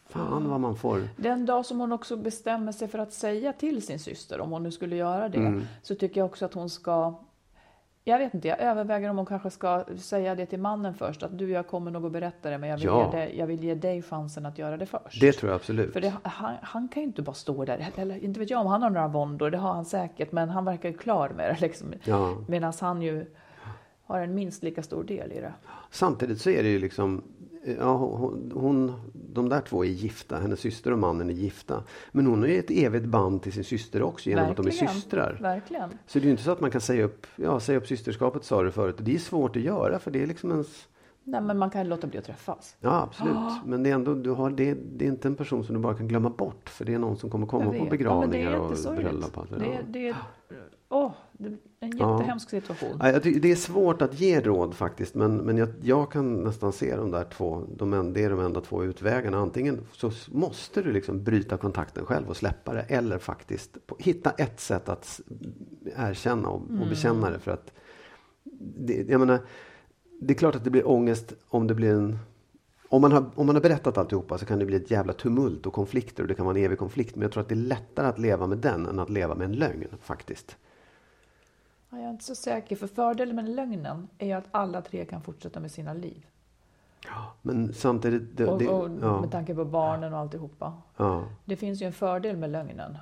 fan 0.09 0.49
vad 0.49 0.59
man 0.59 0.75
får... 0.75 1.01
Den 1.17 1.45
dag 1.45 1.65
som 1.65 1.79
hon 1.79 1.91
också 1.91 2.17
bestämmer 2.17 2.71
sig 2.71 2.87
för 2.87 2.99
att 2.99 3.13
säga 3.13 3.53
till 3.53 3.85
sin 3.85 3.99
syster, 3.99 4.39
om 4.39 4.51
hon 4.51 4.63
nu 4.63 4.71
skulle 4.71 4.95
göra 4.95 5.29
det, 5.29 5.61
så 5.83 5.95
tycker 5.95 6.21
jag 6.21 6.25
också 6.25 6.45
att 6.45 6.53
hon 6.53 6.69
ska 6.69 7.19
jag 8.05 8.17
vet 8.19 8.33
inte, 8.33 8.47
jag 8.47 8.59
överväger 8.59 9.09
om 9.09 9.17
hon 9.17 9.25
kanske 9.25 9.49
ska 9.49 9.83
säga 9.97 10.35
det 10.35 10.45
till 10.45 10.59
mannen 10.59 10.93
först. 10.93 11.23
Att 11.23 11.37
du, 11.37 11.49
jag 11.49 11.67
kommer 11.67 11.91
nog 11.91 12.05
att 12.05 12.11
berätta 12.11 12.49
det, 12.49 12.57
men 12.57 12.69
jag 12.69 12.77
vill, 12.77 12.85
Ja. 12.85 13.05
ge, 13.11 13.17
dig, 13.19 13.37
jag 13.37 13.47
vill 13.47 13.63
ge 13.63 13.75
dig 13.75 14.01
chansen 14.01 14.45
att 14.45 14.57
göra 14.57 14.77
det 14.77 14.85
först. 14.85 15.21
Det 15.21 15.31
tror 15.31 15.51
jag 15.51 15.55
absolut. 15.55 15.93
För 15.93 16.01
det, 16.01 16.13
han, 16.23 16.53
han 16.61 16.87
kan 16.87 17.01
ju 17.03 17.07
inte 17.07 17.21
bara 17.21 17.33
stå 17.33 17.65
där, 17.65 17.89
eller 17.95 18.23
inte 18.23 18.39
vet 18.39 18.49
jag 18.49 18.61
om 18.61 18.67
han 18.67 18.81
har 18.81 18.89
några 18.89 19.07
våndor, 19.07 19.49
det 19.51 19.57
har 19.57 19.73
han 19.73 19.85
säkert, 19.85 20.31
men 20.31 20.49
han 20.49 20.65
verkar 20.65 20.89
ju 20.89 20.97
klar 20.97 21.29
med 21.29 21.49
det. 21.55 21.61
Liksom. 21.61 21.93
Ja. 22.03 22.37
Medan 22.47 22.73
han 22.81 23.01
ju 23.01 23.25
har 24.05 24.19
en 24.19 24.35
minst 24.35 24.63
lika 24.63 24.83
stor 24.83 25.03
del 25.03 25.31
i 25.31 25.39
det. 25.41 25.53
Samtidigt 25.91 26.41
så 26.41 26.49
är 26.49 26.63
det 26.63 26.69
ju 26.69 26.79
liksom, 26.79 27.23
ja, 27.79 27.95
hon, 27.97 28.51
hon, 28.55 28.93
de 29.33 29.49
där 29.49 29.61
två 29.61 29.85
är 29.85 29.89
gifta, 29.89 30.37
hennes 30.39 30.59
syster 30.59 30.91
och 30.91 30.99
mannen 30.99 31.29
är 31.29 31.33
gifta. 31.33 31.83
Men 32.11 32.25
hon 32.25 32.39
har 32.41 32.47
ju 32.47 32.59
ett 32.59 32.71
evigt 32.71 33.05
band 33.05 33.41
till 33.43 33.53
sin 33.53 33.63
syster 33.63 34.01
också 34.01 34.29
genom 34.29 34.49
att 34.51 34.57
de 34.57 34.61
är 34.61 34.69
Verkligen. 34.71 34.93
systrar. 34.93 35.37
Verkligen. 35.41 35.89
Så 36.07 36.19
det 36.19 36.23
är 36.23 36.25
ju 36.25 36.31
inte 36.31 36.43
så 36.43 36.51
att 36.51 36.59
man 36.61 36.71
kan 36.71 36.81
säga 36.81 37.03
upp, 37.03 37.27
ja, 37.35 37.59
säga 37.59 37.77
upp 37.77 37.87
systerskapet 37.87 38.43
sa 38.43 38.63
du 38.63 38.71
förut. 38.71 38.95
Det 38.99 39.15
är 39.15 39.19
svårt 39.19 39.55
att 39.55 39.61
göra 39.61 39.99
för 39.99 40.11
det 40.11 40.23
är 40.23 40.27
liksom 40.27 40.51
ens, 40.51 40.87
Nej, 41.23 41.41
men 41.41 41.57
man 41.57 41.69
kan 41.69 41.89
låta 41.89 42.07
bli 42.07 42.19
att 42.19 42.25
träffas. 42.25 42.75
ja 42.79 43.01
absolut. 43.01 43.65
Men 43.65 43.83
det 43.83 43.89
är 43.89 43.93
ändå, 43.93 44.13
du 44.13 44.29
har, 44.29 44.49
det, 44.49 44.73
det 44.73 45.05
är 45.05 45.09
inte 45.09 45.27
en 45.27 45.35
person 45.35 45.63
som 45.63 45.75
du 45.75 45.81
bara 45.81 45.95
kan 45.95 46.07
glömma 46.07 46.29
bort. 46.29 46.69
För 46.69 46.85
det 46.85 46.93
är 46.93 46.99
någon 46.99 47.17
som 47.17 47.29
kommer 47.29 47.47
komma 47.47 47.73
på 47.79 47.85
begravningar 47.85 48.51
ja, 48.51 48.59
och 48.59 48.95
bröllop. 48.95 49.49
det 49.49 49.55
Det, 49.59 49.79
det, 49.87 50.15
en 51.79 51.97
Ja. 51.97 52.17
jättehemsk 52.17 52.49
situation. 52.49 52.97
Ja, 52.99 53.11
jag 53.11 53.23
tycker 53.23 53.39
det 53.39 53.51
är 53.51 53.55
svårt 53.55 54.01
att 54.01 54.19
ge 54.19 54.41
råd 54.41 54.73
faktiskt. 54.73 55.15
Men, 55.15 55.37
men 55.37 55.57
jag, 55.57 55.69
jag 55.81 56.11
kan 56.11 56.33
nästan 56.43 56.73
se 56.73 56.95
de 56.95 57.11
där 57.11 57.23
två. 57.23 57.63
De, 57.77 57.93
en- 57.93 58.13
det 58.13 58.23
är 58.23 58.29
de 58.29 58.39
enda 58.39 58.61
två 58.61 58.83
utvägarna. 58.83 59.37
Antingen 59.37 59.79
så 59.91 60.11
måste 60.31 60.81
du 60.81 60.91
liksom 60.91 61.23
bryta 61.23 61.57
kontakten 61.57 62.05
själv 62.05 62.29
och 62.29 62.37
släppa 62.37 62.73
det. 62.73 62.81
Eller 62.81 63.17
faktiskt 63.17 63.87
på, 63.87 63.95
hitta 63.99 64.31
ett 64.31 64.59
sätt 64.59 64.89
att 64.89 65.21
erkänna 65.95 66.49
och, 66.49 66.61
och 66.61 66.87
bekänna 66.89 67.29
det. 67.29 67.39
För 67.39 67.51
att 67.51 67.71
det, 68.77 69.09
jag 69.09 69.19
menar, 69.19 69.39
det 70.21 70.33
är 70.33 70.37
klart 70.37 70.55
att 70.55 70.63
det 70.63 70.69
blir 70.69 70.87
ångest 70.89 71.33
om 71.49 71.67
det 71.67 71.75
blir 71.75 71.93
en 71.93 72.17
om 72.89 73.01
man, 73.01 73.11
har, 73.11 73.25
om 73.35 73.45
man 73.45 73.55
har 73.55 73.61
berättat 73.61 73.97
alltihopa 73.97 74.37
så 74.37 74.45
kan 74.45 74.59
det 74.59 74.65
bli 74.65 74.75
ett 74.75 74.91
jävla 74.91 75.13
tumult 75.13 75.65
och 75.65 75.73
konflikter 75.73 76.23
och 76.23 76.27
det 76.27 76.33
kan 76.35 76.45
vara 76.45 76.57
en 76.57 76.63
evig 76.65 76.77
konflikt. 76.77 77.15
Men 77.15 77.21
jag 77.21 77.31
tror 77.31 77.41
att 77.41 77.49
det 77.49 77.55
är 77.55 77.57
lättare 77.57 78.07
att 78.07 78.19
leva 78.19 78.47
med 78.47 78.57
den 78.57 78.85
än 78.85 78.99
att 78.99 79.09
leva 79.09 79.35
med 79.35 79.45
en 79.45 79.53
lögn 79.53 79.87
faktiskt. 80.01 80.57
Ja, 81.93 81.99
Jag 81.99 82.05
är 82.07 82.11
inte 82.11 82.23
så 82.23 82.35
säker, 82.35 82.75
för 82.75 82.87
fördelen 82.87 83.35
med 83.35 83.49
lögnen 83.49 84.07
är 84.17 84.25
ju 84.27 84.33
att 84.33 84.47
alla 84.51 84.81
tre 84.81 85.05
kan 85.05 85.21
fortsätta 85.21 85.59
med 85.59 85.71
sina 85.71 85.93
liv. 85.93 86.25
Men 87.41 87.73
samtidigt... 87.73 88.37
Det, 88.37 88.45
Och, 88.45 88.59
det, 88.59 88.67
och 88.67 88.89
ja, 89.01 89.21
med 89.21 89.31
tanke 89.31 89.55
på 89.55 89.65
barnen 89.65 90.13
och 90.13 90.19
alltihopa. 90.19 90.73
ja. 90.97 91.23
Det 91.45 91.55
finns 91.55 91.81
ju 91.81 91.85
en 91.85 91.93
fördel 91.93 92.37
med 92.37 92.49
lögnen. 92.49 92.97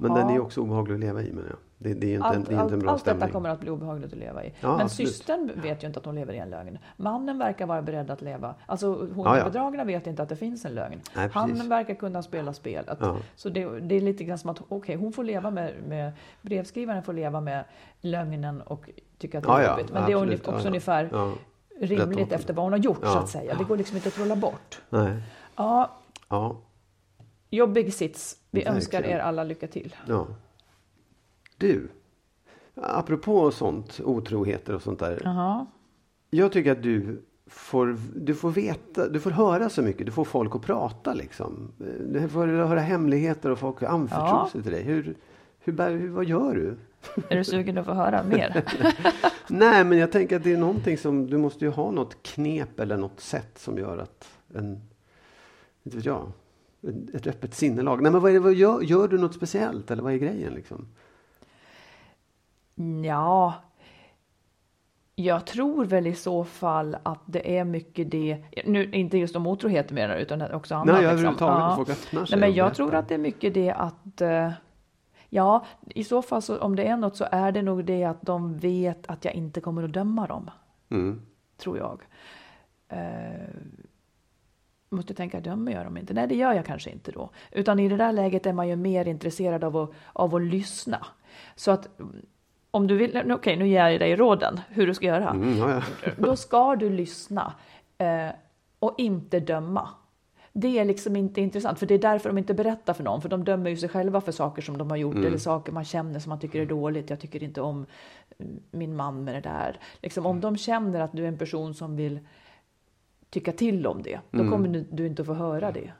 Men 0.00 0.10
Ja. 0.10 0.18
den 0.18 0.30
är 0.30 0.40
också 0.40 0.60
obehaglig 0.60 0.94
att 0.94 1.00
leva 1.00 1.22
i 1.22 1.32
menar 1.32 1.48
jag. 1.48 1.58
Det, 1.78 1.94
det 1.94 2.06
är 2.14 2.16
inte, 2.16 2.28
en, 2.28 2.34
Allt, 2.36 2.46
det 2.48 2.50
är 2.50 2.52
inte 2.52 2.62
allt, 2.62 2.72
en 2.72 2.78
bra 2.78 2.90
allt 2.90 3.04
detta 3.04 3.16
stämning. 3.16 3.32
kommer 3.32 3.48
att 3.48 3.60
bli 3.60 3.70
obehagligt 3.70 4.12
att 4.12 4.18
leva 4.18 4.44
i. 4.44 4.52
Ja, 4.60 4.72
Men 4.76 4.80
absolut. 4.86 5.08
systern 5.12 5.50
vet 5.62 5.82
ju 5.82 5.86
inte 5.86 5.98
att 5.98 6.04
hon 6.06 6.14
lever 6.14 6.32
i 6.32 6.38
en 6.38 6.50
lögn. 6.50 6.78
Mannen 6.96 7.38
verkar 7.38 7.66
vara 7.66 7.82
beredd 7.82 8.10
att 8.10 8.22
leva. 8.22 8.54
Alltså 8.66 8.88
hon 9.14 9.24
Ja, 9.24 9.38
ja. 9.38 9.44
bedragna 9.44 9.84
vet 9.84 10.06
inte 10.06 10.22
att 10.22 10.28
det 10.28 10.36
finns 10.36 10.64
en 10.64 10.74
lögn. 10.74 11.00
Nej. 11.16 11.28
Han 11.32 11.68
verkar 11.68 11.94
kunna 11.94 12.22
spela 12.22 12.52
spelet. 12.52 12.98
Ja. 13.00 13.16
Så 13.36 13.48
det, 13.48 13.80
det 13.80 13.94
är 13.94 14.00
lite 14.00 14.24
grann 14.24 14.38
som 14.38 14.50
att 14.50 14.60
okej, 14.68 14.96
hon 14.96 15.12
får 15.12 15.24
leva 15.24 15.50
med, 15.50 15.74
med 15.88 16.12
brevskrivaren 16.42 17.02
får 17.02 17.12
leva 17.12 17.40
med 17.40 17.64
lögnen 18.00 18.60
och 18.62 18.90
tycka 19.18 19.38
att 19.38 19.44
det 19.44 19.50
är 19.52 19.70
jobbigt. 19.70 19.92
Men 19.92 20.06
det 20.06 20.12
är 20.12 20.16
absolut. 20.16 20.40
också 20.48 20.50
Ja, 20.52 20.60
ja. 20.62 20.68
ungefär 20.68 21.32
rimligt 21.80 22.32
efter 22.32 22.54
vad 22.54 22.64
hon 22.64 22.72
har 22.72 22.78
gjort 22.78 23.00
så 23.04 23.18
att 23.18 23.28
säga. 23.28 23.54
Det 23.58 23.64
går 23.64 23.76
liksom 23.76 23.96
inte 23.96 24.08
att 24.08 24.14
trolla 24.14 24.36
bort. 24.36 24.80
Nej. 24.90 25.22
Ja. 25.56 25.90
Jobbig 27.50 27.94
sits. 27.94 28.36
Vi 28.50 28.58
Verkligen. 28.58 28.76
önskar 28.76 29.02
er 29.02 29.18
alla 29.18 29.44
lycka 29.44 29.66
till. 29.66 29.96
ja. 30.06 30.26
Du. 31.56 31.88
Apropå 32.74 33.50
sånt, 33.50 34.00
otroheter 34.04 34.74
och 34.74 34.82
sånt 34.82 34.98
där. 34.98 35.20
Jaha. 35.24 35.66
Jag 36.30 36.52
tycker 36.52 36.72
att 36.72 36.82
du 36.82 37.22
får, 37.46 37.96
du 38.16 38.34
får 38.34 38.50
veta, 38.50 39.08
du 39.08 39.20
får 39.20 39.30
höra 39.30 39.68
så 39.68 39.82
mycket. 39.82 40.06
Du 40.06 40.12
får 40.12 40.24
folk 40.24 40.54
att 40.54 40.62
prata 40.62 41.14
liksom. 41.14 41.72
Du 42.12 42.28
får 42.28 42.46
höra 42.46 42.80
hemligheter 42.80 43.50
och 43.50 43.58
folk 43.58 43.82
anförtror 43.82 44.26
Ja. 44.28 44.48
sig 44.52 44.62
till 44.62 44.72
dig. 44.72 44.82
Hur, 44.82 45.14
hur, 45.58 45.72
hur, 45.98 46.08
vad 46.08 46.24
gör 46.24 46.54
du? 46.54 46.76
Är 47.28 47.36
du 47.36 47.44
sugen 47.44 47.78
att 47.78 47.86
få 47.86 47.92
höra 47.92 48.22
mer? 48.22 48.64
Nej, 49.48 49.84
men 49.84 49.98
jag 49.98 50.12
tänker 50.12 50.36
att 50.36 50.44
det 50.44 50.52
är 50.52 50.56
någonting 50.58 50.98
som, 50.98 51.26
du 51.26 51.38
måste 51.38 51.64
ju 51.64 51.70
ha 51.70 51.90
något 51.90 52.22
knep 52.22 52.80
eller 52.80 52.96
något 52.96 53.20
sätt 53.20 53.58
som 53.58 53.78
gör 53.78 53.98
att 53.98 54.28
en, 54.54 54.80
inte 55.82 55.96
vet 55.96 56.06
jag, 56.06 56.32
ett 57.14 57.26
öppet 57.26 57.54
sinnelag. 57.54 58.02
Nej, 58.02 58.12
men 58.12 58.20
vad 58.20 58.30
är 58.30 58.34
det, 58.34 58.40
vad 58.40 58.54
gör, 58.54 58.80
gör 58.80 59.08
du 59.08 59.18
något 59.18 59.34
speciellt 59.34 59.90
eller 59.90 60.02
vad 60.02 60.12
är 60.12 60.16
grejen 60.16 60.54
liksom? 60.54 60.88
Ja, 63.04 63.54
jag 65.14 65.46
tror 65.46 65.84
väl 65.84 66.06
i 66.06 66.14
så 66.14 66.44
fall 66.44 66.96
att 67.02 67.20
det 67.26 67.58
är 67.58 67.64
mycket 67.64 68.10
det, 68.10 68.44
nu 68.64 68.90
inte 68.90 69.18
just 69.18 69.36
om 69.36 69.46
otrohet 69.46 69.90
menar 69.92 70.16
utan 70.16 70.42
också 70.42 70.74
annat. 70.74 70.86
Nej, 70.86 70.94
liksom. 70.96 71.10
överhuvudtaget, 71.12 71.76
folk 71.76 71.88
öppnar 71.88 72.24
sig 72.24 72.38
Nej, 72.38 72.48
men 72.48 72.56
jag 72.56 72.64
berättar. 72.66 72.74
tror 72.74 72.94
att 72.94 73.08
det 73.08 73.14
är 73.14 73.18
mycket 73.18 73.54
det 73.54 73.70
att, 73.70 74.20
eh, 74.20 74.50
ja, 75.28 75.66
i 75.86 76.04
så 76.04 76.22
fall 76.22 76.42
så 76.42 76.58
om 76.58 76.76
det 76.76 76.84
är 76.84 76.96
något 76.96 77.16
så 77.16 77.26
är 77.30 77.52
det 77.52 77.62
nog 77.62 77.84
det 77.84 78.04
att 78.04 78.22
de 78.22 78.58
vet 78.58 79.06
att 79.10 79.24
jag 79.24 79.34
inte 79.34 79.60
kommer 79.60 79.82
att 79.82 79.92
döma 79.92 80.26
dem, 80.26 80.50
Mm. 80.90 81.20
tror 81.56 81.78
jag. 81.78 82.02
Eh, 82.88 83.48
måste 84.90 85.14
tänka, 85.14 85.40
dömer 85.40 85.72
jag 85.72 85.84
dem 85.84 85.96
inte? 85.96 86.14
Nej, 86.14 86.26
det 86.26 86.34
gör 86.34 86.52
jag 86.52 86.66
kanske 86.66 86.90
inte 86.90 87.12
då. 87.12 87.30
Utan 87.52 87.78
i 87.78 87.88
det 87.88 87.96
där 87.96 88.12
läget 88.12 88.46
är 88.46 88.52
man 88.52 88.68
ju 88.68 88.76
mer 88.76 89.08
intresserad 89.08 89.64
av 89.64 89.76
att, 89.76 89.90
av 90.12 90.34
att 90.34 90.42
lyssna. 90.42 91.06
Så 91.54 91.70
att 91.70 92.00
mm, 92.00 92.26
om 92.70 92.86
du 92.86 92.96
vill, 92.96 93.32
okej 93.32 93.56
nu 93.56 93.68
ger 93.68 93.88
jag 93.88 94.00
dig 94.00 94.16
råden 94.16 94.60
hur 94.68 94.86
du 94.86 94.94
ska 94.94 95.06
göra. 95.06 95.30
Mm, 95.30 95.58
ja, 95.58 95.70
ja. 95.70 96.10
Då 96.18 96.36
ska 96.36 96.76
du 96.76 96.90
lyssna 96.90 97.54
eh, 97.98 98.28
och 98.78 98.94
inte 98.98 99.40
döma. 99.40 99.88
Det 100.52 100.78
är 100.78 100.84
liksom 100.84 101.16
inte 101.16 101.40
intressant, 101.40 101.78
för 101.78 101.86
det 101.86 101.94
är 101.94 101.98
därför 101.98 102.28
de 102.28 102.38
inte 102.38 102.54
berättar 102.54 102.94
för 102.94 103.04
någon, 103.04 103.22
för 103.22 103.28
de 103.28 103.44
dömer 103.44 103.70
ju 103.70 103.76
sig 103.76 103.88
själva 103.88 104.20
för 104.20 104.32
saker 104.32 104.62
som 104.62 104.78
de 104.78 104.90
har 104.90 104.96
gjort 104.96 105.16
eller 105.16 105.38
saker 105.38 105.72
man 105.72 105.84
känner 105.84 106.20
som 106.20 106.30
man 106.30 106.40
tycker 106.40 106.60
är 106.60 106.66
dåligt. 106.66 107.10
Jag 107.10 107.20
tycker 107.20 107.42
inte 107.42 107.60
om 107.60 107.86
mm, 108.38 108.62
min 108.70 108.96
man 108.96 109.24
med 109.24 109.34
det 109.34 109.40
där. 109.40 109.78
Liksom, 110.02 110.26
om 110.26 110.40
de 110.40 110.56
känner 110.56 111.00
att 111.00 111.12
du 111.12 111.24
är 111.24 111.28
en 111.28 111.38
person 111.38 111.74
som 111.74 111.96
vill 111.96 112.20
tycka 113.30 113.52
till 113.52 113.86
om 113.86 114.02
det, 114.02 114.20
då 114.30 114.48
kommer 114.50 114.68
du, 114.68 114.86
du 114.90 115.06
inte 115.06 115.22
att 115.22 115.26
få 115.26 115.34
höra 115.34 115.72
det. 115.72 115.92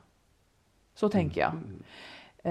Så 0.95 1.09
tänker 1.09 1.41
jag. 1.41 1.53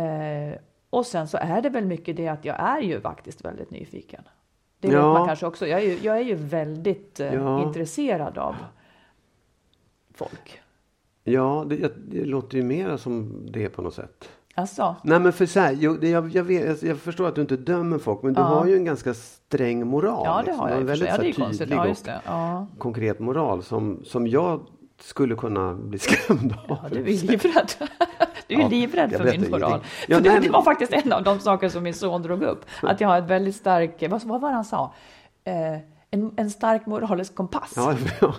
Eh, 0.04 0.56
och 0.90 1.06
sen 1.06 1.28
så 1.28 1.38
är 1.38 1.62
det 1.62 1.70
väl 1.70 1.86
mycket 1.86 2.18
det 2.18 2.28
att 2.28 2.46
jag 2.46 2.60
är 2.60 2.82
ju 2.82 3.02
faktiskt 3.02 3.46
väldigt 3.46 3.72
nyfiken. 3.72 4.24
Det 4.80 4.88
vet 4.88 4.96
Ja. 4.98 5.14
man 5.14 5.28
kanske 5.28 5.46
också. 5.46 5.68
Jag 5.68 5.82
är 5.82 5.86
ju, 5.86 5.98
jag 6.02 6.18
är 6.18 6.22
ju 6.22 6.36
väldigt 6.36 7.20
eh, 7.20 7.34
Ja. 7.34 7.64
intresserad 7.68 8.38
av 8.38 8.56
folk. 10.14 10.62
Ja, 11.24 11.66
det, 11.70 11.94
det 12.12 12.26
låter 12.26 12.58
ju 12.58 12.64
mera 12.64 12.98
som 12.98 13.46
det 13.52 13.70
på 13.70 13.82
något 13.82 13.94
sätt. 13.94 14.30
Alltså, 14.60 14.96
Nej 15.04 15.20
men 15.20 15.34
för 15.34 15.46
så 15.46 15.60
här, 15.60 15.72
jo, 15.80 15.98
jag, 16.06 16.30
jag, 16.30 16.44
vet, 16.44 16.84
jag 16.84 16.98
förstår 16.98 17.28
att 17.28 17.36
du 17.36 17.42
inte 17.42 17.56
dömer 17.58 17.98
folk 17.98 18.24
men 18.24 18.34
du 18.34 18.42
Ja. 18.42 18.46
har 18.48 18.66
ju 18.66 18.76
en 18.76 18.86
ganska 18.86 19.14
sträng 19.14 19.88
moral. 19.88 20.24
ja 20.26 20.36
det 20.38 20.46
liksom. 20.46 20.60
har 20.60 20.70
jag 20.70 20.78
en 20.78 20.84
och 20.84 20.90
väldigt 20.90 21.10
Ja, 21.10 21.18
det 21.18 21.30
är 21.30 21.34
tydlig 21.52 21.76
Ja, 21.78 21.82
och 21.82 21.88
just 21.88 22.06
det. 22.06 22.22
Ja. 22.26 22.68
konkret 22.78 23.20
moral 23.20 23.64
som, 23.64 24.02
som 24.06 24.28
jag 24.28 24.62
skulle 25.02 25.36
kunna 25.36 25.74
bli 25.74 26.00
skrämd 26.00 26.54
av. 26.68 26.78
Ja, 26.84 26.90
du 26.92 27.00
är 27.00 27.04
livrädd. 27.28 27.72
Du 28.48 28.56
är 28.56 28.60
Ja, 28.60 28.88
rädd 28.94 29.12
jag 29.12 29.22
för 29.22 29.32
min 29.40 29.52
moral. 29.52 29.80
Ja, 30.08 30.18
för 30.18 30.24
det, 30.24 30.40
det 30.40 30.50
var 30.50 30.62
faktiskt 30.62 30.94
en 30.94 31.14
av 31.14 31.24
de 31.24 31.40
saker 31.40 31.70
som 31.70 31.84
min 31.84 31.94
son 31.94 32.22
drog 32.22 32.44
upp. 32.44 32.66
Att 32.82 33.02
jag 33.02 33.08
har 33.08 33.18
ett 33.18 33.28
väldigt 33.30 33.56
stark, 33.56 34.04
vad, 34.10 34.24
vad 34.24 34.42
var 34.42 34.50
det 34.50 34.56
han 34.56 34.66
sa? 34.66 34.94
Eh, 35.44 35.54
en, 36.12 36.32
en 36.36 36.50
stark 36.50 36.86
moralisk 36.86 37.36
kompass. 37.36 37.74
Ja, 37.76 37.96
ja 38.22 38.36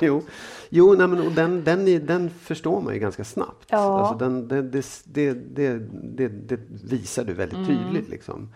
jo, 0.00 0.22
jo. 0.68 0.94
nej, 0.94 1.08
men 1.08 1.26
och 1.26 1.32
den, 1.32 1.64
den, 1.64 2.06
den 2.06 2.30
förstår 2.30 2.80
man 2.80 2.94
ju 2.94 3.00
ganska 3.00 3.24
snabbt. 3.24 3.66
Ja. 3.68 4.00
Alltså 4.00 4.18
den, 4.18 4.48
det, 4.48 4.62
det, 5.04 5.34
det, 5.34 6.28
det, 6.28 6.60
visar 6.84 7.24
du 7.24 7.34
väldigt 7.34 7.66
tydligt. 7.66 8.08
Liksom. 8.08 8.48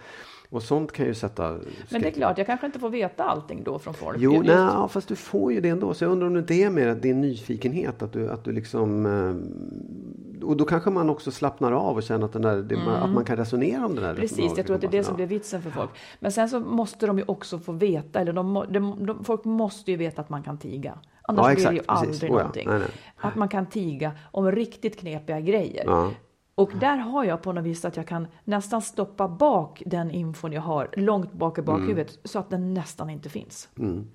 Och 0.54 0.62
sånt 0.62 0.92
kan 0.92 1.06
ju 1.06 1.14
sätta 1.14 1.58
Men 1.90 2.02
det 2.02 2.08
är 2.08 2.10
klart, 2.10 2.38
jag 2.38 2.46
kanske 2.46 2.66
inte 2.66 2.78
får 2.78 2.90
veta 2.90 3.24
allting 3.24 3.62
då 3.64 3.78
från 3.78 3.94
folk. 3.94 4.16
Jo, 4.20 4.42
nej, 4.42 4.54
ja, 4.54 4.88
fast 4.88 5.08
du 5.08 5.16
får 5.16 5.52
ju 5.52 5.60
det 5.60 5.68
ändå. 5.68 5.94
Så 5.94 6.04
jag 6.04 6.12
undrar 6.12 6.26
om 6.26 6.34
det 6.34 6.40
inte 6.40 6.54
är 6.54 6.70
mer 6.70 6.88
att 6.88 7.02
din 7.02 7.20
nyfikenhet. 7.20 8.02
Att 8.02 8.12
du, 8.12 8.30
att 8.30 8.44
du 8.44 8.52
liksom... 8.52 9.06
Eh, 9.06 10.46
och 10.46 10.56
då 10.56 10.64
kanske 10.64 10.90
man 10.90 11.10
också 11.10 11.30
slappnar 11.30 11.72
av 11.72 11.96
och 11.96 12.02
känner 12.02 12.24
att, 12.24 12.32
den 12.32 12.42
där, 12.42 12.56
det, 12.56 12.76
att 13.02 13.10
man 13.10 13.24
kan 13.24 13.36
resonera 13.36 13.86
om 13.86 13.94
det 13.94 14.00
där. 14.00 14.08
Mm. 14.08 14.20
Precis, 14.20 14.52
jag 14.56 14.66
tror 14.66 14.74
att 14.74 14.80
det 14.80 14.86
är 14.86 14.90
det 14.90 15.04
som 15.04 15.16
blir 15.16 15.26
vitsen 15.26 15.62
för 15.62 15.70
folk. 15.70 15.90
Men 16.20 16.32
sen 16.32 16.48
så 16.48 16.60
måste 16.60 17.06
de 17.06 17.18
ju 17.18 17.24
också 17.26 17.58
få 17.58 17.72
veta, 17.72 18.20
eller 18.20 18.32
de, 18.32 18.64
de, 18.68 19.06
de, 19.06 19.24
folk 19.24 19.44
måste 19.44 19.90
ju 19.90 19.96
veta 19.96 20.20
att 20.20 20.30
man 20.30 20.42
kan 20.42 20.58
tiga. 20.58 20.98
Annars 21.22 21.46
Ja, 21.48 21.54
blir 21.54 21.66
det 21.66 21.72
ju 21.72 21.78
exakt, 21.78 22.00
precis. 22.00 22.22
aldrig 22.22 22.30
Oh 22.30 22.36
ja, 22.36 22.38
någonting. 22.38 22.68
nej, 22.68 22.78
nej. 22.78 22.88
Att 23.16 23.34
man 23.34 23.48
kan 23.48 23.66
tiga 23.66 24.12
om 24.30 24.52
riktigt 24.52 25.00
knepiga 25.00 25.40
grejer. 25.40 25.84
Ja. 25.86 26.10
Och 26.54 26.70
där 26.80 26.96
har 26.96 27.24
jag 27.24 27.42
på 27.42 27.52
något 27.52 27.64
vis 27.64 27.84
att 27.84 27.96
jag 27.96 28.06
kan 28.06 28.26
nästan 28.44 28.82
stoppa 28.82 29.28
bak 29.28 29.82
den 29.86 30.10
infon 30.10 30.52
jag 30.52 30.62
har 30.62 30.88
långt 30.96 31.32
bak 31.32 31.58
i 31.58 31.62
bakhuvudet 31.62 32.18
så 32.24 32.38
att 32.38 32.50
den 32.50 32.74
nästan 32.74 33.10
inte 33.10 33.28
finns. 33.28 33.68
Mm. 33.78 34.10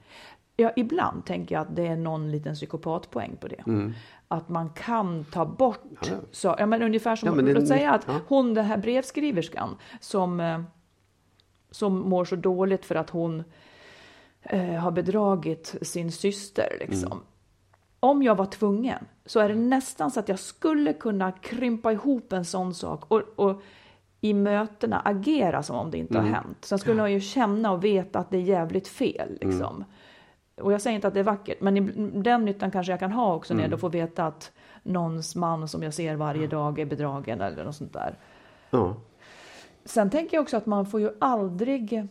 Ja, 0.56 0.72
ibland 0.76 1.26
tänker 1.26 1.56
jag 1.56 1.62
att 1.62 1.76
det 1.76 1.88
är 1.88 1.96
någon 1.98 2.32
liten 2.32 2.56
psykopatpoäng 2.56 3.38
på 3.38 3.48
det. 3.48 3.92
Att 4.28 4.50
man 4.50 4.70
kan 4.70 5.24
ta 5.24 5.46
bort, 5.46 5.84
Mm. 5.84 6.20
Ja. 6.22 6.28
Så, 6.32 6.56
ja, 6.60 6.66
men 6.66 6.82
ungefär 6.82 7.16
som, 7.16 7.28
Ja, 7.28 7.36
men 7.36 7.46
det 7.46 7.54
låt 7.54 7.68
säga 7.68 7.92
att 7.92 8.04
ja. 8.08 8.14
hon, 8.28 8.54
den 8.54 8.66
här 8.66 8.78
brevskriverskan 8.78 9.78
som, 10.00 10.40
eh, 10.40 10.62
som 11.72 12.10
mår 12.10 12.26
så 12.26 12.36
dåligt 12.36 12.86
för 12.86 12.96
att 12.96 13.10
hon 13.10 13.44
eh, 14.42 14.74
har 14.74 14.92
bedragit 14.92 15.76
sin 15.82 16.12
syster. 16.12 16.78
Liksom. 16.80 17.22
Mm. 18.02 18.12
Om 18.12 18.24
jag 18.24 18.36
var 18.36 18.46
tvungen 18.46 19.06
så 19.26 19.40
är 19.40 19.50
det 19.50 19.56
nästan 19.56 20.12
så 20.12 20.20
att 20.20 20.30
jag 20.30 20.40
skulle 20.40 20.94
kunna 20.94 21.32
krympa 21.32 21.92
ihop 21.92 22.34
en 22.34 22.46
sån 22.46 22.74
sak 22.74 23.04
och, 23.08 23.22
och 23.36 23.62
i 24.22 24.34
mötena 24.34 25.00
agera 25.00 25.64
som 25.64 25.76
om 25.76 25.92
det 25.92 25.98
inte 25.98 26.18
Mm. 26.18 26.26
har 26.34 26.42
hänt. 26.42 26.58
Sen 26.66 26.80
skulle 26.80 26.98
jag 27.02 27.12
ju 27.12 27.20
känna 27.20 27.72
och 27.72 27.84
veta 27.84 28.20
att 28.20 28.30
det 28.30 28.38
är 28.38 28.42
jävligt 28.42 28.88
fel. 28.88 29.38
Liksom. 29.42 29.76
Mm. 29.76 29.86
Och 30.62 30.74
jag 30.74 30.82
säger 30.82 30.96
inte 30.96 31.08
att 31.08 31.14
det 31.14 31.20
är 31.20 31.24
vackert, 31.24 31.62
men 31.62 32.24
den 32.24 32.46
nyttan 32.46 32.72
kanske 32.72 32.92
jag 32.94 33.00
kan 33.00 33.12
ha 33.12 33.36
också 33.36 33.54
när 33.54 33.62
jag 33.62 33.68
Mm. 33.68 33.80
får 33.80 33.90
veta 33.90 34.26
att 34.26 34.52
någons 34.84 35.36
man 35.36 35.68
som 35.68 35.84
jag 35.84 35.94
ser 35.94 36.16
varje 36.16 36.48
dag 36.48 36.80
är 36.80 36.86
bedragen 36.86 37.42
eller 37.42 37.64
något 37.66 37.76
sånt 37.76 37.94
där. 37.94 38.16
Sen 39.86 40.10
tänker 40.10 40.38
jag 40.38 40.42
också 40.42 40.58
att 40.58 40.66
man 40.66 40.86
får 40.86 41.00
ju 41.00 41.10
aldrig... 41.22 42.08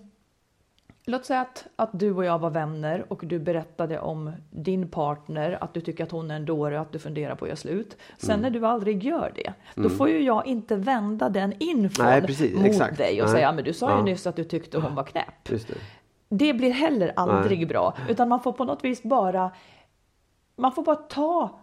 Låt 1.11 1.24
säga 1.26 1.40
att, 1.40 1.66
att 1.76 1.90
du 1.92 2.14
och 2.14 2.24
jag 2.24 2.38
var 2.38 2.50
vänner 2.50 3.04
och 3.09 3.20
du 3.26 3.38
berättade 3.38 4.00
om 4.00 4.32
din 4.50 4.88
partner, 4.90 5.59
att 5.61 5.74
du 5.74 5.80
tycker 5.80 6.04
att 6.04 6.11
hon 6.11 6.30
är 6.30 6.36
en 6.36 6.44
dåre 6.44 6.74
och 6.76 6.82
att 6.82 6.92
du 6.92 6.98
funderar 6.98 7.34
på 7.34 7.44
att 7.44 7.48
göra 7.48 7.56
slut. 7.56 7.96
Sen 8.18 8.30
Mm. 8.30 8.42
när 8.42 8.50
du 8.61 8.66
aldrig 8.66 9.04
gör 9.04 9.32
det, 9.34 9.52
då 9.74 9.88
får 9.88 10.09
ju 10.09 10.22
jag 10.22 10.46
inte 10.46 10.76
vända 10.76 11.28
den 11.28 11.52
infon 11.59 12.04
Nej, 12.06 12.22
precis, 12.22 12.56
mot 12.56 12.66
exakt. 12.66 12.98
dig 12.98 13.20
och 13.22 13.26
Nej. 13.28 13.34
säga 13.36 13.52
men 13.52 13.64
du 13.64 13.72
sa 13.72 13.90
ju 13.90 13.96
Ja. 13.96 14.02
nyss 14.02 14.26
att 14.26 14.36
du 14.36 14.44
tyckte 14.44 14.78
hon 14.78 14.94
var 14.94 15.04
knäpp. 15.04 15.44
Det. 15.48 15.74
Det 16.28 16.54
blir 16.54 16.70
heller 16.70 17.12
aldrig 17.16 17.59
Nej. 17.59 17.66
bra, 17.66 17.94
utan 18.09 18.28
man 18.28 18.40
får 18.40 18.52
på 18.52 18.64
något 18.64 18.84
vis 18.84 19.02
bara... 19.02 19.50
Man 20.56 20.72
får 20.72 20.82
bara 20.82 20.96
ta 20.96 21.59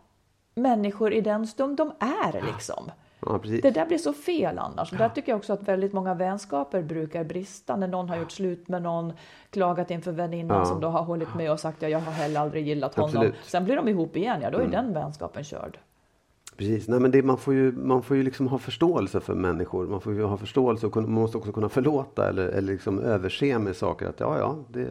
människor 0.55 1.13
i 1.13 1.21
den 1.21 1.47
stund 1.47 1.77
de 1.77 1.91
är 1.99 2.45
liksom. 2.53 2.91
Ja. 3.25 3.39
Det 3.61 3.71
där 3.71 3.85
blir 3.85 3.97
så 3.97 4.13
fel 4.13 4.59
annars. 4.59 4.91
Och 4.91 4.97
där 4.97 5.09
tycker 5.09 5.31
jag 5.31 5.37
också 5.37 5.53
att 5.53 5.63
väldigt 5.63 5.93
många 5.93 6.13
vänskaper 6.13 6.81
brukar 6.81 7.23
brista. 7.23 7.75
När 7.75 7.87
någon 7.87 8.09
har 8.09 8.17
gjort 8.17 8.31
slut 8.31 8.67
med 8.67 8.81
någon, 8.81 9.13
klagat 9.49 9.91
inför 9.91 10.11
väninnan 10.11 10.57
Ja. 10.57 10.65
som 10.65 10.81
då 10.81 10.87
har 10.87 11.03
hållit 11.03 11.35
med 11.35 11.51
och 11.51 11.59
sagt 11.59 11.81
ja, 11.81 11.89
jag 11.89 11.99
har 11.99 12.11
heller 12.11 12.39
aldrig 12.39 12.67
gillat 12.67 12.95
honom. 12.95 13.09
Absolut. 13.09 13.33
Mm. 13.33 13.43
Sen 13.43 13.65
blir 13.65 13.75
de 13.75 13.87
ihop 13.87 14.17
igen, 14.17 14.39
ja 14.41 14.49
då 14.51 14.57
är 14.57 14.67
den 14.67 14.93
vänskapen 14.93 15.43
körd. 15.43 15.79
Precis. 16.57 16.87
Nej, 16.87 16.99
men 16.99 17.11
det, 17.11 17.23
man 17.23 17.37
får 17.37 17.53
ju, 17.53 17.71
man 17.71 18.03
får 18.03 18.17
ju 18.17 18.23
liksom 18.23 18.47
ha 18.47 18.57
förståelse 18.57 19.19
för 19.19 19.35
människor. 19.35 19.87
Man 19.87 20.01
får 20.01 20.13
ju 20.13 20.23
ha 20.23 20.37
förståelse 20.37 20.87
och 20.87 20.95
man 20.95 21.11
måste 21.11 21.37
också 21.37 21.51
kunna 21.51 21.69
förlåta 21.69 22.29
eller, 22.29 22.47
eller 22.47 22.73
liksom 22.73 22.99
överse 22.99 23.59
med 23.59 23.75
saker. 23.75 24.07
Att 24.07 24.19
ja, 24.19 24.37
ja, 24.39 24.55
det, 24.69 24.87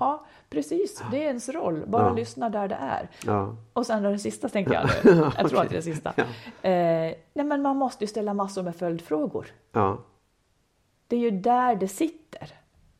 Ja, 0.00 0.26
precis. 0.56 1.02
Det 1.10 1.16
är 1.22 1.26
ens 1.26 1.48
roll. 1.48 1.84
Bara 1.86 2.06
Ja. 2.06 2.12
lyssna 2.14 2.48
där 2.48 2.68
det 2.68 2.74
är. 2.80 3.08
ja. 3.26 3.56
Och 3.72 3.86
sen 3.86 4.04
är 4.04 4.10
det 4.10 4.18
sista 4.18 4.48
tänkte 4.48 4.74
jag 4.74 4.84
nu. 5.04 5.10
Jag 5.38 5.48
tror 5.50 5.60
att 5.62 5.68
det 5.68 5.74
är 5.74 5.76
det 5.76 5.82
sista. 5.82 6.12
Ja. 6.16 6.24
Eh, 6.70 7.14
nej 7.34 7.46
men 7.46 7.62
man 7.62 7.76
måste 7.76 8.04
ju 8.04 8.08
ställa 8.08 8.34
massor 8.34 8.62
med 8.62 8.76
följdfrågor. 8.76 9.46
ja. 9.72 9.98
Det 11.08 11.16
är 11.16 11.20
ju 11.20 11.30
där 11.30 11.76
det 11.76 11.88
sitter. 11.88 12.48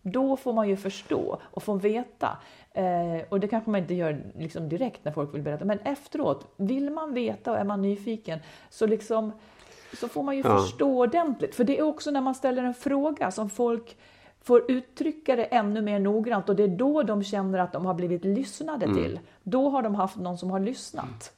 Då 0.02 0.36
får 0.36 0.52
man 0.52 0.68
ju 0.68 0.76
förstå 0.76 1.38
och 1.50 1.62
få 1.62 1.74
veta. 1.74 2.38
Eh, 2.72 3.22
och 3.28 3.40
det 3.40 3.48
kanske 3.48 3.70
man 3.70 3.80
inte 3.80 3.94
gör 3.94 4.22
liksom 4.38 4.68
direkt 4.68 5.04
när 5.04 5.12
folk 5.12 5.34
vill 5.34 5.42
berätta. 5.42 5.64
Men 5.64 5.78
efteråt, 5.78 6.46
vill 6.56 6.90
man 6.90 7.14
veta 7.14 7.50
och 7.52 7.58
är 7.58 7.64
man 7.64 7.82
nyfiken 7.82 8.38
så, 8.70 8.86
liksom, 8.86 9.32
så 10.00 10.08
får 10.08 10.22
man 10.22 10.36
ju 10.36 10.42
förstå 10.42 10.98
ordentligt. 11.00 11.54
För 11.54 11.64
det 11.64 11.78
är 11.78 11.82
också 11.82 12.10
när 12.10 12.20
man 12.20 12.34
ställer 12.34 12.62
en 12.64 12.74
fråga 12.74 13.30
som 13.30 13.50
folk 13.50 13.96
får 14.46 14.70
uttrycka 14.70 15.36
det 15.36 15.44
ännu 15.44 15.82
mer 15.82 15.98
noggrant 15.98 16.48
och 16.48 16.56
det 16.56 16.62
är 16.62 16.68
då 16.68 17.02
de 17.02 17.22
känner 17.22 17.58
att 17.58 17.72
de 17.72 17.86
har 17.86 17.94
blivit 17.94 18.24
lyssnade 18.24 18.86
till. 18.94 19.20
Då 19.42 19.68
har 19.68 19.82
de 19.82 19.94
haft 19.94 20.16
någon 20.16 20.38
som 20.38 20.50
har 20.50 20.60
lyssnat. 20.60 21.32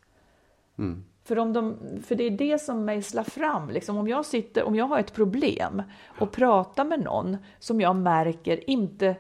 För, 1.25 1.39
om 1.39 1.53
de, 1.53 1.77
för 2.03 2.15
det 2.15 2.25
är 2.25 2.31
det 2.31 2.59
som 2.59 2.85
mejslar 2.85 3.23
fram. 3.25 3.71
Liksom 3.71 3.97
om, 3.97 4.09
jag 4.09 4.25
sitter, 4.25 4.65
om 4.65 4.75
jag 4.75 4.85
har 4.85 4.99
ett 4.99 5.15
problem 5.15 5.83
och 6.19 6.33
pratar 6.33 6.85
med 6.85 7.01
någon 7.05 7.37
som 7.59 7.81
jag 7.81 7.97
märker 7.97 8.71
inte... 8.71 9.17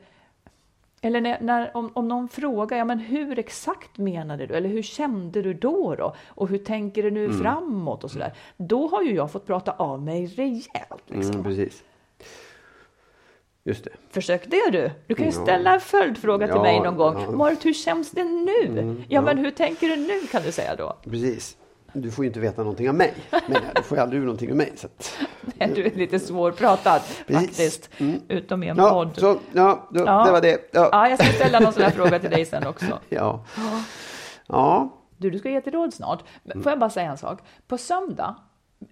Eller 1.00 1.20
när, 1.20 1.40
när, 1.40 1.76
om, 1.76 1.90
om 1.94 2.08
någon 2.08 2.28
frågar, 2.28 2.78
ja, 2.78 2.84
men 2.84 2.98
hur 2.98 3.38
exakt 3.38 3.98
menade 3.98 4.46
du? 4.46 4.54
Eller 4.54 4.68
hur 4.68 4.82
kände 4.82 5.42
du 5.42 5.54
då? 5.54 5.94
då? 5.94 6.14
Och 6.28 6.48
hur 6.48 6.58
tänker 6.58 7.02
du 7.02 7.10
nu 7.10 7.32
framåt? 7.32 8.04
och 8.04 8.10
sådär. 8.10 8.32
Då 8.56 8.88
har 8.88 9.02
ju 9.02 9.14
jag 9.14 9.32
fått 9.32 9.46
prata 9.46 9.72
av 9.72 10.02
mig 10.02 10.26
rejält. 10.26 11.04
Liksom. 11.06 11.34
Mm, 11.34 11.44
precis. 11.44 11.84
Just 13.68 13.84
det. 13.84 13.90
Försök 14.10 14.42
det 14.46 14.70
du. 14.72 14.90
Du 15.06 15.14
kan 15.14 15.26
ju 15.26 15.32
Ja. 15.32 15.42
ställa 15.42 15.74
en 15.74 15.80
följdfråga 15.80 16.46
till 16.46 16.56
Ja, 16.56 16.62
mig 16.62 16.80
någon 16.80 16.96
gång. 16.96 17.14
ja. 17.14 17.22
Mm, 17.24 17.38
Marit, 17.38 17.64
hur 17.64 17.72
känns 17.72 18.10
det 18.10 18.24
nu? 18.24 18.96
ja, 19.08 19.20
men 19.22 19.38
hur 19.38 19.50
tänker 19.50 19.88
du 19.88 19.96
nu 19.96 20.20
kan 20.32 20.42
du 20.42 20.52
säga 20.52 20.76
då. 20.76 20.96
Precis. 21.04 21.56
Du 21.92 22.10
får 22.10 22.24
ju 22.24 22.26
inte 22.28 22.40
veta 22.40 22.62
någonting 22.62 22.88
av 22.88 22.94
mig. 22.94 23.14
Men 23.30 23.62
du 23.74 23.82
får 23.82 23.98
ju 23.98 24.02
aldrig 24.02 24.20
ur 24.22 24.24
någonting 24.26 24.50
av 24.50 24.56
mig. 24.56 24.72
Så 24.76 24.86
att, 24.86 25.18
Du 25.74 25.86
är 25.86 25.90
lite 25.94 26.18
svårpratad 26.18 27.00
Precis. 27.26 27.46
faktiskt. 27.48 27.90
Mm. 27.98 28.20
Utom 28.28 28.62
i 28.62 28.68
en 28.68 28.76
ja, 28.76 28.90
podd. 28.90 29.10
så, 29.18 29.38
ja, 29.52 29.88
då, 29.90 30.04
Ja. 30.06 30.24
det 30.24 30.32
var 30.32 30.40
det. 30.40 30.70
Ja. 30.72 30.88
Ja, 30.92 31.08
jag 31.08 31.18
ska 31.24 31.32
ställa 31.32 31.60
någon 31.60 31.72
sån 31.72 31.82
här 31.82 31.90
fråga 32.00 32.18
till 32.18 32.30
dig 32.30 32.44
sen 32.46 32.66
också. 32.66 32.98
Ja. 33.08 33.44
ja. 34.46 34.88
Du, 35.16 35.30
du 35.30 35.38
ska 35.38 35.50
ge 35.50 35.60
till 35.60 35.72
råd 35.72 35.94
snart. 35.94 36.22
Men 36.44 36.62
Får 36.62 36.72
jag 36.72 36.78
bara 36.78 36.90
säga 36.90 37.10
en 37.10 37.18
sak? 37.18 37.40
På 37.68 37.78
söndag, 37.78 38.34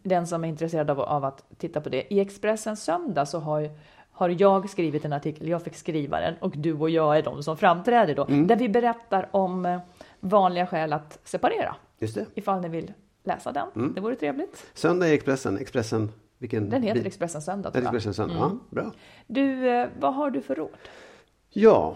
den 0.03 0.27
som 0.27 0.45
är 0.45 0.49
intresserad 0.49 0.91
av, 0.91 1.01
av 1.01 1.25
att 1.25 1.45
titta 1.59 1.81
på 1.81 1.89
det, 1.89 2.15
i 2.15 2.21
Expressen 2.21 2.77
söndag 2.77 3.27
så 3.27 3.39
har, 3.39 3.71
har 4.17 4.35
jag 4.39 4.71
skrivit 4.71 5.05
en 5.05 5.13
artikel, 5.13 5.49
jag 5.49 5.63
fick 5.63 5.75
skriva 5.75 6.21
den 6.21 6.35
och 6.41 6.53
du 6.57 6.73
och 6.75 6.91
jag 6.91 7.19
är 7.19 7.23
de 7.23 7.43
som 7.43 7.57
framträder 7.57 8.15
då, 8.15 8.25
Mm. 8.25 8.47
där 8.47 8.57
vi 8.57 8.69
berättar 8.69 9.29
om 9.31 9.67
eh, 9.67 9.79
vanliga 10.21 10.67
skäl 10.67 10.93
att 10.93 11.19
separera. 11.25 11.77
Just 11.99 12.15
det. 12.15 12.27
Ifall 12.35 12.61
ni 12.61 12.69
vill 12.69 12.93
läsa 13.25 13.53
den, 13.53 13.69
Mm. 13.77 13.93
det 13.95 14.01
vore 14.01 14.17
trevligt. 14.17 14.67
Söndag 14.75 15.09
i 15.09 15.15
Expressen. 15.15 15.59
Expressen, 15.59 16.13
vilken? 16.39 16.71
Den 16.71 16.83
heter? 16.83 17.07
Expressen 17.07 17.43
söndag 17.43 17.71
tror 17.71 17.85
jag. 17.85 17.95
Expressen 17.95 18.15
söndag. 18.15 18.37
Ja, 18.39 18.59
bra. 18.71 18.93
Du, 19.27 19.69
eh, 19.69 19.89
vad 20.01 20.15
har 20.15 20.31
du 20.31 20.41
för 20.43 20.55
råd? 20.55 20.71
Ja, 21.51 21.95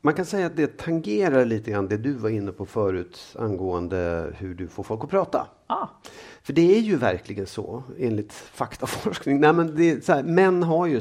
man 0.00 0.14
kan 0.14 0.24
säga 0.24 0.46
att 0.46 0.56
det 0.56 0.76
tangerar 0.78 1.44
lite 1.44 1.70
grann 1.70 1.88
det 1.88 1.96
du 1.96 2.12
var 2.12 2.30
inne 2.30 2.52
på 2.52 2.66
förut 2.66 3.36
angående 3.38 4.32
hur 4.38 4.54
du 4.54 4.68
får 4.68 4.82
folk 4.82 5.04
att 5.04 5.10
prata. 5.10 5.46
Ah, 5.82 5.88
För 6.42 6.52
det 6.52 6.76
är 6.76 6.80
ju 6.80 6.96
verkligen 6.96 7.46
så, 7.46 7.82
enligt 7.98 8.32
faktaforskning. 8.32 9.40
Nej, 9.40 9.52
men 9.52 9.76
det 9.76 10.08
här, 10.08 10.22
män 10.22 10.62
har 10.62 10.86
ju 10.86 11.00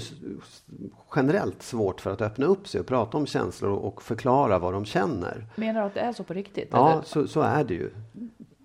generellt 1.16 1.64
svårt 1.64 2.02
för 2.02 2.12
att 2.12 2.22
öppna 2.22 2.46
upp 2.46 2.68
sig 2.68 2.82
och 2.82 2.88
prata 2.88 3.18
om 3.18 3.26
känslor 3.26 3.72
och 3.72 4.02
förklara 4.02 4.60
vad 4.60 4.74
de 4.74 4.86
känner. 4.86 5.46
menar 5.56 5.82
du 5.82 5.86
att 5.88 5.94
det 5.94 6.00
är 6.00 6.14
så 6.14 6.24
på 6.24 6.34
riktigt? 6.34 6.68
Ja, 6.72 7.02
så, 7.06 7.28
så 7.28 7.42
är 7.42 7.64
det 7.64 7.74
ju. 7.74 7.90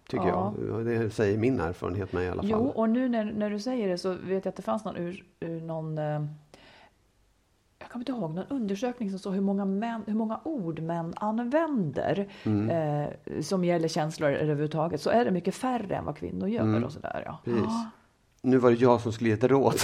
Tycker 0.09 0.27
Ja. 0.29 0.55
jag. 0.69 0.87
Det 0.87 1.11
säger 1.11 1.39
min 1.39 1.61
erfarenhet 1.61 2.13
med 2.13 2.25
i 2.25 2.29
alla 2.29 2.43
fall. 2.43 2.51
Jo, 2.51 2.67
och 2.75 2.91
nu 2.91 3.09
när, 3.09 3.25
när 3.25 3.51
du 3.51 3.61
säger 3.61 3.89
det 3.89 3.99
så 3.99 4.11
vet 4.13 4.45
jag 4.45 4.49
att 4.49 4.57
det 4.57 4.63
fanns 4.63 4.85
någon, 4.85 4.97
ur, 4.97 5.25
ur 5.41 5.61
någon 5.61 5.99
eh, 5.99 6.25
jag 7.79 7.89
kommer 7.91 8.01
inte 8.03 8.13
ihåg, 8.13 8.35
någon 8.35 8.45
undersökning 8.49 9.11
som 9.11 9.19
sa 9.19 9.31
hur 9.31 9.41
många, 9.41 9.65
män, 9.65 10.03
hur 10.07 10.15
många 10.15 10.41
ord 10.45 10.79
män 10.81 11.15
använder 11.17 12.29
Mm. 12.45 12.71
eh, 12.71 13.09
som 13.43 13.65
gäller 13.65 13.89
känslor 13.89 14.31
överhuvudtaget. 14.31 15.01
Så 15.01 15.11
är 15.11 15.25
det 15.25 15.31
mycket 15.31 15.55
färre 15.55 15.95
än 15.97 16.05
vad 16.05 16.17
kvinnor 16.17 16.49
gör. 16.49 16.63
Mm. 16.63 16.85
Och 16.85 16.93
sådär, 16.93 17.23
ja. 17.27 17.39
Precis. 17.45 17.63
Ja. 17.65 17.91
Nu 18.43 18.57
var 18.59 18.71
det 18.71 18.77
jag 18.77 19.01
som 19.01 19.13
skulle 19.13 19.29
ge 19.31 19.35
ett 19.35 19.45
råd. 19.45 19.75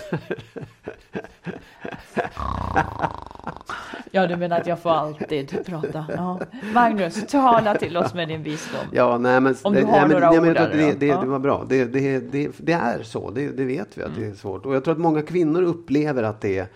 ja, 4.11 4.27
du 4.27 4.37
menar 4.37 4.61
att 4.61 4.67
jag 4.67 4.79
får 4.79 4.91
alltid 4.91 5.67
prata. 5.67 6.07
Ja. 6.17 6.41
Magnus, 6.75 7.27
tala 7.27 7.75
till 7.75 7.97
oss 7.97 8.15
med 8.15 8.29
din 8.29 8.43
visdom. 8.43 8.81
Ja, 8.93 9.19
nej, 9.19 9.41
men, 9.41 9.55
Om 9.63 9.73
du 9.75 9.83
nej, 9.83 9.91
har 9.91 10.01
men, 10.01 10.11
några 10.11 10.31
nej, 10.31 10.39
ord 10.39 10.47
där 10.57 10.71
det, 10.77 10.93
det, 11.01 11.07
Ja. 11.07 11.21
det 11.21 11.27
var 11.27 11.39
bra. 11.39 11.65
Det, 11.69 11.85
det, 11.85 12.19
det, 12.33 12.51
det 12.59 12.73
är 12.73 13.03
så, 13.03 13.31
det, 13.31 13.49
det 13.49 13.65
vet 13.65 13.99
vi 13.99 14.03
att 14.03 14.15
det 14.17 14.27
är 14.27 14.35
svårt. 14.35 14.67
Och 14.67 14.75
jag 14.75 14.85
tror 14.85 14.93
att 14.95 15.01
många 15.01 15.23
kvinnor 15.23 15.63
upplever 15.63 16.23
att 16.23 16.41
det 16.41 16.69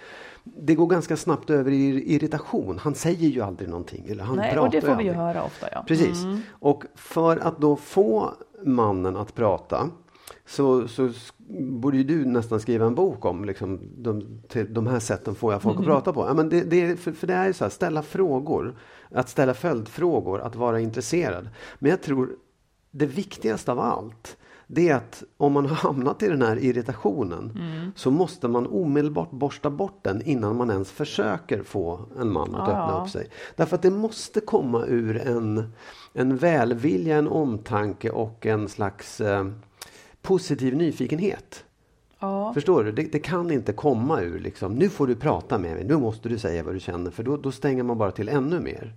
det 0.56 0.74
går 0.74 0.86
ganska 0.86 1.16
snabbt 1.16 1.50
över 1.50 1.70
i 1.70 2.14
irritation. 2.14 2.78
Han 2.78 2.94
säger 2.94 3.28
ju 3.28 3.40
aldrig 3.40 3.68
någonting. 3.68 4.06
Eller 4.08 4.24
han 4.24 4.36
Nej, 4.36 4.52
pratar 4.52 4.66
och 4.66 4.72
det 4.72 4.80
får 4.80 4.96
vi 4.96 5.04
ju 5.04 5.12
höra 5.12 5.44
ofta. 5.44 5.68
Ja. 5.72 5.84
Precis. 5.88 6.24
Mm. 6.24 6.40
Och 6.50 6.84
för 6.94 7.36
att 7.36 7.60
då 7.60 7.76
få 7.76 8.34
mannen 8.64 9.16
att 9.16 9.34
prata 9.34 9.90
så, 10.46 10.88
så 10.88 11.10
borde 11.58 12.02
du 12.02 12.24
nästan 12.24 12.60
skriva 12.60 12.86
en 12.86 12.94
bok 12.94 13.24
om 13.24 13.44
liksom, 13.44 13.80
de, 13.96 14.42
till, 14.48 14.74
de 14.74 14.86
här 14.86 14.98
sätten 14.98 15.34
får 15.34 15.52
jag 15.52 15.62
folk 15.62 15.76
Mm. 15.76 15.90
att 15.90 15.94
prata 15.94 16.12
på. 16.12 16.26
Ja, 16.26 16.34
men 16.34 16.48
det, 16.48 16.60
det, 16.60 16.96
för, 16.96 17.12
för 17.12 17.26
det 17.26 17.34
är 17.34 17.46
ju 17.46 17.52
så 17.52 17.64
här, 17.64 17.70
ställa 17.70 18.02
frågor, 18.02 18.78
att 19.10 19.28
ställa 19.28 19.54
följdfrågor, 19.54 20.40
att 20.40 20.56
vara 20.56 20.80
intresserad. 20.80 21.48
Men 21.78 21.90
jag 21.90 22.02
tror 22.02 22.36
det 22.90 23.06
viktigaste 23.06 23.72
av 23.72 23.80
allt 23.80 24.36
det 24.70 24.88
är 24.88 24.94
att 24.94 25.22
om 25.36 25.52
man 25.52 25.66
har 25.66 25.76
hamnat 25.88 26.22
i 26.22 26.28
den 26.28 26.42
här 26.42 26.56
irritationen 26.64 27.52
Mm. 27.56 27.92
så 27.96 28.10
måste 28.10 28.48
man 28.48 28.66
omedelbart 28.66 29.30
borsta 29.30 29.70
bort 29.70 29.98
den 30.02 30.22
innan 30.22 30.56
man 30.56 30.70
ens 30.70 30.90
försöker 30.90 31.62
få 31.62 32.00
en 32.20 32.32
man 32.32 32.54
att 32.54 32.68
Ja, 32.68 32.74
öppna 32.74 32.94
ja. 32.96 33.02
upp 33.04 33.10
sig. 33.10 33.26
Därför 33.56 33.76
att 33.76 33.82
det 33.82 33.90
måste 33.90 34.40
komma 34.40 34.84
ur 34.86 35.16
en, 35.26 35.72
en 36.12 36.36
välvilja, 36.36 37.16
en 37.16 37.28
omtanke 37.28 38.10
och 38.10 38.46
en 38.46 38.68
slags 38.68 39.20
eh, 39.20 39.46
positiv 40.22 40.76
nyfikenhet. 40.76 41.64
Ja. 42.20 42.52
Förstår 42.54 42.84
du? 42.84 42.92
Det, 42.92 43.02
det 43.02 43.18
kan 43.18 43.50
inte 43.50 43.72
komma 43.72 44.20
ur 44.20 44.38
liksom, 44.38 44.74
nu 44.74 44.88
får 44.88 45.06
du 45.06 45.14
prata 45.14 45.58
med 45.58 45.74
mig, 45.74 45.84
nu 45.84 45.96
måste 45.96 46.28
du 46.28 46.38
säga 46.38 46.62
vad 46.62 46.74
du 46.74 46.80
känner, 46.80 47.10
för 47.10 47.22
då, 47.22 47.36
då 47.36 47.52
stänger 47.52 47.82
man 47.82 47.98
bara 47.98 48.10
till 48.10 48.28
ännu 48.28 48.60
mer. 48.60 48.94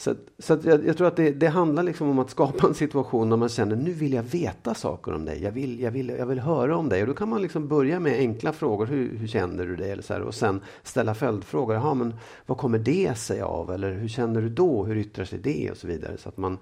Så, 0.00 0.14
så 0.38 0.58
jag, 0.62 0.86
jag 0.86 0.96
tror 0.96 1.06
att 1.06 1.16
det, 1.16 1.30
det 1.30 1.46
handlar 1.46 1.82
liksom 1.82 2.10
om 2.10 2.18
att 2.18 2.30
skapa 2.30 2.66
en 2.66 2.74
situation 2.74 3.30
där 3.30 3.36
man 3.36 3.48
känner, 3.48 3.76
nu 3.76 3.92
vill 3.92 4.12
jag 4.12 4.22
veta 4.22 4.74
saker 4.74 5.14
om 5.14 5.24
dig, 5.24 5.42
jag 5.42 5.52
vill, 5.52 5.80
jag 5.80 5.90
vill, 5.90 6.08
jag 6.08 6.26
vill 6.26 6.40
höra 6.40 6.76
om 6.76 6.88
dig. 6.88 7.00
Och 7.00 7.06
då 7.06 7.14
kan 7.14 7.28
man 7.28 7.42
liksom 7.42 7.68
börja 7.68 8.00
med 8.00 8.18
enkla 8.18 8.52
frågor, 8.52 8.86
hur, 8.86 9.16
hur 9.18 9.26
känner 9.26 9.66
du 9.66 9.76
dig? 9.76 9.90
Eller 9.90 10.02
så 10.02 10.12
här, 10.12 10.20
och 10.20 10.34
sen 10.34 10.60
ställa 10.82 11.14
följdfrågor, 11.14 11.74
Jaha, 11.74 11.94
men 11.94 12.14
vad 12.46 12.58
kommer 12.58 12.78
det 12.78 13.18
sig 13.18 13.40
av? 13.40 13.70
Eller 13.70 13.92
hur 13.92 14.08
känner 14.08 14.40
du 14.40 14.48
då? 14.48 14.84
Hur 14.84 14.96
yttrar 14.96 15.24
sig 15.24 15.38
det? 15.38 15.70
Och 15.70 15.76
så 15.76 15.86
vidare. 15.86 16.16
Så 16.18 16.28
att 16.28 16.36
man 16.36 16.58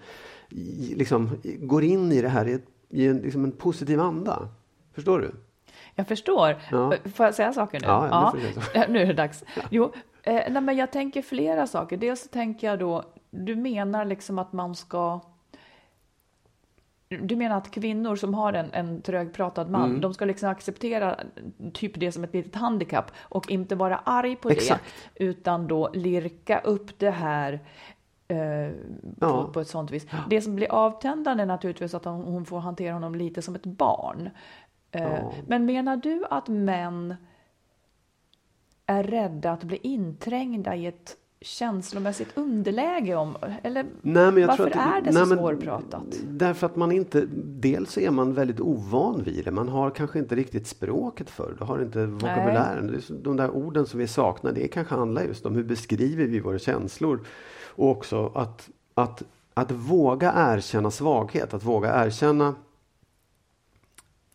liksom 0.95 1.31
går 1.45 1.85
in 1.85 2.13
i 2.13 2.23
det 2.23 2.29
här 2.29 2.49
i, 2.49 2.53
ett, 2.53 2.67
i 2.89 3.07
en, 3.07 3.17
liksom 3.17 3.45
en 3.45 3.53
positiv 3.53 4.01
anda. 4.01 4.49
Förstår 4.95 5.19
du? 5.19 5.31
Jag 5.95 6.09
förstår. 6.09 6.57
Ja. 6.71 6.95
Får 7.15 7.27
jag 7.27 7.35
säga 7.35 7.53
saker 7.53 7.81
nu? 7.81 7.87
Ja, 7.87 8.09
ja, 8.11 8.35
Ja, 8.75 8.85
nu 8.89 9.03
är 9.03 9.07
det 9.07 9.13
dags. 9.13 9.45
Jo, 9.71 9.93
eh, 10.23 10.35
nej, 10.51 10.63
men 10.63 10.77
jag 10.77 10.93
tänker 10.93 11.23
flera 11.23 11.67
saker. 11.67 11.97
Dels 11.97 12.21
så 12.21 12.29
tänker 12.29 12.67
jag 12.67 12.79
då, 12.79 13.05
du 13.45 13.57
menar 13.57 14.05
liksom 14.05 14.39
att 14.39 14.53
man 14.53 14.75
ska 14.75 15.21
du 17.09 17.37
menar 17.37 17.57
att 17.57 17.71
kvinnor 17.71 18.17
som 18.17 18.35
har 18.35 18.53
en, 18.53 18.73
en 18.73 19.03
trögpratad 19.03 19.71
man, 19.71 19.89
Mm. 19.91 20.01
de 20.01 20.15
ska 20.15 20.25
liksom 20.25 20.49
acceptera 20.51 21.21
typ 21.75 22.01
det 22.01 22.13
som 22.13 22.25
ett 22.25 22.35
litet 22.35 22.55
handikapp 22.55 23.11
och 23.19 23.51
inte 23.51 23.75
vara 23.75 23.97
arg 23.97 24.37
på 24.37 24.51
Exakt. 24.51 24.85
det, 25.15 25.25
utan 25.25 25.67
då 25.67 25.91
lirka 25.95 26.59
upp 26.59 26.99
det 26.99 27.11
här 27.11 27.61
på, 29.19 29.27
Ja. 29.27 29.51
på 29.53 29.61
ett 29.61 29.69
sånt 29.69 29.91
vis. 29.91 30.07
Det 30.31 30.41
som 30.41 30.57
blir 30.57 30.73
avtändande 30.73 31.43
är 31.43 31.47
naturligtvis 31.47 31.95
att 31.95 32.05
hon, 32.05 32.23
hon 32.25 32.45
får 32.47 32.59
hantera 32.61 32.93
honom 32.95 33.15
lite 33.15 33.43
som 33.43 33.55
ett 33.55 33.67
barn. 33.67 34.31
Eh, 34.91 35.03
Ja. 35.03 35.33
Men 35.47 35.65
menar 35.67 35.97
du 35.97 36.25
att 36.31 36.49
män 36.49 37.15
är 38.87 39.03
rädda 39.05 39.53
att 39.53 39.65
bli 39.65 39.77
inträngda 39.77 40.77
i 40.77 40.87
ett 40.87 41.17
känslomässigt 41.41 42.29
underläge 42.35 43.15
om, 43.15 43.37
eller 43.63 43.83
Nej, 44.03 44.33
men 44.33 44.37
jag 44.37 44.49
varför 44.49 44.71
tror 44.71 44.81
att 44.83 44.97
är 44.97 45.01
det 45.03 45.11
nej, 45.11 45.23
så 45.23 45.29
men 45.29 45.39
svårpratat? 45.39 46.03
Därför 46.29 46.67
att 46.67 46.77
man 46.77 46.93
inte, 46.93 47.27
dels 47.45 47.99
är 47.99 48.11
man 48.11 48.35
väldigt 48.35 48.61
ovan 48.61 49.23
vid 49.25 49.45
det. 49.45 49.51
Man 49.51 49.69
har 49.69 49.91
kanske 49.91 50.19
inte 50.19 50.35
riktigt 50.35 50.67
språket 50.67 51.31
för 51.31 51.49
det. 51.51 51.57
Du 51.59 51.65
har 51.65 51.83
inte 51.83 52.07
vokabulären. 52.07 53.03
Så- 53.03 53.13
De 53.15 53.37
där 53.37 53.51
orden 53.51 53.87
som 53.87 54.01
vi 54.01 54.07
saknar, 54.09 54.53
det 54.53 54.69
kanske 54.69 54.95
handlar 54.95 55.23
just 55.23 55.47
om 55.47 55.55
hur 55.55 55.65
beskriver 55.65 56.25
vi 56.25 56.41
våra 56.41 56.59
känslor. 56.59 57.21
Och 57.67 57.91
också 57.91 58.33
att, 58.35 58.69
att, 58.95 59.23
att 59.55 59.71
våga 59.73 60.33
erkänna 60.37 60.91
svaghet, 60.91 61.55
att 61.55 61.65
våga 61.65 62.05
erkänna 62.07 62.55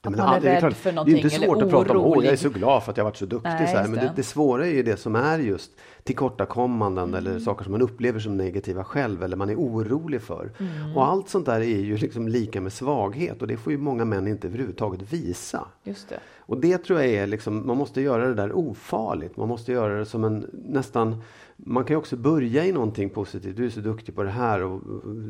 Att 0.05 0.11
men 0.11 0.25
man 0.25 0.35
är 0.35 0.39
det 0.41 0.53
rädd 0.53 0.59
klart, 0.59 0.73
för 0.73 0.91
Det 0.91 0.99
är 0.99 1.01
inte 1.01 1.11
någonting 1.11 1.29
svårt 1.29 1.61
att 1.61 1.69
prata 1.69 1.97
om, 1.97 1.97
åh 1.97 2.03
jag 2.03 2.15
är 2.15 2.27
orolig." 2.27 2.39
så 2.39 2.49
glad 2.49 2.83
för 2.83 2.91
att 2.91 2.97
jag 2.97 3.03
varit 3.03 3.17
så 3.17 3.25
duktig. 3.25 3.49
Nej, 3.49 3.67
så 3.67 3.77
här. 3.77 3.87
Men 3.87 3.99
det, 3.99 4.01
det. 4.01 4.13
det 4.15 4.23
svåra 4.23 4.67
är 4.67 4.71
ju 4.71 4.83
det 4.83 4.97
som 4.97 5.15
är 5.15 5.39
just 5.39 5.71
tillkortakommanden 6.03 7.03
Mm. 7.03 7.15
eller 7.15 7.39
saker 7.39 7.63
som 7.63 7.71
man 7.71 7.81
upplever 7.81 8.19
som 8.19 8.37
negativa 8.37 8.83
själv 8.83 9.23
eller 9.23 9.37
man 9.37 9.49
är 9.49 9.55
orolig 9.55 10.21
för. 10.21 10.51
Mm. 10.59 10.95
Och 10.97 11.05
allt 11.07 11.29
sånt 11.29 11.45
där 11.45 11.59
är 11.61 11.79
ju 11.79 11.97
liksom 11.97 12.27
lika 12.27 12.61
med 12.61 12.73
svaghet 12.73 13.41
och 13.41 13.47
det 13.47 13.57
får 13.57 13.71
ju 13.71 13.77
många 13.77 14.05
män 14.05 14.27
inte 14.27 14.47
överhuvudtaget 14.47 15.13
visa. 15.13 15.67
Just 15.83 16.09
det. 16.09 16.19
Och 16.39 16.57
det 16.57 16.77
tror 16.77 16.99
jag 17.01 17.09
är 17.09 17.27
liksom, 17.27 17.67
man 17.67 17.77
måste 17.77 18.01
göra 18.01 18.27
det 18.27 18.33
där 18.33 18.57
ofarligt. 18.57 19.37
Man 19.37 19.47
måste 19.47 19.71
göra 19.71 19.99
det 19.99 20.05
som 20.05 20.23
en 20.23 20.45
nästan, 20.69 21.21
man 21.65 21.83
kan 21.83 21.93
ju 21.93 21.97
också 21.97 22.15
börja 22.17 22.65
i 22.65 22.71
någonting 22.71 23.09
positivt. 23.09 23.57
Du 23.57 23.65
är 23.65 23.69
så 23.69 23.79
duktig 23.79 24.15
på 24.15 24.23
det 24.23 24.29
här 24.29 24.63
och 24.63 24.81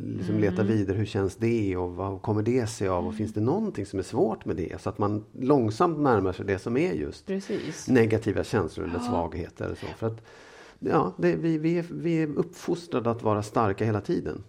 liksom 0.06 0.40
leta 0.40 0.62
Mm. 0.62 0.68
vidare. 0.68 0.98
Hur 0.98 1.06
känns 1.06 1.36
det 1.36 1.78
och 1.78 1.96
vad 1.96 2.22
kommer 2.22 2.42
det 2.42 2.68
sig 2.68 2.88
av? 2.88 3.08
Och 3.08 3.16
finns 3.16 3.34
det 3.34 3.42
någonting 3.42 3.86
som 3.86 4.00
är 4.00 4.04
svårt 4.04 4.46
med 4.46 4.56
det? 4.56 4.82
Så 4.82 4.90
att 4.90 4.98
man 4.98 5.26
långsamt 5.40 6.00
närmar 6.00 6.32
sig 6.34 6.46
det 6.46 6.60
som 6.60 6.78
är 6.78 6.94
just 6.94 7.26
Precis. 7.26 7.88
negativa 7.88 8.44
känslor 8.44 8.88
eller 8.88 9.00
svagheter. 9.00 9.66
Eller 9.66 9.76
så. 9.76 9.86
För 9.98 10.08
att, 10.08 10.22
ja, 10.80 11.14
det, 11.18 11.36
vi, 11.36 11.58
vi, 11.58 11.78
är, 11.80 11.86
vi 11.92 12.22
är 12.24 12.28
uppfostrade 12.38 13.12
att 13.12 13.24
vara 13.24 13.44
starka 13.44 13.86
hela 13.86 14.02
tiden. 14.02 14.44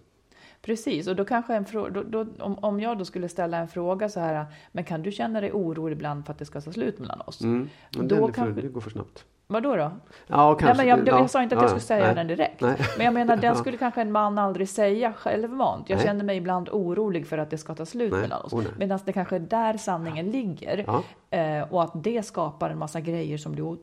Precis, 0.61 1.07
och 1.07 1.15
då 1.15 1.25
kanske 1.25 1.55
en 1.55 1.65
fråga, 1.65 1.89
då, 1.89 2.03
då, 2.03 2.43
om, 2.43 2.57
om 2.59 2.79
jag 2.79 2.97
då 2.97 3.05
skulle 3.05 3.29
ställa 3.29 3.57
en 3.57 3.67
fråga 3.67 4.09
så 4.09 4.19
här, 4.19 4.45
men 4.71 4.83
kan 4.83 5.01
du 5.03 5.11
känna 5.11 5.41
dig 5.41 5.51
orolig 5.51 5.95
ibland 5.95 6.25
för 6.25 6.31
att 6.33 6.39
det 6.39 6.45
ska 6.45 6.61
ta 6.61 6.71
slut 6.71 6.99
mellan 6.99 7.21
oss? 7.21 7.41
Mm. 7.41 7.69
Men 7.97 8.07
Då 8.07 8.27
det, 8.27 8.33
kanske- 8.33 8.61
det 8.61 8.67
går 8.67 8.81
för 8.81 8.89
snabbt. 8.89 9.25
Vad 9.47 9.63
då? 9.63 9.75
då? 9.75 9.91
Ja, 10.27 10.49
Nej, 10.49 10.55
kanske. 10.59 10.77
men 10.77 10.87
jag, 10.87 11.05
det- 11.05 11.11
jag, 11.11 11.19
ja, 11.21 11.27
sa 11.27 11.43
inte 11.43 11.55
att 11.55 11.61
ja, 11.61 11.63
jag 11.63 11.69
skulle 11.69 11.81
säga 11.99 12.05
nej. 12.05 12.15
den 12.15 12.27
direkt. 12.27 12.61
Nej. 12.61 12.77
Men 12.97 13.05
jag 13.05 13.13
menar, 13.13 13.37
den 13.37 13.55
skulle 13.61 13.77
kanske 13.77 14.01
en 14.01 14.11
man 14.11 14.37
aldrig 14.37 14.69
säga 14.69 15.13
självmant. 15.13 15.89
Jag 15.89 15.97
Nej. 15.97 16.05
känner 16.05 16.23
mig 16.25 16.37
ibland 16.37 16.69
orolig 16.69 17.27
för 17.27 17.37
att 17.37 17.49
det 17.49 17.57
ska 17.57 17.75
ta 17.75 17.85
slut 17.85 18.11
Nej. 18.11 18.21
mellan 18.21 18.41
oss. 18.41 18.53
Oh, 18.53 18.61
nej. 18.63 18.71
Medan 18.77 18.99
det 19.05 19.13
kanske 19.13 19.35
är 19.35 19.39
där 19.39 19.77
sanningen 19.77 20.31
ligger. 20.31 20.85
Eh, 21.29 21.61
och 21.73 21.83
att 21.83 21.91
det 22.03 22.23
skapar 22.25 22.69
en 22.69 22.77
massa 22.77 22.99
grejer 22.99 23.37
som 23.37 23.51
blir... 23.51 23.77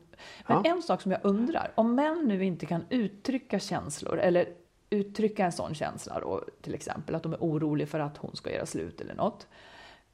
Men 0.47 0.65
en 0.65 0.81
sak 0.81 1.01
som 1.01 1.11
jag 1.11 1.21
undrar, 1.23 1.71
om 1.75 1.95
män 1.95 2.23
nu 2.27 2.45
inte 2.45 2.65
kan 2.65 2.85
uttrycka 2.89 3.59
känslor, 3.59 4.19
eller 4.19 4.45
uttrycka 4.89 5.45
en 5.45 5.51
sån 5.51 5.73
känsla 5.75 6.19
då, 6.19 6.43
till 6.61 6.73
exempel 6.73 7.15
att 7.15 7.23
de 7.23 7.33
är 7.33 7.37
oroliga 7.39 7.87
för 7.87 7.99
att 7.99 8.17
hon 8.17 8.35
ska 8.35 8.51
göra 8.51 8.65
slut 8.65 9.01
eller 9.01 9.13
något, 9.13 9.47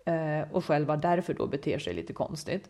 eh, 0.06 0.52
och 0.52 0.66
själva 0.66 0.98
därför 0.98 1.34
då 1.34 1.48
beter 1.48 1.80
sig 1.80 1.94
lite 1.94 2.14
konstigt. 2.14 2.70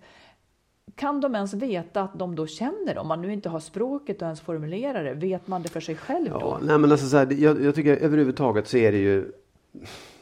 Kan 0.96 1.22
de 1.22 1.36
ens 1.36 1.54
veta 1.54 2.02
att 2.02 2.20
de 2.20 2.36
då 2.36 2.48
känner 2.48 2.94
det? 2.94 3.00
Om 3.00 3.08
man 3.08 3.22
nu 3.22 3.34
inte 3.34 3.50
har 3.50 3.60
språket 3.60 4.16
och 4.18 4.26
ens 4.26 4.42
formulerar 4.42 5.04
det, 5.04 5.14
vet 5.14 5.48
man 5.48 5.62
det 5.62 5.70
för 5.70 5.80
sig 5.80 5.96
själv 5.96 6.28
Ja, 6.28 6.40
då? 6.40 6.66
nej 6.66 6.78
men 6.78 6.92
alltså 6.92 7.08
så 7.08 7.18
här, 7.18 7.34
jag, 7.34 7.64
jag 7.64 7.76
tycker 7.76 7.98
överhuvudtaget 7.98 8.68
så 8.68 8.78
är 8.78 8.92
det 8.92 8.98
ju 8.98 9.32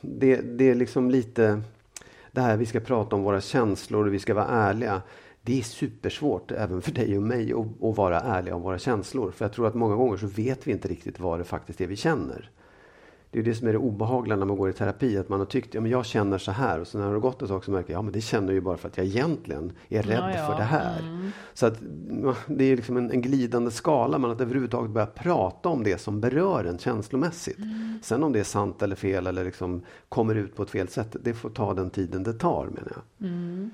det, 0.01 0.35
det 0.41 0.69
är 0.69 0.75
liksom 0.75 1.11
lite 1.11 1.61
det 2.31 2.41
här 2.41 2.57
vi 2.57 2.65
ska 2.65 2.79
prata 2.79 3.15
om 3.15 3.23
våra 3.23 3.41
känslor 3.41 4.07
och 4.07 4.13
vi 4.13 4.19
ska 4.19 4.33
vara 4.33 4.45
ärliga. 4.47 5.01
Det 5.41 5.59
är 5.59 5.63
supersvårt 5.63 6.51
även 6.51 6.81
för 6.81 6.91
dig 6.91 7.17
och 7.17 7.23
mig 7.23 7.53
att, 7.53 7.83
att 7.83 7.97
vara 7.97 8.19
ärliga 8.19 8.55
om 8.55 8.61
våra 8.61 8.79
känslor. 8.79 9.31
För 9.31 9.45
jag 9.45 9.51
tror 9.53 9.67
att 9.67 9.75
många 9.75 9.95
gånger 9.95 10.17
så 10.17 10.27
vet 10.27 10.67
vi 10.67 10.71
inte 10.71 10.87
riktigt 10.87 11.19
vad 11.19 11.39
det 11.39 11.43
faktiskt 11.43 11.81
är 11.81 11.87
vi 11.87 11.95
känner. 11.95 12.49
Det 13.37 13.41
är 13.41 13.43
det 13.43 13.55
som 13.55 13.67
är 13.67 13.71
det 13.71 13.77
obehagliga 13.77 14.35
när 14.35 14.45
man 14.45 14.57
går 14.57 14.69
i 14.69 14.73
terapi, 14.73 15.17
att 15.17 15.29
man 15.29 15.39
har 15.39 15.45
tyckt 15.45 15.73
ja, 15.73 15.81
men 15.81 15.91
jag 15.91 16.05
känner 16.05 16.37
så 16.37 16.51
här 16.51 16.79
och 16.79 16.87
så 16.87 16.97
när 16.97 17.05
det 17.05 17.11
har 17.11 17.19
gått 17.19 17.41
ett 17.41 17.49
tag 17.49 17.63
så 17.63 17.71
märker 17.71 17.93
jag 17.93 17.99
ja 17.99 18.01
men 18.01 18.13
det 18.13 18.21
känner 18.21 18.47
jag 18.47 18.53
ju 18.53 18.61
bara 18.61 18.77
för 18.77 18.87
att 18.87 18.97
jag 18.97 19.05
egentligen 19.05 19.71
är 19.89 20.03
rädd 20.03 20.17
Ja, 20.17 20.37
ja. 20.37 20.47
för 20.47 20.55
det 20.55 20.63
här. 20.63 20.99
Mm. 20.99 21.31
Så 21.53 21.65
att 21.65 21.79
det 22.47 22.63
är 22.63 22.75
liksom 22.75 22.97
en, 22.97 23.11
en 23.11 23.21
glidande 23.21 23.71
skala, 23.71 24.17
men 24.17 24.31
att 24.31 24.41
överhuvudtaget 24.41 24.91
börja 24.91 25.07
prata 25.07 25.69
om 25.69 25.83
det 25.83 25.97
som 25.97 26.21
berör 26.21 26.63
en 26.63 26.77
känslomässigt. 26.77 27.57
Mm. 27.57 27.99
Sen 28.03 28.23
om 28.23 28.33
det 28.33 28.39
är 28.39 28.43
sant 28.43 28.81
eller 28.81 28.95
fel 28.95 29.27
eller 29.27 29.45
liksom 29.45 29.81
kommer 30.09 30.35
ut 30.35 30.55
på 30.55 30.63
ett 30.63 30.69
fel 30.69 30.87
sätt, 30.87 31.15
det 31.23 31.33
får 31.33 31.49
ta 31.49 31.73
den 31.73 31.89
tiden 31.89 32.23
det 32.23 32.33
tar 32.33 32.65
menar 32.65 32.91
jag. 32.95 33.29
Mm. 33.29 33.69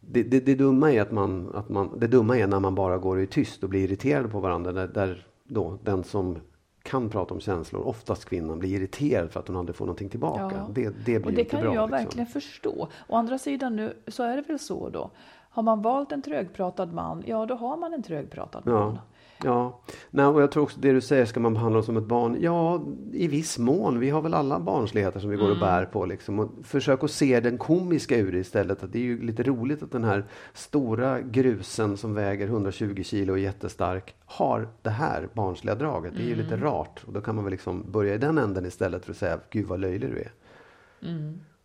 Det, 0.00 0.22
det, 0.22 0.40
det, 0.40 0.54
dumma 0.54 0.92
är 0.92 1.02
att 1.02 1.12
man, 1.12 1.50
att 1.54 1.68
man, 1.68 1.98
det 1.98 2.06
dumma 2.06 2.38
är 2.38 2.46
när 2.46 2.60
man 2.60 2.74
bara 2.74 2.98
går 2.98 3.20
är 3.20 3.26
tyst 3.26 3.62
och 3.62 3.70
blir 3.70 3.84
irriterad 3.84 4.30
på 4.30 4.40
varandra. 4.40 4.72
Där, 4.72 4.88
där 4.88 5.26
då 5.44 5.78
den 5.84 6.04
som 6.04 6.38
kan 6.86 7.08
prata 7.10 7.34
om 7.34 7.40
känslor, 7.40 7.86
oftast 7.86 8.24
kvinnan, 8.24 8.58
blir 8.58 8.70
irriterad 8.70 9.30
för 9.30 9.40
att 9.40 9.48
hon 9.48 9.56
aldrig 9.56 9.76
får 9.76 9.84
någonting 9.84 10.08
tillbaka. 10.08 10.56
Ja. 10.56 10.66
Det, 10.70 10.88
det 10.88 10.94
blir 11.04 11.26
Och 11.26 11.32
det 11.32 11.40
inte 11.40 11.44
kan 11.44 11.60
bra. 11.60 11.74
jag 11.74 11.90
liksom. 11.90 12.04
verkligen 12.04 12.26
förstå. 12.26 12.88
Å 13.08 13.16
andra 13.16 13.38
sidan 13.38 13.76
nu 13.76 13.96
så 14.06 14.22
är 14.22 14.36
det 14.36 14.42
väl 14.42 14.58
så 14.58 14.88
då. 14.88 15.10
Har 15.50 15.62
man 15.62 15.82
valt 15.82 16.12
en 16.12 16.22
trögpratad 16.22 16.92
man, 16.92 17.22
ja 17.26 17.46
då 17.46 17.54
har 17.54 17.76
man 17.76 17.94
en 17.94 18.02
trögpratad 18.02 18.66
man. 18.66 18.98
Ja. 19.44 19.80
Nej, 20.10 20.26
och 20.26 20.42
jag 20.42 20.52
tror 20.52 20.62
också 20.62 20.80
det 20.80 20.92
du 20.92 21.00
säger, 21.00 21.24
ska 21.24 21.40
man 21.40 21.54
behandla 21.54 21.76
dem 21.76 21.84
som 21.84 21.96
ett 21.96 22.04
barn? 22.04 22.36
Ja, 22.40 22.82
i 23.12 23.28
viss 23.28 23.58
mån. 23.58 23.98
Vi 23.98 24.10
har 24.10 24.22
väl 24.22 24.34
alla 24.34 24.60
barnsligheter 24.60 25.20
som 25.20 25.30
vi 25.30 25.36
går 25.36 25.50
och 25.50 25.58
bär 25.58 25.84
på. 25.84 26.06
Liksom. 26.06 26.38
Och 26.38 26.50
försök 26.62 27.04
att 27.04 27.10
se 27.10 27.40
den 27.40 27.58
komiska 27.58 28.16
ur 28.16 28.32
det 28.32 28.38
istället. 28.38 28.82
Att 28.82 28.92
det 28.92 28.98
är 28.98 29.02
ju 29.02 29.22
lite 29.22 29.42
roligt 29.42 29.82
att 29.82 29.92
den 29.92 30.04
här 30.04 30.24
stora 30.52 31.20
grusen 31.20 31.96
som 31.96 32.14
väger 32.14 32.46
120 32.46 33.02
kilo 33.02 33.32
och 33.32 33.38
är 33.38 33.42
jättestark 33.42 34.14
har 34.24 34.68
det 34.82 34.90
här 34.90 35.28
barnsliga 35.34 35.74
draget. 35.74 36.12
Det 36.16 36.22
är 36.22 36.28
ju 36.28 36.34
lite 36.34 36.56
rart. 36.56 37.04
Och 37.06 37.12
då 37.12 37.20
kan 37.20 37.34
man 37.34 37.44
väl 37.44 37.50
liksom 37.50 37.84
börja 37.90 38.14
i 38.14 38.18
den 38.18 38.38
änden 38.38 38.66
istället 38.66 39.04
för 39.04 39.12
att 39.12 39.18
säga, 39.18 39.38
gud 39.50 39.66
vad 39.66 39.80
löjlig 39.80 40.10
du 40.10 40.18
är. 40.18 40.32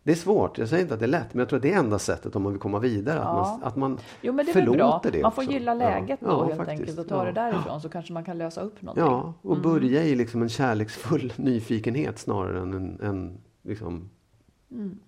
Det 0.04 0.12
är 0.12 0.16
svårt, 0.16 0.58
jag 0.58 0.68
säger 0.68 0.82
inte 0.82 0.94
att 0.94 1.00
det 1.00 1.06
är 1.06 1.08
lätt, 1.08 1.34
men 1.34 1.38
jag 1.38 1.48
tror 1.48 1.56
att 1.56 1.62
det 1.62 1.72
är 1.72 1.78
enda 1.78 1.98
sättet 1.98 2.36
om 2.36 2.42
man 2.42 2.52
vill 2.52 2.60
komma 2.60 2.78
vidare. 2.78 3.20
Att 3.20 3.24
Ja. 3.26 3.58
man, 3.60 3.62
att 3.68 3.76
man 3.76 3.98
Jo 4.22 4.32
men 4.32 4.46
det 4.46 4.52
väl 4.52 4.64
bra. 4.64 4.72
förlåter 4.72 5.10
det 5.12 5.22
Man 5.22 5.32
får 5.32 5.42
också. 5.42 5.52
gilla 5.52 5.74
läget 5.74 6.18
Ja, 6.22 6.28
då 6.28 6.32
ja, 6.34 6.44
helt 6.44 6.56
faktiskt. 6.56 6.80
enkelt 6.80 6.98
och 6.98 7.08
ta 7.08 7.16
Ja. 7.16 7.24
det 7.24 7.32
därifrån 7.32 7.80
så 7.80 7.88
kanske 7.88 8.12
man 8.12 8.24
kan 8.24 8.38
lösa 8.38 8.60
upp 8.60 8.82
någonting. 8.82 9.04
Ja, 9.04 9.34
och 9.42 9.56
Mm. 9.56 9.62
börja 9.62 10.02
i 10.04 10.14
liksom 10.14 10.42
en 10.42 10.48
kärleksfull 10.48 11.32
nyfikenhet 11.36 12.18
snarare 12.18 12.60
än 12.60 12.72
en, 12.74 13.00
en 13.02 13.38
liksom, 13.62 14.10
Mm. 14.70 14.98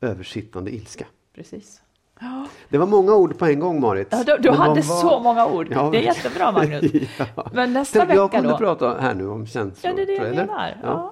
översittande 0.00 0.74
ilska. 0.74 1.06
Precis. 1.34 1.82
Ja. 2.22 2.46
Det 2.68 2.78
var 2.78 2.86
många 2.86 3.14
ord 3.14 3.38
på 3.38 3.46
en 3.46 3.60
gång 3.60 3.80
Marit. 3.80 4.08
Ja, 4.10 4.22
du 4.26 4.36
du 4.38 4.50
hade 4.50 4.74
de 4.80 4.86
var- 4.86 4.96
så 5.00 5.20
många 5.20 5.46
ord. 5.46 5.68
Ja, 5.70 5.88
det 5.92 5.98
är 5.98 6.02
jättebra 6.02 6.52
Magnus. 6.52 6.92
ja. 7.36 7.46
Men 7.52 7.72
nästa 7.72 7.98
Tänk, 7.98 8.10
jag 8.18 8.24
vecka 8.24 8.36
kunde 8.38 8.50
då? 8.52 8.58
prata 8.58 8.98
här 9.00 9.14
nu 9.14 9.28
om 9.28 9.46
känslor. 9.46 9.90
Ja, 9.90 9.96
det 9.96 10.02
är 10.02 10.06
det 10.06 10.12
jag 10.12 10.26
eller? 10.26 10.46
menar. 10.46 11.10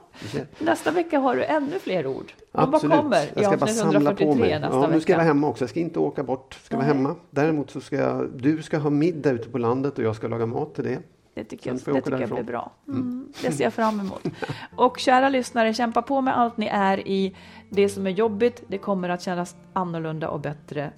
Nästa 0.59 0.91
vecka 0.91 1.19
har 1.19 1.37
du 1.37 1.45
ännu 1.45 1.79
fler 1.79 2.07
ord. 2.07 2.33
Vad 2.53 2.75
Absolut. 2.75 2.97
kommer 2.97 3.23
i 3.23 3.29
jag 3.35 3.45
ska 3.45 3.57
bara 3.57 3.67
samla 3.71 4.01
på 4.01 4.07
143 4.07 4.35
mig. 4.35 4.69
Ja, 4.73 4.87
nu 4.93 5.01
ska 5.01 5.13
jag 5.13 5.19
vara 5.19 5.27
hemma 5.27 5.47
också. 5.49 5.63
Jag 5.65 5.71
ska 5.71 5.81
inte 5.81 5.99
åka 5.99 6.23
bort. 6.23 6.59
Ska 6.63 6.77
vara 6.77 6.87
hemma. 6.87 7.15
Däremot 7.31 7.71
så 7.71 7.81
ska 7.81 7.97
jag, 7.97 8.29
du 8.37 8.63
ska 8.63 8.79
ha 8.79 8.91
middag 8.91 9.31
ute 9.31 9.49
på 9.49 9.59
landet 9.59 9.99
och 9.99 10.05
jag 10.05 10.17
ska 10.17 10.29
laga 10.29 10.47
mat 10.47 10.75
till 10.75 10.85
det. 10.85 10.99
Det 11.35 11.45
tycker, 11.45 11.71
jag, 11.71 11.81
jag 11.87 11.95
det 11.95 12.01
tycker 12.01 12.21
jag 12.21 12.31
blir 12.31 12.43
bra. 12.43 12.71
Mm, 12.89 13.29
det 13.43 13.53
ser 13.53 13.65
jag 13.65 13.73
fram 13.75 14.01
emot. 14.01 14.23
Och 14.77 14.99
kära 14.99 15.29
lyssnare, 15.29 15.75
kämpa 15.75 16.03
på 16.03 16.21
med 16.21 16.39
allt 16.39 16.57
ni 16.57 16.67
är 16.67 17.09
i. 17.09 17.37
Det 17.71 17.89
som 17.89 18.07
är 18.07 18.11
jobbigt, 18.11 18.63
det 18.69 18.79
kommer 18.79 19.09
att 19.09 19.23
kännas 19.23 19.57
annorlunda 19.73 20.29
och 20.29 20.41
bättre 20.41 20.93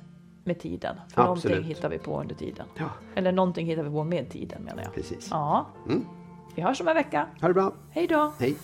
med 0.45 0.61
tiden. 0.61 0.97
För 1.15 1.23
Absolut. 1.23 1.45
någonting 1.45 1.75
hittar 1.75 1.89
vi 1.89 1.99
på 1.99 2.21
under 2.21 2.35
tiden. 2.35 2.67
Ja. 2.79 2.89
Eller 3.15 3.33
någonting 3.33 3.67
hittar 3.67 3.83
vi 3.83 3.91
på 3.91 4.05
med 4.05 4.31
tiden 4.31 4.63
menar 4.63 4.83
jag. 4.83 4.95
Precis. 4.95 5.29
Ja. 5.31 5.67
Mm. 5.87 6.05
Vi 6.55 6.63
hörs 6.63 6.81
om 6.81 6.89
en 6.89 6.95
vecka. 6.95 7.27
Ha 7.41 7.49
det 7.49 7.55
bra. 7.55 7.73
Hej 7.91 8.07
då! 8.07 8.33
Hej. 8.39 8.57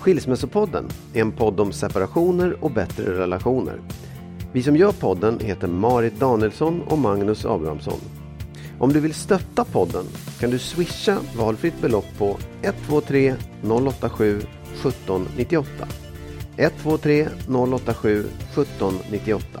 Skilsmässopodden 0.00 0.88
är 1.14 1.20
en 1.20 1.32
podd 1.32 1.60
om 1.60 1.72
separationer 1.72 2.64
och 2.64 2.70
bättre 2.70 3.18
relationer. 3.18 3.80
Vi 4.52 4.62
som 4.62 4.76
gör 4.76 4.92
podden 4.92 5.38
heter 5.40 5.68
Marit 5.68 6.20
Danielsson 6.20 6.82
och 6.82 6.98
Magnus 6.98 7.44
Abrahamsson. 7.46 7.98
Om 8.78 8.92
du 8.92 9.00
vill 9.00 9.14
stötta 9.14 9.64
podden 9.64 10.06
kan 10.40 10.50
du 10.50 10.58
swisha 10.58 11.18
valfritt 11.36 11.80
belopp 11.80 12.18
på 12.18 12.38
123 12.62 13.34
087 13.62 14.36
1798. 14.36 15.88
123 16.56 17.28
087 17.48 18.26
1798. 18.54 19.60